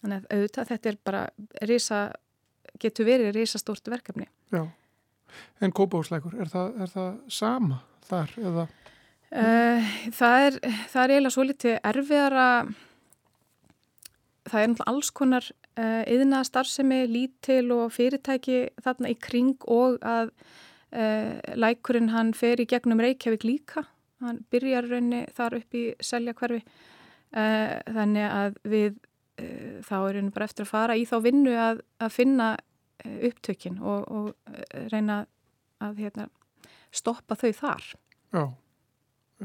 þannig 0.00 0.20
að 0.20 0.36
auðvitað 0.36 0.70
þetta 0.70 0.88
er 0.88 0.98
bara 1.10 1.24
risa, 1.66 2.00
getur 2.78 3.08
verið 3.08 3.34
risastórt 3.34 3.90
verkefni 3.90 4.28
Já, 4.54 4.68
En 5.58 5.72
kópásleikur, 5.74 6.36
er, 6.38 6.50
er 6.78 6.90
það 6.92 7.14
sama 7.32 7.80
þar 8.06 8.34
eða? 8.38 8.66
Uh, 9.34 9.82
það 10.14 10.46
er, 10.46 10.56
það 10.92 11.00
er 11.02 11.12
eiginlega 11.14 11.34
svo 11.34 11.44
litið 11.48 11.78
erfiðara 11.90 12.48
það 14.44 14.60
er 14.60 14.68
náttúrulega 14.70 14.92
alls 14.92 15.10
konar 15.16 15.48
yðna 15.74 16.44
starfsemi, 16.46 17.00
lítil 17.10 17.72
og 17.74 17.88
fyrirtæki 17.96 18.60
þarna 18.84 19.10
í 19.10 19.16
kring 19.18 19.64
og 19.66 19.96
að 20.06 20.28
uh, 20.30 21.40
lækurinn 21.58 22.12
hann 22.12 22.30
fer 22.36 22.62
í 22.62 22.68
gegnum 22.70 23.02
Reykjavík 23.02 23.42
líka. 23.48 23.82
Hann 24.22 24.44
byrjar 24.54 24.86
raunni 24.86 25.24
þar 25.34 25.58
upp 25.58 25.74
í 25.74 25.88
selja 25.98 26.36
hverfi 26.38 26.62
þannig 27.34 28.28
að 28.30 28.60
við 28.70 29.00
þá 29.82 29.96
er 29.96 30.14
raunni 30.14 30.30
bara 30.36 30.46
eftir 30.46 30.62
að 30.62 30.70
fara 30.70 30.94
í 30.94 31.02
þá 31.10 31.16
vinnu 31.24 31.56
að, 31.58 31.80
að 31.98 32.12
finna 32.14 32.50
upptökin 33.02 33.80
og, 33.82 34.04
og 34.06 34.92
reyna 34.92 35.24
að 35.82 36.04
hérna, 36.04 36.28
stoppa 36.94 37.36
þau 37.38 37.50
þar. 37.58 37.88
Já, 38.34 38.44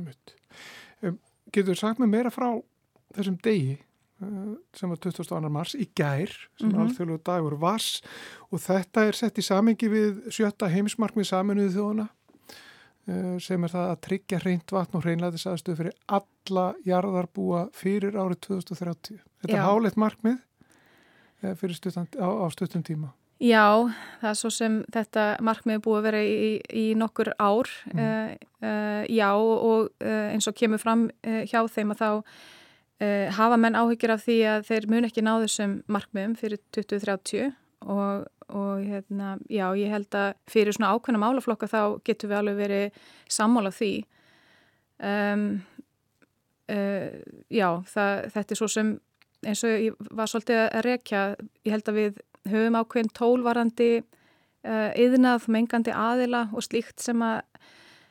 um, 0.08 1.20
Getur 1.52 1.74
þú 1.74 1.80
sagt 1.80 2.00
mig 2.00 2.10
meira 2.10 2.30
frá 2.30 2.52
þessum 3.16 3.40
degi 3.44 3.80
Eh, 4.20 4.56
sem 4.76 4.92
var 4.92 5.00
22. 5.00 5.50
mars 5.50 5.74
í 5.80 5.86
gær 5.96 6.28
sem 6.60 6.68
mm 6.68 6.74
-hmm. 6.74 6.82
alþjóðlega 6.84 7.24
dagur 7.24 7.56
vass 7.56 8.02
og 8.52 8.60
þetta 8.60 9.06
er 9.08 9.16
sett 9.16 9.38
í 9.38 9.42
samengi 9.42 9.88
við 9.88 10.28
sjötta 10.28 10.68
heimismarkmið 10.68 11.24
saminuðu 11.24 11.72
þjóðuna 11.76 12.08
eh, 13.08 13.40
sem 13.40 13.64
er 13.64 13.70
það 13.70 13.88
að 13.92 14.02
tryggja 14.02 14.40
hreint 14.40 14.72
vatn 14.72 14.98
og 14.98 15.04
hreinlætisaðstöð 15.04 15.78
fyrir 15.78 15.94
alla 16.08 16.74
jarðarbúa 16.86 17.70
fyrir 17.72 18.12
árið 18.20 18.40
2030. 18.40 19.22
Þetta 19.40 19.56
Já. 19.56 19.60
er 19.60 19.68
hálegt 19.70 19.96
markmið 19.96 20.38
eh, 21.44 21.56
fyrir 21.56 21.76
stuttan, 21.76 22.08
á, 22.20 22.28
á 22.44 22.46
stuttum 22.52 22.84
tíma. 22.84 23.14
Já, 23.40 23.88
það 24.20 24.30
er 24.30 24.36
svo 24.36 24.50
sem 24.52 24.74
þetta 24.92 25.26
markmið 25.48 25.78
er 25.78 25.84
búið 25.84 25.98
að 25.98 26.06
vera 26.10 26.22
í, 26.28 26.48
í 26.76 26.86
nokkur 27.00 27.30
ár. 27.40 27.70
Mm. 27.88 28.02
Uh, 28.04 28.48
uh, 28.60 29.04
já 29.08 29.30
og 29.32 29.88
uh, 30.04 30.26
eins 30.34 30.50
og 30.50 30.58
kemur 30.60 30.82
fram 30.82 31.08
hjá 31.24 31.62
þeim 31.72 31.96
að 31.96 32.04
þá 32.04 32.10
hafa 33.32 33.56
menn 33.56 33.78
áhyggjur 33.80 34.12
af 34.12 34.26
því 34.26 34.36
að 34.44 34.66
þeir 34.68 34.86
mun 34.92 35.06
ekki 35.08 35.22
ná 35.24 35.30
þessum 35.40 35.78
markmiðum 35.88 36.34
fyrir 36.36 36.60
2030 36.76 37.46
og, 37.88 38.26
og 38.52 38.82
hérna, 38.84 39.30
já, 39.48 39.70
ég 39.80 39.94
held 39.94 40.18
að 40.20 40.34
fyrir 40.52 40.76
svona 40.76 40.90
ákveðna 40.92 41.22
málaflokka 41.24 41.70
þá 41.72 41.80
getur 42.04 42.28
við 42.34 42.40
alveg 42.42 42.60
verið 42.60 43.00
sammála 43.32 43.72
því. 43.72 43.94
Um, 45.00 45.46
já, 46.68 47.70
það, 47.88 48.12
þetta 48.36 48.58
er 48.58 48.60
svo 48.60 48.70
sem 48.76 48.92
eins 49.48 49.64
og 49.64 49.78
ég 49.80 50.12
var 50.12 50.28
svolítið 50.28 50.66
að 50.66 50.86
rekja, 50.90 51.24
ég 51.64 51.78
held 51.78 51.94
að 51.94 52.02
við 52.02 52.20
höfum 52.48 52.78
ákveðin 52.80 53.12
tólvarandi 53.18 53.92
uh, 54.00 54.92
yðnað, 54.96 55.50
mengandi 55.52 55.92
aðila 55.96 56.48
og 56.54 56.64
slíkt 56.66 57.04
sem 57.04 57.20
að 57.26 57.44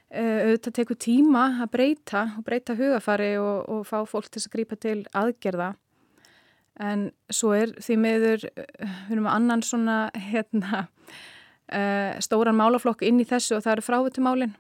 Eh, 0.09 0.47
auðvitað 0.47 0.73
tekur 0.79 0.97
tíma 0.97 1.43
að 1.61 1.73
breyta 1.75 2.23
og 2.39 2.45
breyta 2.47 2.73
hugafari 2.79 3.35
og, 3.37 3.67
og 3.69 3.83
fá 3.85 3.99
fólk 4.09 4.31
til 4.33 4.41
að 4.41 4.55
grípa 4.55 4.79
til 4.81 5.03
aðgerða. 5.13 5.75
En 6.81 7.11
svo 7.29 7.51
er 7.53 7.75
því 7.77 7.97
meður 8.01 8.47
eh, 8.49 8.95
við 9.11 9.19
erum 9.19 9.29
að 9.29 9.37
annan 9.37 9.65
svona 9.67 9.99
hérna, 10.17 10.87
uh, 11.69 12.17
stóran 12.25 12.57
málaflokk 12.57 13.05
inn 13.05 13.21
í 13.21 13.29
þessu 13.29 13.59
og 13.59 13.67
það 13.67 13.75
eru 13.75 13.85
frávitumálin. 13.85 14.57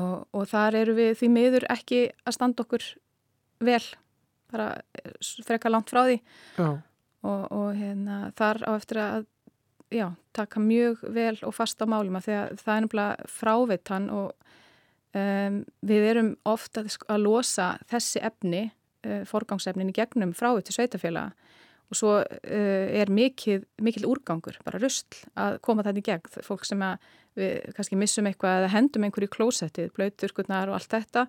Og, 0.00 0.24
og 0.32 0.48
þar 0.48 0.80
eru 0.80 0.96
við 0.96 1.12
því 1.20 1.30
meður 1.36 1.68
ekki 1.76 2.02
að 2.24 2.38
standa 2.38 2.64
okkur 2.64 2.88
vel 3.68 3.84
bara 4.48 4.70
frekka 5.44 5.68
langt 5.72 5.92
frá 5.92 6.06
því 6.06 6.20
og, 7.26 7.48
og 7.52 7.72
hérna, 7.76 8.20
þar 8.38 8.62
á 8.64 8.70
eftir 8.76 9.02
að 9.02 9.26
já, 9.94 10.08
taka 10.36 10.60
mjög 10.62 11.02
vel 11.14 11.36
og 11.46 11.54
fast 11.54 11.82
á 11.82 11.86
málum 11.86 12.18
að 12.18 12.28
það 12.28 12.72
er 12.74 12.84
náttúrulega 12.84 13.28
fráveitan 13.30 14.08
og 14.14 14.32
um, 15.16 15.60
við 15.86 16.08
erum 16.12 16.32
ofta 16.48 16.86
að 17.08 17.22
losa 17.24 17.74
þessi 17.90 18.22
efni, 18.26 18.64
uh, 19.06 19.22
forgangsefnin 19.28 19.92
í 19.92 19.96
gegnum 19.96 20.34
fráveit 20.36 20.68
til 20.68 20.78
sveitafjöla 20.78 21.28
og 21.86 21.98
svo 21.98 22.16
uh, 22.18 22.86
er 22.90 23.12
mikil, 23.14 23.60
mikil 23.82 24.08
úrgangur, 24.10 24.58
bara 24.66 24.82
rustl 24.82 25.22
að 25.38 25.60
koma 25.62 25.86
þetta 25.86 26.02
í 26.02 26.08
gegn, 26.10 26.42
fólk 26.46 26.66
sem 26.66 26.82
að 26.82 26.98
við 27.36 27.72
kannski 27.76 27.98
missum 28.00 28.26
eitthvað 28.26 28.62
eða 28.62 28.72
hendum 28.72 29.06
einhverju 29.06 29.28
klósettið, 29.34 29.90
blöyturkurnar 29.96 30.70
og 30.72 30.78
allt 30.78 30.94
þetta 30.94 31.26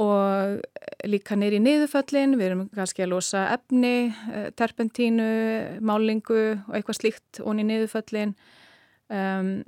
og 0.00 0.62
líka 1.06 1.36
neyri 1.38 1.60
niðurföllin, 1.62 2.34
við 2.38 2.48
erum 2.48 2.64
kannski 2.74 3.04
að 3.04 3.12
losa 3.12 3.44
efni, 3.54 4.10
eh, 4.32 4.48
terpentínu, 4.58 5.28
málingu 5.80 6.40
og 6.66 6.74
eitthvað 6.74 6.98
slíkt 6.98 7.40
onni 7.44 7.66
niðurföllin. 7.68 8.34
Um, 9.08 9.62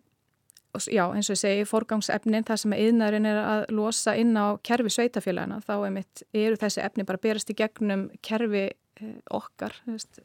og 0.74 0.82
já, 0.92 1.04
eins 1.14 1.30
og 1.30 1.36
ég 1.36 1.40
segi, 1.40 1.68
forgangsefnin, 1.68 2.44
það 2.44 2.60
sem 2.62 2.74
eðnarinn 2.76 3.28
er 3.28 3.38
að 3.40 3.62
losa 3.76 4.16
inn 4.18 4.34
á 4.36 4.58
kerfi 4.66 4.92
sveitafélagina, 4.92 5.60
þá 5.64 5.74
er 5.78 5.94
mitt, 5.94 6.22
eru 6.34 6.58
þessi 6.60 6.82
efni 6.84 7.06
bara 7.08 7.22
berast 7.22 7.52
í 7.52 7.56
gegnum 7.56 8.08
kerfi 8.26 8.66
eh, 8.66 9.14
okkar, 9.30 9.76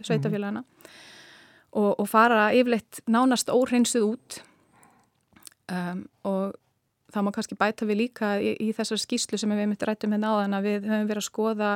sveitafélagina 0.01 0.63
mm. 0.63 0.95
og, 1.77 1.91
og 1.99 2.09
fara 2.09 2.49
yfirleitt 2.57 3.03
nánast 3.07 3.53
óhreinsuð 3.53 4.07
út. 4.09 4.41
Um, 5.71 6.03
og 6.27 6.57
það 7.13 7.25
má 7.27 7.31
kannski 7.35 7.57
bæta 7.59 7.87
við 7.89 8.01
líka 8.05 8.31
í, 8.41 8.55
í 8.59 8.71
þessar 8.77 9.01
skýslu 9.01 9.39
sem 9.39 9.51
við 9.51 9.67
myndum 9.67 9.89
rættum 9.89 10.15
hérna 10.15 10.33
áðan 10.35 10.57
að 10.57 10.67
við 10.69 10.89
höfum 10.89 11.11
verið 11.11 11.23
að 11.23 11.27
skoða 11.27 11.71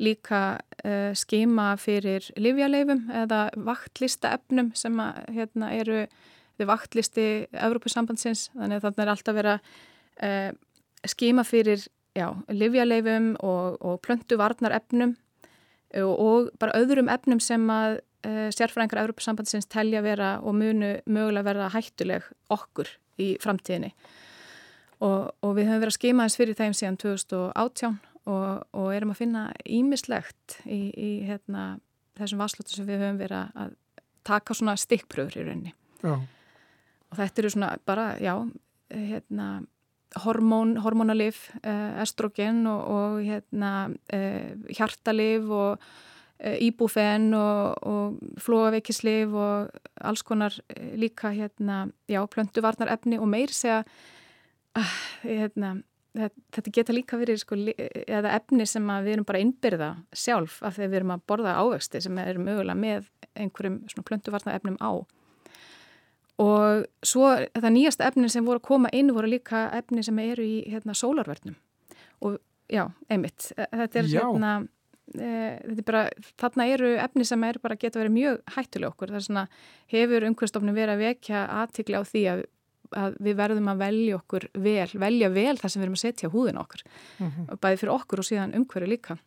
líka 0.00 0.40
uh, 0.56 1.12
skema 1.18 1.74
fyrir 1.80 2.26
livjaleifum 2.40 3.06
eða 3.22 3.44
vaktlista 3.68 4.34
efnum 4.38 4.72
sem 4.78 4.96
að, 5.02 5.22
hérna, 5.36 5.72
eru 5.76 6.04
við 6.60 6.68
vaktlisti 6.68 7.26
Evrópusambandsins. 7.52 8.48
Þannig 8.56 8.80
að 8.80 8.86
þarna 8.86 9.04
er 9.04 9.12
alltaf 9.14 9.36
verið 9.36 9.56
að 9.56 9.72
uh, 10.28 11.08
skema 11.08 11.46
fyrir 11.48 11.88
livjaleifum 12.50 13.34
og, 13.46 13.76
og 13.86 14.00
plöntuvarnar 14.04 14.74
efnum 14.80 15.14
og, 15.94 16.14
og 16.14 16.48
bara 16.60 16.80
öðrum 16.80 17.10
efnum 17.12 17.40
sem 17.42 17.62
að 17.70 18.00
uh, 18.26 18.48
sérfræðingar 18.54 19.04
Evrópusambandsins 19.04 19.68
telja 19.70 20.02
vera 20.04 20.38
og 20.42 20.56
munu 20.58 20.96
mögulega 21.06 21.46
vera 21.46 21.70
hættuleg 21.72 22.26
okkur 22.52 22.90
í 23.20 23.34
framtíðinni 23.42 23.92
og, 25.00 25.32
og 25.40 25.56
við 25.56 25.70
höfum 25.70 25.82
verið 25.82 25.92
að 25.92 25.98
skima 25.98 26.26
þess 26.28 26.40
fyrir 26.40 26.58
þeim 26.58 26.76
síðan 26.76 27.00
2018 27.00 27.98
og, 28.30 28.48
og 28.76 28.88
erum 28.94 29.14
að 29.14 29.20
finna 29.22 29.44
ímislegt 29.64 30.60
í, 30.66 30.80
í 30.92 31.10
hérna, 31.28 31.72
þessum 32.20 32.42
vasslutum 32.42 32.76
sem 32.76 32.88
við 32.88 33.04
höfum 33.04 33.20
verið 33.20 33.62
að 33.64 33.76
taka 34.28 34.56
svona 34.56 34.76
stikkpröður 34.80 35.40
í 35.40 35.46
rauninni 35.46 35.74
já. 36.04 36.14
og 36.20 37.18
þetta 37.18 37.42
eru 37.42 37.52
svona 37.54 37.70
bara, 37.88 38.12
já 38.20 38.34
hérna, 38.90 39.48
hormón, 40.24 40.76
hormónalif 40.82 41.48
eh, 41.62 42.02
estrogen 42.02 42.64
og, 42.68 42.80
og 42.90 43.18
hérna, 43.24 43.72
eh, 44.12 44.56
hjartalif 44.74 45.48
og 45.48 45.84
eh, 46.38 46.58
íbúfen 46.66 47.30
og, 47.38 47.86
og 47.86 48.40
flóaveikisliv 48.42 49.36
og 49.38 49.70
alls 50.00 50.24
konar 50.26 50.56
eh, 50.74 50.96
líka 50.98 51.32
hérna, 51.32 51.86
já, 52.10 52.20
plönduvarnar 52.26 52.92
efni 52.92 53.20
og 53.20 53.30
meir 53.30 53.54
segja 53.54 53.84
hérna, 55.22 55.76
þetta 56.14 56.74
geta 56.74 56.94
líka 56.94 57.18
verið 57.20 57.40
sko, 57.44 57.58
eða 58.06 58.34
efni 58.36 58.66
sem 58.66 58.86
við 59.04 59.14
erum 59.14 59.28
bara 59.28 59.42
innbyrða 59.42 59.90
sjálf 60.16 60.60
af 60.66 60.76
því 60.76 60.88
við 60.88 61.00
erum 61.00 61.14
að 61.14 61.24
borða 61.30 61.56
ávexti 61.62 62.02
sem 62.02 62.18
er 62.22 62.40
mögulega 62.42 62.78
með 62.78 63.08
einhverjum 63.38 64.04
plöntuvartna 64.06 64.56
efnum 64.58 64.78
á. 64.82 64.92
Og 66.40 66.86
svo 67.04 67.34
það 67.52 67.72
nýjasta 67.74 68.06
efni 68.08 68.30
sem 68.32 68.46
voru 68.46 68.62
að 68.62 68.68
koma 68.70 68.90
inn 68.96 69.12
voru 69.12 69.28
líka 69.28 69.66
efni 69.76 70.02
sem 70.06 70.18
eru 70.22 70.46
í 70.46 70.62
hérna, 70.72 70.96
sólarverðnum 70.96 71.58
og 72.24 72.38
já, 72.70 72.86
einmitt 73.10 73.50
e, 73.56 73.66
þetta 73.66 74.00
er 74.00 74.08
já. 74.08 74.20
hérna 74.20 74.52
e, 75.14 75.32
er 75.58 75.82
bara, 75.86 76.06
þarna 76.40 76.66
eru 76.72 76.94
efni 77.02 77.26
sem 77.28 77.44
er 77.44 77.60
bara 77.62 77.76
geta 77.80 78.00
verið 78.00 78.16
mjög 78.16 78.40
hættuleg 78.56 78.94
okkur. 78.94 79.12
Það 79.12 79.20
er 79.20 79.26
svona, 79.26 79.44
hefur 79.92 80.26
umhverfstofnum 80.30 80.76
verið 80.76 80.96
að 80.96 81.04
vekja 81.04 81.44
aðtikli 81.60 82.00
á 82.00 82.02
því 82.08 82.24
að 82.34 82.42
að 82.96 83.16
við 83.22 83.36
verðum 83.38 83.68
að 83.72 83.82
velja 83.84 84.16
okkur 84.18 84.46
vel, 84.54 84.88
velja 85.02 85.30
vel 85.34 85.56
það 85.58 85.72
sem 85.72 85.80
við 85.80 85.86
erum 85.86 85.98
að 85.98 86.04
setja 86.04 86.30
húðin 86.32 86.60
okkur 86.60 86.84
mm 86.86 87.28
-hmm. 87.30 87.60
bæði 87.60 87.80
fyrir 87.82 87.94
okkur 87.94 88.22
og 88.22 88.28
síðan 88.28 88.54
umhverju 88.58 88.88
líka. 88.88 89.18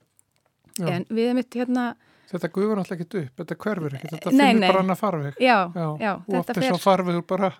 Já. 0.80 0.88
en 0.90 1.06
við 1.10 1.26
erum 1.26 1.38
mitt 1.38 1.56
hérna 1.56 1.96
Þetta 2.34 2.50
guður 2.50 2.80
alltaf 2.82 2.98
ekki 2.98 3.20
upp, 3.20 3.34
þetta 3.38 3.56
hverfur 3.56 3.94
ekki 3.94 4.08
þetta 4.10 4.32
nei, 4.32 4.48
finnir 4.48 4.60
nei. 4.60 4.70
bara 4.72 4.80
annað 4.82 4.98
farveg. 4.98 5.36
Já, 5.38 5.58
já, 5.76 6.14
og 6.16 6.38
oft 6.40 6.58
er 6.58 6.64
svo 6.64 6.80
farvegur 6.82 7.26
bara 7.30 7.52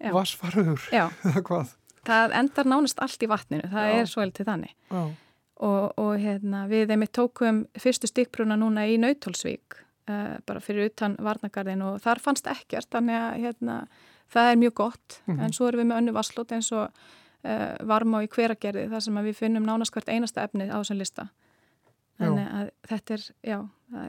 vassfarvegur 0.00 0.80
Það 2.06 2.34
endar 2.38 2.68
nánast 2.70 3.00
allt 3.02 3.22
í 3.22 3.28
vatninu 3.28 3.68
það 3.68 3.94
er 3.98 4.06
svo 4.06 4.26
til 4.30 4.46
þannig 4.46 4.74
og, 4.94 5.92
og 5.98 6.12
hérna, 6.20 6.66
við 6.70 6.94
mitt 7.00 7.12
tókum 7.16 7.64
fyrstu 7.80 8.08
stikkbruna 8.10 8.56
núna 8.60 8.86
í 8.86 8.96
Nautólsvík 9.00 9.80
uh, 10.10 10.36
bara 10.46 10.62
fyrir 10.62 10.90
utan 10.90 11.16
Varnagarðin 11.22 11.84
og 11.86 11.98
þar 12.04 12.22
fannst 12.22 12.48
ekkert 12.50 12.90
þannig 12.92 13.18
að 13.18 13.40
hérna 13.46 13.78
það 14.32 14.50
er 14.50 14.56
mjög 14.56 14.74
gott 14.74 15.22
mm 15.26 15.36
-hmm. 15.36 15.44
en 15.44 15.52
svo 15.52 15.68
erum 15.68 15.80
við 15.80 15.86
með 15.86 15.96
önnu 15.96 16.12
vasslót 16.12 16.52
eins 16.52 16.72
og 16.72 16.90
uh, 16.90 17.86
varma 17.86 18.18
á 18.18 18.24
í 18.24 18.28
hveragerði 18.28 18.88
þar 18.88 19.02
sem 19.02 19.14
við 19.14 19.36
finnum 19.36 19.66
nánast 19.66 19.92
hvert 19.92 20.08
einasta 20.08 20.42
efni 20.42 20.70
á 20.70 20.76
þessum 20.78 20.98
lista 20.98 21.28
Þannig 22.16 22.46
að 22.48 22.68
þetta 22.88 23.14
er, 23.16 23.24
já, 23.44 23.56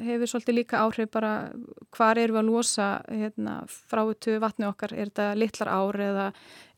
hefur 0.05 0.29
svolítið 0.31 0.55
líka 0.55 0.79
áhrif 0.85 1.09
bara 1.11 1.31
hvar 1.95 2.19
erum 2.19 2.37
við 2.37 2.39
að 2.39 2.51
losa 2.53 2.85
hérna, 3.11 3.55
fráutu 3.67 4.37
vatni 4.43 4.67
okkar, 4.67 4.93
er 4.95 5.11
þetta 5.11 5.25
litlar 5.35 5.71
ár 5.73 5.99
eða 6.05 6.27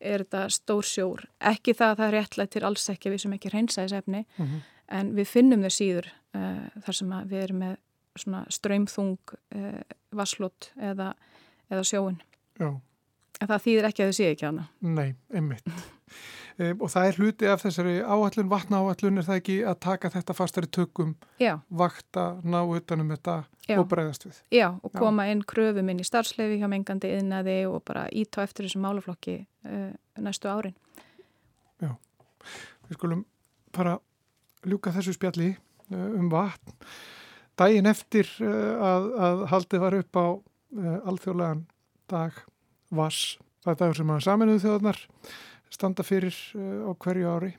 er 0.00 0.24
þetta 0.24 0.42
stór 0.56 0.88
sjór? 0.90 1.22
Ekki 1.52 1.76
það 1.78 1.92
að 1.92 2.00
það 2.00 2.08
er 2.08 2.16
réttlega 2.16 2.54
til 2.56 2.64
alls 2.66 2.88
ekki 2.90 3.14
við 3.14 3.22
sem 3.24 3.36
ekki 3.36 3.54
reynsaðisefni, 3.54 4.24
mm 4.26 4.46
-hmm. 4.46 4.66
en 4.98 5.14
við 5.20 5.30
finnum 5.30 5.62
þau 5.62 5.74
síður 5.76 6.10
uh, 6.34 6.66
þar 6.86 6.98
sem 6.98 7.16
við 7.30 7.42
erum 7.44 7.64
með 7.64 7.78
svona 8.18 8.44
ströymþung 8.50 9.34
uh, 9.54 9.80
vasslott 10.10 10.72
eða, 10.76 11.12
eða 11.70 11.86
sjóun. 11.86 12.18
Já. 12.58 12.74
En 13.40 13.48
það 13.48 13.62
þýðir 13.64 13.88
ekki 13.88 14.04
að 14.04 14.10
þau 14.10 14.16
séu 14.18 14.34
ekki 14.34 14.46
hana. 14.46 14.66
Nei, 14.84 15.14
einmitt. 15.32 15.68
um, 16.60 16.82
og 16.84 16.90
það 16.92 17.06
er 17.06 17.18
hluti 17.20 17.48
af 17.48 17.62
þessari 17.64 17.94
áallun, 18.04 18.50
vatna 18.50 18.80
áallun 18.82 19.20
er 19.22 19.26
það 19.28 19.40
ekki 19.40 19.56
að 19.70 19.78
taka 19.86 20.10
þetta 20.12 20.36
fastari 20.36 20.68
tökum 20.76 21.14
Já. 21.40 21.54
vakta, 21.72 22.26
ná 22.44 22.58
utanum 22.66 23.12
þetta 23.14 23.36
Já. 23.64 23.78
og 23.78 23.86
bregðast 23.92 24.26
við. 24.28 24.42
Já, 24.52 24.66
og 24.76 24.92
koma 24.92 25.24
Já. 25.24 25.32
inn 25.32 25.46
kröfum 25.48 25.88
inn 25.92 26.02
í 26.02 26.06
starfsleifi 26.06 26.60
hjá 26.60 26.68
mengandi 26.68 27.14
yðnaði 27.16 27.56
og 27.70 27.80
bara 27.88 28.04
ítá 28.12 28.42
eftir 28.44 28.68
þessum 28.68 28.84
málaflokki 28.84 29.38
uh, 29.40 29.88
næstu 30.20 30.52
árin. 30.52 30.76
Já, 31.80 31.96
við 32.90 33.00
skulum 33.00 33.24
bara 33.72 33.96
ljúka 34.68 34.92
þessu 34.92 35.16
spjalli 35.16 35.54
uh, 35.54 36.06
um 36.20 36.28
vatn. 36.32 36.76
Dægin 37.56 37.88
eftir 37.88 38.28
uh, 38.44 38.76
að, 38.84 39.10
að 39.16 39.44
haldið 39.54 39.86
var 39.88 40.00
upp 40.02 40.20
á 40.20 40.26
alþjóðlegan 41.08 41.64
dag 42.10 42.36
Vass, 42.90 43.38
það 43.64 43.72
er 43.72 43.80
dagur 43.82 43.98
sem 44.00 44.12
að 44.14 44.22
saminuðu 44.26 44.62
þjóðarnar 44.64 45.00
standa 45.70 46.06
fyrir 46.06 46.36
uh, 46.58 46.90
á 46.90 46.92
hverju 46.98 47.30
ári. 47.30 47.50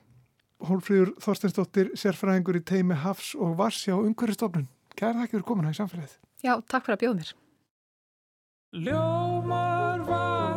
Hólfríður 0.62 1.14
Þorsteinsdóttir, 1.22 1.90
sérfræðingur 1.98 2.60
í 2.60 2.64
teimi 2.66 2.98
Hafs 3.02 3.32
og 3.34 3.56
Varsjá 3.58 3.96
umhverfistofnun. 3.96 4.68
Kæra 4.94 5.22
þakki 5.22 5.38
fyrir 5.38 5.48
komuna 5.48 5.72
í 5.72 5.78
samfélagið. 5.78 6.18
Já, 6.44 6.54
takk 6.70 6.86
fyrir 6.86 6.98
að 6.98 7.02
bjóða 7.02 7.18
mér. 7.18 7.34
Ljómar 8.86 10.06
vatnið 10.06 10.51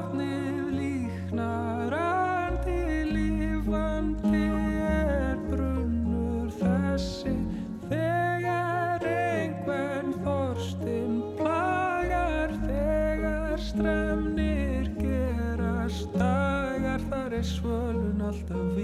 svölun 17.45 18.19
alltaf 18.21 18.74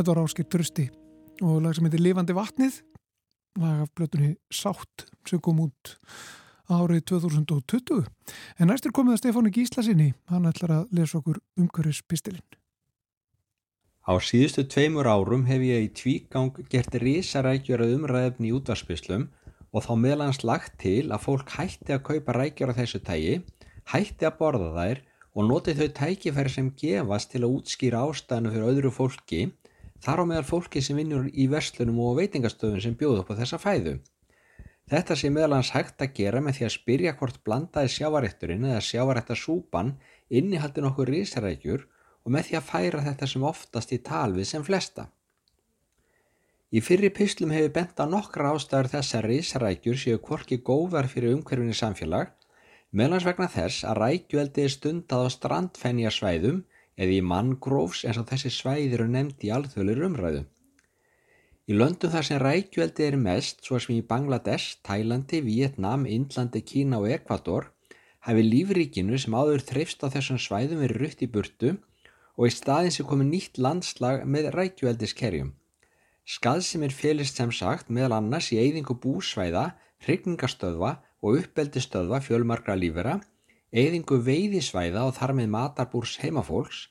Þetta 0.00 0.14
var 0.14 0.24
Áskip 0.24 0.48
Trösti 0.48 0.84
og 1.44 1.58
lag 1.60 1.74
sem 1.76 1.84
heitir 1.84 2.00
Livandi 2.00 2.32
vatnið. 2.32 2.78
Lag 3.60 3.82
af 3.82 3.90
blötunni 3.92 4.30
Sátt 4.48 5.04
sem 5.28 5.42
kom 5.44 5.58
út 5.60 5.90
árið 6.72 7.02
2020 7.10 8.06
en 8.62 8.70
næstur 8.70 8.94
komið 8.96 9.18
að 9.18 9.20
Stefáni 9.20 9.52
Gíslasinni 9.52 10.06
hann 10.32 10.48
ætlar 10.48 10.72
að 10.78 10.96
lesa 10.96 11.18
okkur 11.18 11.42
umhverfis 11.60 12.00
pistilinn 12.08 12.56
Á 14.08 14.16
síðustu 14.24 14.64
tveimur 14.72 15.04
árum 15.04 15.44
hef 15.50 15.66
ég 15.68 15.90
í 15.90 15.92
tvígang 16.00 16.56
gert 16.72 16.96
risarækjur 17.04 17.84
að 17.84 17.94
umræðefni 17.98 18.48
í 18.48 18.56
útvarspislum 18.56 19.28
og 19.68 19.84
þá 19.84 19.92
meðlans 20.00 20.40
lagt 20.48 20.80
til 20.80 21.10
að 21.12 21.26
fólk 21.26 21.56
hætti 21.58 21.98
að 21.98 22.06
kaupa 22.08 22.40
rækjur 22.40 22.72
á 22.72 22.78
þessu 22.80 23.04
tægi, 23.04 23.40
hætti 23.92 24.32
að 24.32 24.40
borða 24.40 24.72
þær 24.80 25.04
og 25.36 25.50
noti 25.52 25.76
þau 25.76 25.88
tækifæri 26.00 26.56
sem 26.56 26.72
gefast 26.72 27.34
til 27.34 27.44
að 27.44 27.58
útskýra 27.60 28.06
ástæðinu 28.08 28.54
fyrir 28.54 28.70
öðru 28.72 28.94
fólki, 28.94 29.50
þar 30.04 30.22
á 30.22 30.24
meðal 30.30 30.46
fólki 30.48 30.82
sem 30.84 30.98
vinnur 30.98 31.28
í 31.32 31.46
verslunum 31.52 32.00
og 32.04 32.16
veitingastöðun 32.20 32.82
sem 32.84 32.96
bjóð 32.96 33.22
upp 33.22 33.32
á 33.36 33.40
þessa 33.42 33.60
fæðu. 33.60 33.98
Þetta 34.90 35.14
sé 35.14 35.28
meðlans 35.30 35.70
hægt 35.70 36.02
að 36.02 36.16
gera 36.16 36.40
með 36.42 36.56
því 36.58 36.66
að 36.66 36.74
spyrja 36.74 37.14
hvort 37.20 37.38
blandaði 37.46 37.92
sjávarétturinn 37.94 38.66
eða 38.72 38.82
sjávaréttarsúpan 38.88 39.92
innihaldi 40.40 40.82
nokkur 40.82 41.12
risarækjur 41.14 41.86
og 42.24 42.34
með 42.34 42.48
því 42.48 42.58
að 42.58 42.68
færa 42.72 43.04
þetta 43.04 43.28
sem 43.30 43.46
oftast 43.46 43.94
í 43.94 44.00
talvið 44.08 44.48
sem 44.50 44.64
flesta. 44.66 45.06
Í 46.70 46.82
fyrri 46.86 47.10
pislum 47.14 47.50
hefur 47.54 47.72
bent 47.74 48.02
á 48.02 48.06
nokkra 48.06 48.50
ástæður 48.54 48.90
þess 48.92 49.16
að 49.18 49.24
risarækjur 49.30 49.96
séu 49.98 50.18
kvorki 50.22 50.60
góðar 50.66 51.08
fyrir 51.10 51.34
umhverfinni 51.34 51.74
samfélag, 51.74 52.30
meðlans 52.90 53.26
vegna 53.26 53.48
þess 53.50 53.86
að 53.86 54.02
rækjueldi 54.04 54.66
er 54.66 54.74
stundað 54.74 55.26
á 55.26 55.28
strandfennja 55.34 56.12
svæðum 56.14 56.60
eða 57.00 57.16
í 57.16 57.20
manngrófs 57.24 58.04
eins 58.04 58.20
og 58.20 58.28
þessi 58.28 58.52
svæðir 58.52 58.98
eru 59.00 59.08
nefnd 59.14 59.44
í 59.46 59.52
alþjóðlir 59.56 60.02
umræðu. 60.10 60.42
Í 61.70 61.76
löndum 61.76 62.12
þar 62.12 62.26
sem 62.26 62.40
rækjueldi 62.42 63.04
er 63.06 63.16
mest, 63.20 63.60
svo 63.64 63.78
sem 63.80 63.94
í 63.96 64.06
Bangladesh, 64.06 64.80
Tælandi, 64.86 65.40
Vietnam, 65.46 66.04
Indlandi, 66.04 66.64
Kína 66.66 66.98
og 66.98 67.06
Ekvator, 67.14 67.70
hafi 68.26 68.42
lífríkinu 68.44 69.18
sem 69.22 69.36
áður 69.36 69.62
þreifst 69.68 70.02
á 70.04 70.12
þessum 70.12 70.40
svæðum 70.42 70.82
verið 70.82 71.00
rutt 71.04 71.22
í 71.24 71.30
burtu 71.30 71.76
og 72.36 72.48
í 72.48 72.52
staðin 72.52 72.94
sem 72.94 73.06
komi 73.06 73.28
nýtt 73.28 73.60
landslag 73.62 74.26
með 74.26 74.50
rækjueldiskerjum. 74.56 75.54
Skaðsimir 76.26 76.92
félist 76.94 77.38
sem 77.38 77.52
sagt 77.54 77.88
meðal 77.88 78.18
annars 78.18 78.50
í 78.54 78.58
eyðingu 78.60 78.98
búsvæða, 79.02 79.70
hrygningastöðva 80.04 80.96
og 81.22 81.40
uppeldistöðva 81.40 82.20
fjölmarkra 82.24 82.76
lífera, 82.78 83.20
eyðingu 83.70 84.18
veiðisvæða 84.26 85.04
og 85.06 85.14
þar 85.18 85.34
með 85.38 85.52
matarbúrs 85.54 86.16
heimafólks, 86.22 86.88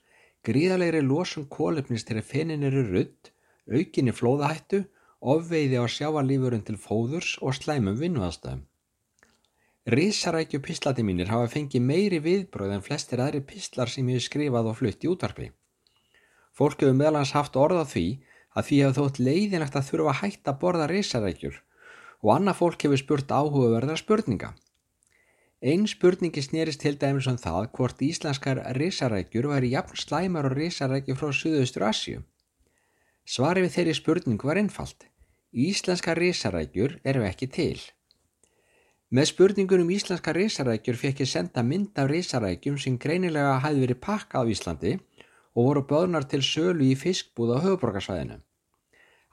gríðalegri 0.48 1.02
losun 1.04 1.50
kólefnis 1.52 2.06
til 2.08 2.20
að 2.20 2.30
fenin 2.32 2.64
eru 2.64 2.86
rutt, 2.88 3.32
aukinni 3.68 4.16
flóðahættu, 4.16 4.86
ofveiði 5.20 5.80
á 5.80 5.86
sjávarlífurinn 5.92 6.64
til 6.64 6.78
fóðurs 6.80 7.36
og 7.44 7.58
slæmum 7.58 8.00
vinnuðastöðum. 8.00 8.64
Rísarækju 9.90 10.60
pislati 10.64 11.04
mínir 11.04 11.32
hafa 11.32 11.50
fengið 11.52 11.82
meiri 11.82 12.20
viðbröð 12.24 12.76
en 12.76 12.84
flestir 12.86 13.20
aðri 13.24 13.42
pislar 13.42 13.90
sem 13.90 14.08
ég 14.14 14.24
skrifað 14.24 14.70
og 14.72 14.78
flutt 14.80 15.04
í 15.04 15.10
útvarpi. 15.10 15.50
Fólk 16.56 16.84
hefur 16.84 16.96
meðlans 16.96 17.34
haft 17.34 17.58
orða 17.58 17.86
því 17.90 18.06
að 18.54 18.68
því 18.68 18.80
hefur 18.84 18.98
þótt 19.00 19.22
leiðinlegt 19.24 19.78
að 19.80 19.88
þurfa 19.90 20.14
að 20.14 20.20
hætta 20.22 20.54
að 20.54 20.60
borða 20.64 20.88
rísarækjur 20.92 21.60
og 22.20 22.32
annað 22.36 22.60
fólk 22.60 22.86
hefur 22.86 23.02
spurt 23.02 23.32
áhugaverðar 23.32 24.02
spurninga. 24.02 24.54
Einn 25.60 25.90
spurningi 25.92 26.40
snýrist 26.40 26.80
til 26.80 26.96
dæmis 26.96 27.26
um 27.28 27.36
það 27.36 27.66
hvort 27.76 28.00
íslenskar 28.00 28.62
rísarækjur 28.78 29.50
væri 29.52 29.74
jafn 29.74 29.98
slæmar 30.00 30.48
og 30.48 30.56
rísarækjur 30.56 31.18
frá 31.20 31.34
Suðaustur 31.36 31.84
Asju. 31.84 32.22
Svari 33.28 33.66
við 33.66 33.74
þeirri 33.74 33.96
spurning 33.98 34.40
var 34.40 34.62
einfalt. 34.62 35.04
Íslenskar 35.52 36.16
rísarækjur 36.16 36.96
eru 37.04 37.28
ekki 37.28 37.52
til. 37.52 37.82
Með 39.12 39.34
spurningunum 39.34 39.92
íslenska 39.92 40.32
risarækjur 40.38 41.02
fekk 41.04 41.26
ég 41.26 41.32
senda 41.34 41.66
mynd 41.66 41.92
af 42.00 42.08
risarækjum 42.08 42.80
sem 42.80 42.96
greinilega 42.96 43.60
hæði 43.60 43.84
verið 43.84 44.02
pakkað 44.08 44.48
á 44.48 44.52
Íslandi 44.56 44.96
og 45.58 45.64
voru 45.66 45.86
böðnar 45.92 46.30
til 46.30 46.44
sölu 46.46 46.88
í 46.88 46.96
fiskbúð 46.96 47.58
á 47.60 47.64
höfuborgarsvæðinu. 47.68 48.40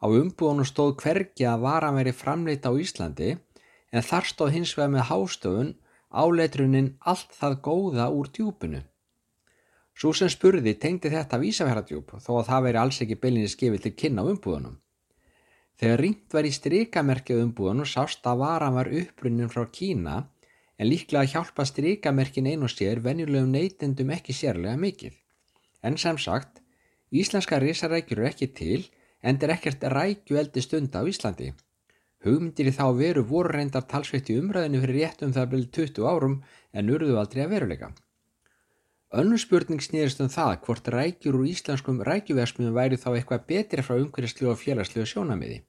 Á 0.03 0.07
umbúðunum 0.11 0.66
stóð 0.66 0.97
hvergi 1.05 1.47
að 1.47 1.66
vara 1.70 1.95
veri 1.95 2.11
framleitt 2.11 2.66
á 2.66 2.74
Íslandi 2.74 3.37
en 3.93 4.03
þar 4.03 4.33
stóð 4.35 4.57
hins 4.59 4.74
vegar 4.74 4.97
með 4.97 5.12
hástöfun 5.14 5.77
áleitrunin 6.22 6.94
allt 7.12 7.34
það 7.36 7.60
góða 7.68 8.08
úr 8.12 8.30
djúpunu. 8.32 8.82
Svo 9.96 10.12
sem 10.12 10.28
spurði 10.32 10.74
tengdi 10.80 11.12
þetta 11.12 11.40
vísafæradjúp 11.40 12.16
þó 12.20 12.32
að 12.40 12.48
það 12.50 12.64
veri 12.66 12.80
alls 12.82 12.98
ekki 13.04 13.20
beilinni 13.20 13.52
skifið 13.52 13.84
til 13.86 13.94
kynna 14.02 14.24
á 14.24 14.28
umbúðunum. 14.32 14.76
Þegar 15.76 16.00
ringt 16.00 16.36
var 16.36 16.48
í 16.48 16.52
strikamerkið 16.56 17.42
umbúðan 17.44 17.84
og 17.84 17.88
sást 17.88 18.28
að 18.28 18.42
varan 18.42 18.76
var 18.76 18.92
upprunnin 19.00 19.52
frá 19.52 19.64
Kína 19.78 20.16
en 20.76 20.90
líklega 20.90 21.28
hjálpa 21.32 21.64
strikamerkin 21.68 22.48
einu 22.52 22.68
sér 22.68 23.00
venjulegum 23.04 23.52
neytendum 23.52 24.12
ekki 24.16 24.36
sérlega 24.36 24.76
mikið. 24.80 25.14
En 25.84 25.96
sem 26.00 26.18
sagt, 26.20 26.60
íslenska 27.12 27.60
risarækjur 27.60 28.20
eru 28.20 28.28
ekki 28.30 28.48
til 28.56 28.88
en 29.22 29.40
er 29.40 29.56
ekkert 29.56 29.84
rækju 29.92 30.40
eldi 30.40 30.64
stund 30.64 30.96
á 30.96 31.04
Íslandi. 31.04 31.52
Hugmyndir 32.27 32.66
í 32.66 32.74
þá 32.74 32.87
veru 32.99 33.22
voru 33.22 33.53
reyndar 33.55 33.85
talsveitt 33.87 34.33
í 34.33 34.37
umræðinu 34.41 34.81
fyrir 34.83 34.97
réttum 34.99 35.35
það 35.37 35.53
byrju 35.53 35.68
20 35.77 36.09
árum 36.11 36.33
en 36.74 36.91
urðu 36.91 37.20
aldrei 37.20 37.45
að 37.45 37.53
veruleika. 37.55 37.93
Önnur 39.14 39.39
spurning 39.39 39.79
snýðist 39.85 40.18
um 40.24 40.31
það 40.35 40.57
hvort 40.66 40.91
rækjur 40.91 41.39
úr 41.39 41.47
íslenskum 41.53 42.03
rækjuversmiðum 42.09 42.74
væri 42.74 42.99
þá 42.99 43.07
eitthvað 43.12 43.47
betri 43.53 43.85
frá 43.87 43.95
umhverjastlu 44.01 44.51
og 44.51 44.59
félagslegu 44.59 45.07
sjónamiði. 45.07 45.61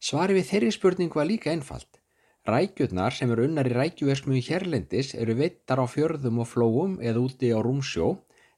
Svari 0.00 0.38
við 0.38 0.48
þeirri 0.48 0.72
spurning 0.72 1.12
var 1.12 1.28
líka 1.28 1.52
einfalt. 1.52 2.00
Rækjurnar 2.48 3.12
sem 3.12 3.28
eru 3.30 3.44
unnar 3.44 3.68
í 3.68 3.76
rækjuversmiðum 3.76 4.46
hérlendis 4.48 5.12
eru 5.12 5.36
veittar 5.36 5.84
á 5.84 5.86
fjörðum 5.86 6.40
og 6.40 6.48
flóum 6.48 6.96
eða 7.04 7.20
úti 7.20 7.52
á 7.52 7.60
rúmsjó, 7.60 8.14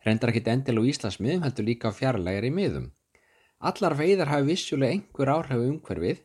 reyndar 0.06 0.30
ekkit 0.30 0.52
endil 0.54 0.78
á 0.78 0.82
Íslandsmiðum 0.86 1.42
heldur 1.42 1.66
líka 1.66 1.90
á 1.90 1.98
fjarlægar 1.98 2.46
í 2.46 2.54
miðum. 2.54 2.92
Allar 3.58 3.98
veiðar 3.98 4.30
hafi 4.30 4.52
vissulega 4.54 4.94
einhver 4.94 5.34
áhrif 5.34 5.66
umhverfið 5.66 6.22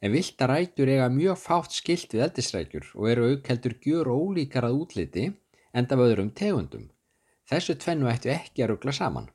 en 0.00 0.14
vilda 0.14 0.46
rækjur 0.46 0.90
eiga 0.92 1.08
mjög 1.10 1.40
fátt 1.42 1.74
skilt 1.74 2.14
við 2.14 2.24
eldisrækjur 2.28 2.92
og 2.94 3.08
eru 3.12 3.30
aukheldur 3.32 3.74
gjur 3.82 4.10
og 4.12 4.28
ólíkar 4.28 4.68
að 4.68 4.78
útliti 4.84 5.24
enda 5.74 5.96
af 5.96 6.04
öðrum 6.04 6.30
tegundum. 6.40 6.86
Þessu 7.50 7.74
tvennu 7.82 8.10
ættu 8.12 8.30
ekki 8.30 8.64
að 8.64 8.74
ruggla 8.74 8.94
saman. 8.94 9.28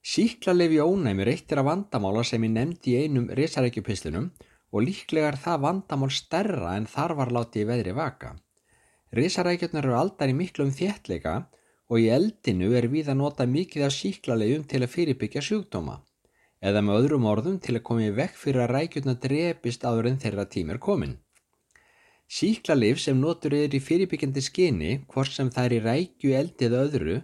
Síklarlefi 0.00 0.80
ónæmi 0.80 1.26
reittir 1.28 1.60
að 1.60 1.68
vandamála 1.68 2.24
sem 2.24 2.44
ég 2.46 2.54
nefndi 2.54 2.94
í 2.94 3.02
einum 3.04 3.28
risarækjupislinum 3.36 4.30
og 4.72 4.84
líklega 4.86 5.28
er 5.28 5.40
það 5.44 5.64
vandamál 5.66 6.12
stærra 6.14 6.76
en 6.78 6.86
þar 6.88 7.16
var 7.18 7.34
látið 7.36 7.66
í 7.66 7.68
veðri 7.68 7.96
vaka. 7.98 8.36
Risarækjurnar 9.12 9.84
eru 9.84 9.98
aldar 9.98 10.32
í 10.32 10.36
miklum 10.38 10.70
þéttleika 10.72 11.34
og 11.90 11.98
í 12.00 12.08
eldinu 12.14 12.70
er 12.78 12.86
við 12.88 13.10
að 13.10 13.20
nota 13.20 13.44
mikið 13.50 13.88
af 13.88 13.96
síklarlefum 13.96 14.64
til 14.70 14.80
að 14.80 14.92
fyrirbyggja 14.94 15.42
sjúkdóma 15.44 15.98
eða 16.60 16.82
með 16.84 17.00
öðrum 17.00 17.26
orðum 17.30 17.58
til 17.64 17.76
að 17.78 17.84
koma 17.88 18.06
í 18.06 18.14
vekk 18.14 18.36
fyrir 18.36 18.64
að 18.64 18.72
rækjurnar 18.76 19.18
drepist 19.24 19.84
áður 19.84 20.10
en 20.10 20.20
þeirra 20.22 20.46
tím 20.52 20.72
er 20.74 20.80
komin. 20.82 21.18
Síklarleif 22.30 23.00
sem 23.02 23.18
notur 23.18 23.56
er 23.58 23.72
í 23.74 23.80
fyrirbyggjandi 23.82 24.42
skinni, 24.44 24.90
hvort 25.10 25.32
sem 25.34 25.50
er 25.58 25.74
í 25.74 25.80
rækju 25.82 26.34
eldi 26.38 26.68
eða 26.68 26.84
öðru, 26.86 27.16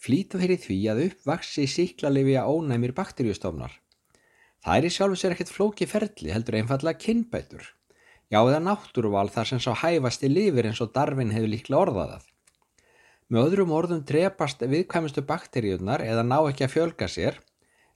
flýta 0.00 0.40
fyrir 0.40 0.60
því 0.62 0.78
að 0.92 1.02
uppvaksi 1.08 1.66
síklarleifi 1.68 2.38
að 2.40 2.52
ónæmir 2.54 2.94
bakteríustofnar. 2.96 3.74
Það 4.64 4.78
er 4.78 4.86
í 4.88 4.92
sjálfu 4.94 5.18
sér 5.20 5.34
ekkert 5.34 5.52
flóki 5.52 5.88
ferli 5.88 6.32
heldur 6.32 6.56
einfallega 6.56 7.02
kynbætur. 7.02 7.66
Já 8.32 8.40
eða 8.40 8.62
náttúruval 8.64 9.28
þar 9.28 9.50
sem 9.50 9.60
sá 9.60 9.74
hæfasti 9.76 10.30
lifir 10.30 10.70
eins 10.70 10.80
og 10.80 10.94
darfin 10.94 11.34
hefur 11.34 11.52
líklega 11.52 11.82
orðaðað. 11.82 12.24
Með 13.28 13.48
öðrum 13.50 13.74
orðum 13.76 14.00
drepast 14.08 14.64
viðkvæmustu 14.64 15.24
bakteríunar 15.28 16.00
eða 16.04 16.24
ná 16.24 16.38
ekki 16.48 16.64
að 16.64 16.72
fjölga 16.78 17.08
sér 17.12 17.36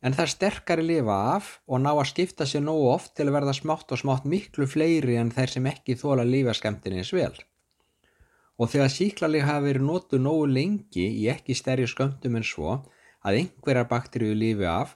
en 0.03 0.15
það 0.15 0.25
er 0.25 0.33
sterkari 0.33 0.85
lifa 0.87 1.17
af 1.35 1.51
og 1.67 1.83
ná 1.83 1.91
að 1.91 2.11
skipta 2.13 2.47
sér 2.47 2.63
nógu 2.63 2.87
oft 2.93 3.15
til 3.19 3.27
að 3.27 3.35
verða 3.39 3.55
smátt 3.57 3.95
og 3.95 4.01
smátt 4.03 4.29
miklu 4.31 4.69
fleiri 4.71 5.19
en 5.19 5.33
þeir 5.35 5.55
sem 5.55 5.67
ekki 5.71 5.99
þóla 5.99 6.27
lífaskemtinni 6.29 7.03
eins 7.03 7.11
vel. 7.15 7.35
Og 8.59 8.71
þegar 8.71 8.95
síklarlega 8.95 9.49
hafa 9.51 9.67
verið 9.67 9.87
nótu 9.87 10.21
nógu 10.23 10.47
lengi 10.51 11.07
í 11.23 11.27
ekki 11.31 11.57
stærri 11.59 11.87
sköndum 11.91 12.39
en 12.39 12.47
svo 12.47 12.79
að 13.27 13.43
einhverjar 13.43 13.91
bakteríu 13.91 14.35
lifi 14.39 14.67
af, 14.71 14.95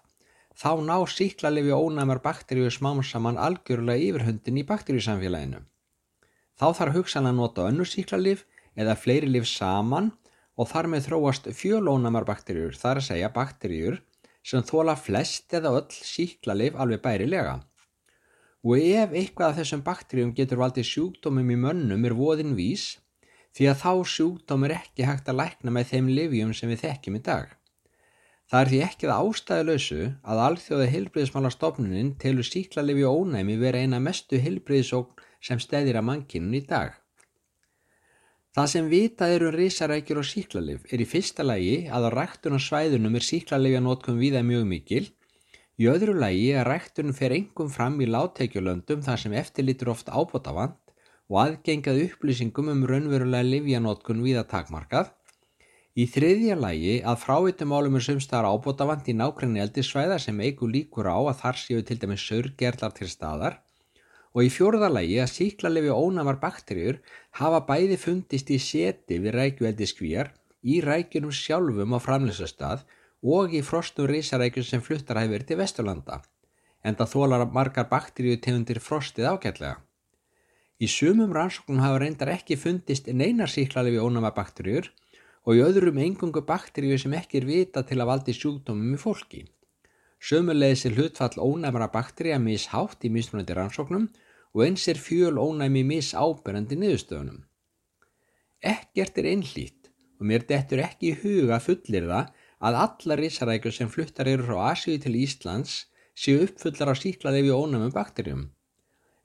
þá 0.55 0.79
ná 0.87 0.97
síklarlefi 1.11 1.75
ónæmar 1.75 2.23
bakteríu 2.23 2.71
smámsaman 2.71 3.39
algjörlega 3.39 4.09
yfirhundin 4.09 4.59
í 4.63 4.67
bakteríusamfélaginu. 4.67 5.63
Þá 6.59 6.67
þarf 6.79 6.99
hugsan 6.99 7.27
að 7.27 7.39
nota 7.39 7.67
önnu 7.71 7.87
síklarlif 7.89 8.45
eða 8.79 8.99
fleiri 8.99 9.31
lif 9.31 9.49
saman 9.51 10.13
og 10.59 10.69
þar 10.71 10.91
með 10.93 11.09
þróast 11.09 11.49
fjölónæmar 11.57 12.27
bakteríur, 12.29 12.77
þar 12.77 13.01
að 13.01 13.09
segja 13.09 13.33
bakteríur 13.35 13.99
sem 14.43 14.65
þóla 14.67 14.97
flest 14.99 15.55
eða 15.55 15.75
öll 15.79 15.93
síklarleif 15.93 16.79
alveg 16.79 17.03
bærilega. 17.05 17.61
Og 18.63 18.79
ef 18.79 19.15
eitthvað 19.15 19.49
af 19.49 19.59
þessum 19.59 19.83
bakteríum 19.87 20.35
getur 20.37 20.61
valdið 20.63 20.87
sjúkdómum 20.91 21.51
í 21.51 21.59
mönnum 21.65 22.05
er 22.07 22.15
voðin 22.19 22.55
vís 22.59 22.93
því 23.57 23.69
að 23.73 23.81
þá 23.83 23.93
sjúkdóm 24.13 24.69
er 24.69 24.77
ekki 24.79 25.09
hægt 25.09 25.29
að 25.29 25.41
lækna 25.41 25.75
með 25.75 25.91
þeim 25.91 26.13
livjum 26.19 26.55
sem 26.57 26.71
við 26.73 26.85
þekkjum 26.87 27.19
í 27.19 27.25
dag. 27.27 27.51
Það 28.53 28.61
er 28.61 28.71
því 28.71 28.81
ekki 28.87 29.09
það 29.09 29.29
ástæðuleysu 29.33 30.01
að 30.29 30.41
alþjóða 30.47 30.89
heilbriðismálastofnunin 30.93 32.15
telur 32.23 32.47
síklarlefi 32.47 33.07
og 33.09 33.23
ónæmi 33.23 33.59
vera 33.61 33.81
eina 33.83 34.01
mestu 34.03 34.41
heilbriðisókn 34.43 35.23
sem 35.43 35.61
stæðir 35.63 35.99
að 35.99 36.09
mannkynun 36.11 36.59
í 36.59 36.63
dag. 36.69 37.02
Það 38.53 38.67
sem 38.69 38.89
vitað 38.93 39.31
eru 39.35 39.47
um 39.49 39.55
risarækjur 39.57 40.19
og 40.21 40.27
síklarlif 40.29 40.83
er 40.93 41.01
í 41.01 41.05
fyrsta 41.09 41.45
lagi 41.47 41.77
að 41.89 42.07
á 42.09 42.11
ræktun 42.13 42.57
og 42.59 42.61
svæðunum 42.61 43.15
er 43.17 43.25
síklarlefja 43.25 43.81
notkum 43.81 44.19
viða 44.21 44.43
mjög 44.45 44.67
mikil, 44.69 45.07
í 45.81 45.89
öðru 45.89 46.19
lagi 46.21 46.51
að 46.61 46.67
ræktunum 46.69 47.17
fer 47.17 47.33
engum 47.39 47.71
fram 47.73 47.97
í 48.05 48.11
látteikjulöndum 48.11 49.01
þar 49.07 49.23
sem 49.23 49.39
eftirlítur 49.41 49.95
oft 49.95 50.13
ábótavand 50.13 50.77
og 51.33 51.41
aðgengað 51.47 52.03
upplýsingum 52.11 52.69
um 52.75 52.85
raunverulega 52.93 53.49
livjanótkun 53.55 54.21
viða 54.21 54.45
takmarkað. 54.53 55.09
Í 55.97 56.05
þriðja 56.13 56.61
lægi 56.61 56.99
að 57.09 57.23
frávitumálum 57.25 57.97
er 57.97 58.05
sumstaðar 58.05 58.53
ábótavand 58.53 59.09
í 59.09 59.17
nákvæmni 59.17 59.65
eldisvæða 59.65 60.21
sem 60.21 60.45
eigu 60.45 60.69
líkur 60.69 61.09
á 61.09 61.17
að 61.17 61.39
þar 61.41 61.65
séu 61.65 61.81
til 61.89 61.97
dæmis 62.05 62.29
sörgerlar 62.29 62.93
til 63.01 63.09
staðar 63.09 63.63
og 64.33 64.47
í 64.47 64.51
fjórða 64.53 64.89
lægi 64.93 65.19
að 65.21 65.33
síklarlefi 65.35 65.93
ónamar 65.93 66.39
bakterjur 66.41 67.01
hafa 67.41 67.61
bæði 67.69 67.99
fundist 68.01 68.51
í 68.51 68.59
seti 68.63 69.19
við 69.21 69.37
rækjueldiskvíjar, 69.37 70.33
í 70.63 70.81
rækjunum 70.81 71.35
sjálfum 71.35 71.97
á 71.97 71.99
framlýsastað 72.01 72.85
og 73.23 73.55
í 73.55 73.63
frostum 73.63 74.09
risarækjum 74.11 74.67
sem 74.67 74.83
fluttar 74.83 75.21
hefur 75.21 75.45
til 75.47 75.59
Vesturlanda, 75.61 76.23
en 76.83 76.97
það 76.99 77.13
þólar 77.15 77.47
margar 77.53 77.89
bakterju 77.91 78.41
tegundir 78.43 78.81
frostið 78.83 79.29
ágætlega. 79.35 79.77
Í 80.83 80.89
sumum 80.91 81.31
rannsóknum 81.37 81.83
hafa 81.85 82.01
reyndar 82.03 82.33
ekki 82.33 82.57
fundist 82.59 83.07
neinar 83.07 83.51
síklarlefi 83.51 84.01
ónamar 84.03 84.35
bakterjur 84.35 84.89
og 85.47 85.59
í 85.59 85.63
öðrum 85.63 85.99
engungu 86.03 86.43
bakteríu 86.47 86.97
sem 86.99 87.15
ekki 87.19 87.41
er 87.41 87.47
vita 87.47 87.83
til 87.87 88.01
að 88.01 88.09
valdi 88.11 88.35
sjúkdómum 88.35 88.97
í 88.97 88.99
fólki. 88.99 89.45
Sömulegis 90.23 90.85
er 90.87 90.97
hlutfall 90.97 91.39
ónæmara 91.43 91.89
bakteríja 91.91 92.39
mishátt 92.43 93.03
í 93.07 93.11
mismunandi 93.11 93.57
rannsóknum 93.59 94.09
og 94.53 94.65
eins 94.67 94.85
er 94.89 95.01
fjöl 95.01 95.41
ónæmi 95.41 95.83
misáberandi 95.89 96.77
niðurstöðunum. 96.79 97.41
Ekkert 98.63 99.19
er 99.19 99.31
einhlít 99.33 99.91
og 100.21 100.29
mér 100.31 100.45
dettur 100.47 100.83
ekki 100.85 101.13
í 101.13 101.19
huga 101.23 101.59
fullir 101.63 102.09
það 102.11 102.33
að 102.63 102.81
alla 102.85 103.19
risarækjur 103.19 103.75
sem 103.75 103.91
fluttar 103.91 104.29
eru 104.31 104.47
frá 104.47 104.71
Asíu 104.71 105.01
til 105.03 105.17
Íslands 105.19 105.87
séu 106.15 106.45
uppfullar 106.45 106.93
á 106.93 106.95
síklaði 106.95 107.47
við 107.49 107.57
ónæmum 107.57 107.95
bakterjum. 107.95 108.45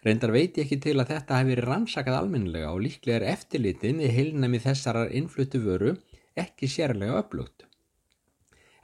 Reyndar 0.06 0.32
veit 0.34 0.58
ég 0.58 0.66
ekki 0.66 0.80
til 0.82 0.96
að 1.02 1.12
þetta 1.12 1.38
hefur 1.38 1.52
verið 1.52 1.68
rannsakað 1.68 2.18
almennilega 2.22 2.72
og 2.72 2.84
líklega 2.86 3.20
er 3.20 3.28
eftirlitið 3.34 3.96
með 3.98 4.14
heilnæmi 4.18 4.62
þessarar 4.64 5.14
innfluttu 5.20 5.62
vöru 5.62 5.94
ekki 6.38 6.70
sérlega 6.72 7.20
öflugt. 7.22 7.66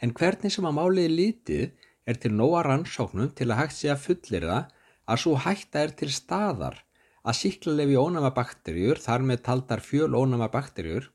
En 0.02 0.12
hvernig 0.12 0.52
sem 0.52 0.66
að 0.68 0.78
máliði 0.78 1.12
lítið 1.14 1.90
er 2.10 2.20
til 2.20 2.34
nóga 2.36 2.64
rannsóknum 2.68 3.32
til 3.38 3.48
að 3.50 3.62
hægt 3.62 3.78
sé 3.78 3.92
að 3.94 4.04
fullir 4.08 4.48
það 4.50 4.73
að 5.10 5.22
svo 5.24 5.36
hætta 5.44 5.84
er 5.84 5.94
til 5.98 6.12
staðar 6.14 6.80
að 7.24 7.38
síklarlefi 7.40 7.98
ónama 8.00 8.34
bakterjur, 8.36 9.00
þar 9.00 9.24
með 9.28 9.44
taldar 9.48 9.84
fjöl 9.84 10.16
ónama 10.16 10.50
bakterjur, 10.52 11.10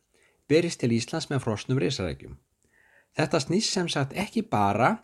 berist 0.49 0.81
til 0.81 0.95
Íslands 0.97 1.29
með 1.29 1.43
frosnum 1.45 1.81
risarækjum. 1.81 2.39
Þetta 3.17 3.41
snýst 3.45 3.75
sem 3.75 3.89
sagt 3.93 4.15
ekki 4.17 4.45
bara, 4.49 4.95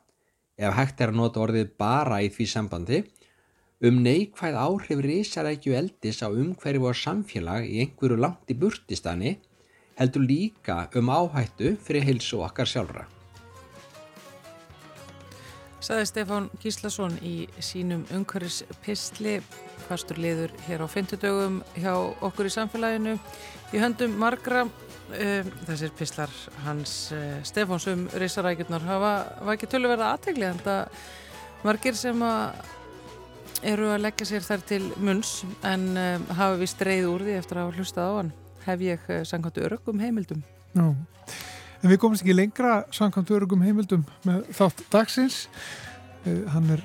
ef 0.56 0.76
hægt 0.76 1.02
er 1.02 1.12
að 1.12 1.20
nota 1.20 1.42
orðið 1.44 1.74
bara 1.80 2.22
í 2.24 2.30
því 2.32 2.46
sambandi, 2.48 3.00
um 3.84 4.00
neikvæð 4.04 4.56
áhrif 4.56 5.02
risarækju 5.04 5.74
eldis 5.76 6.22
á 6.24 6.28
umhverju 6.30 6.88
og 6.88 6.96
samfélag 6.96 7.66
í 7.68 7.82
einhverju 7.84 8.20
langt 8.20 8.48
í 8.48 8.56
burtistani 8.56 9.34
heldur 9.98 10.24
líka 10.24 10.86
um 10.98 11.10
áhættu 11.12 11.74
fyrir 11.84 12.06
heilsu 12.08 12.40
okkar 12.46 12.70
sjálfra. 12.70 13.04
Saði 15.84 16.06
Stefán 16.08 16.46
Gíslason 16.62 17.18
í 17.20 17.34
sínum 17.60 18.06
umhverfispistli, 18.14 19.34
fastur 19.84 20.16
liður 20.22 20.54
hér 20.64 20.80
á 20.80 20.88
fintudögum 20.88 21.58
hjá 21.76 21.92
okkur 22.24 22.48
í 22.48 22.52
samfélaginu. 22.54 23.18
Í 23.74 23.82
höndum 23.82 24.14
margra, 24.20 24.62
um, 24.64 25.50
þessir 25.68 25.92
pistlar 25.98 26.32
hans 26.64 27.10
uh, 27.12 27.42
Stefáns 27.44 27.84
um 27.92 28.06
risarækjurnar 28.16 28.86
hafa 28.88 29.12
ekki 29.52 29.68
töluverða 29.74 30.14
aðtegli, 30.14 30.48
en 30.48 30.62
það 30.64 31.04
margir 31.66 32.00
sem 32.00 32.24
að 32.24 32.64
eru 33.64 33.92
að 33.92 34.02
leggja 34.06 34.28
sér 34.28 34.48
þar 34.48 34.64
til 34.68 34.80
munns 34.96 35.36
en 35.64 35.90
um, 35.92 36.24
hafa 36.32 36.56
við 36.62 36.72
streið 36.72 37.10
úr 37.12 37.26
því 37.28 37.36
eftir 37.42 37.60
að 37.60 37.68
hafa 37.68 37.82
hlustað 37.82 38.08
á 38.08 38.12
hann 38.22 38.32
hef 38.64 38.84
ég 38.84 39.08
eh, 39.12 39.24
sangkvæmt 39.28 39.60
örugum 39.66 40.00
heimildum. 40.00 40.40
Já, 40.72 40.94
en 41.84 41.92
við 41.92 42.00
komumst 42.02 42.24
ekki 42.24 42.36
lengra 42.36 42.80
sangkvæmt 42.94 43.32
örugum 43.36 43.64
heimildum 43.64 44.06
með 44.24 44.48
þátt 44.56 44.84
dagsins. 44.92 45.44
Uh, 46.24 46.44
hann 46.54 46.72
er 46.72 46.84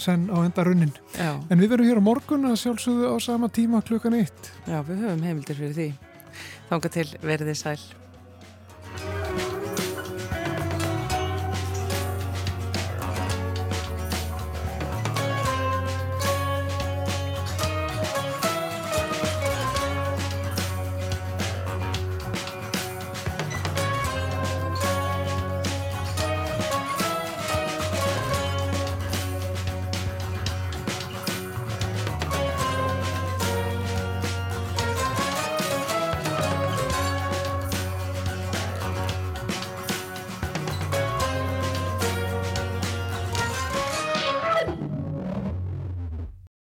senn 0.00 0.28
á 0.32 0.36
enda 0.44 0.64
runnin. 0.64 0.92
Já. 1.16 1.32
En 1.50 1.60
við 1.60 1.74
verum 1.74 1.88
hér 1.88 2.00
á 2.00 2.04
morgun 2.04 2.48
að 2.50 2.60
sjálfsögðu 2.62 3.10
á 3.12 3.16
sama 3.20 3.50
tíma 3.52 3.82
klukkan 3.84 4.16
eitt. 4.20 4.52
Já, 4.68 4.80
við 4.84 5.06
höfum 5.06 5.24
heimildir 5.28 5.60
fyrir 5.60 5.76
því. 5.76 5.88
Þánga 6.70 6.94
til 6.96 7.08
verðið 7.24 7.58
sæl. 7.58 7.99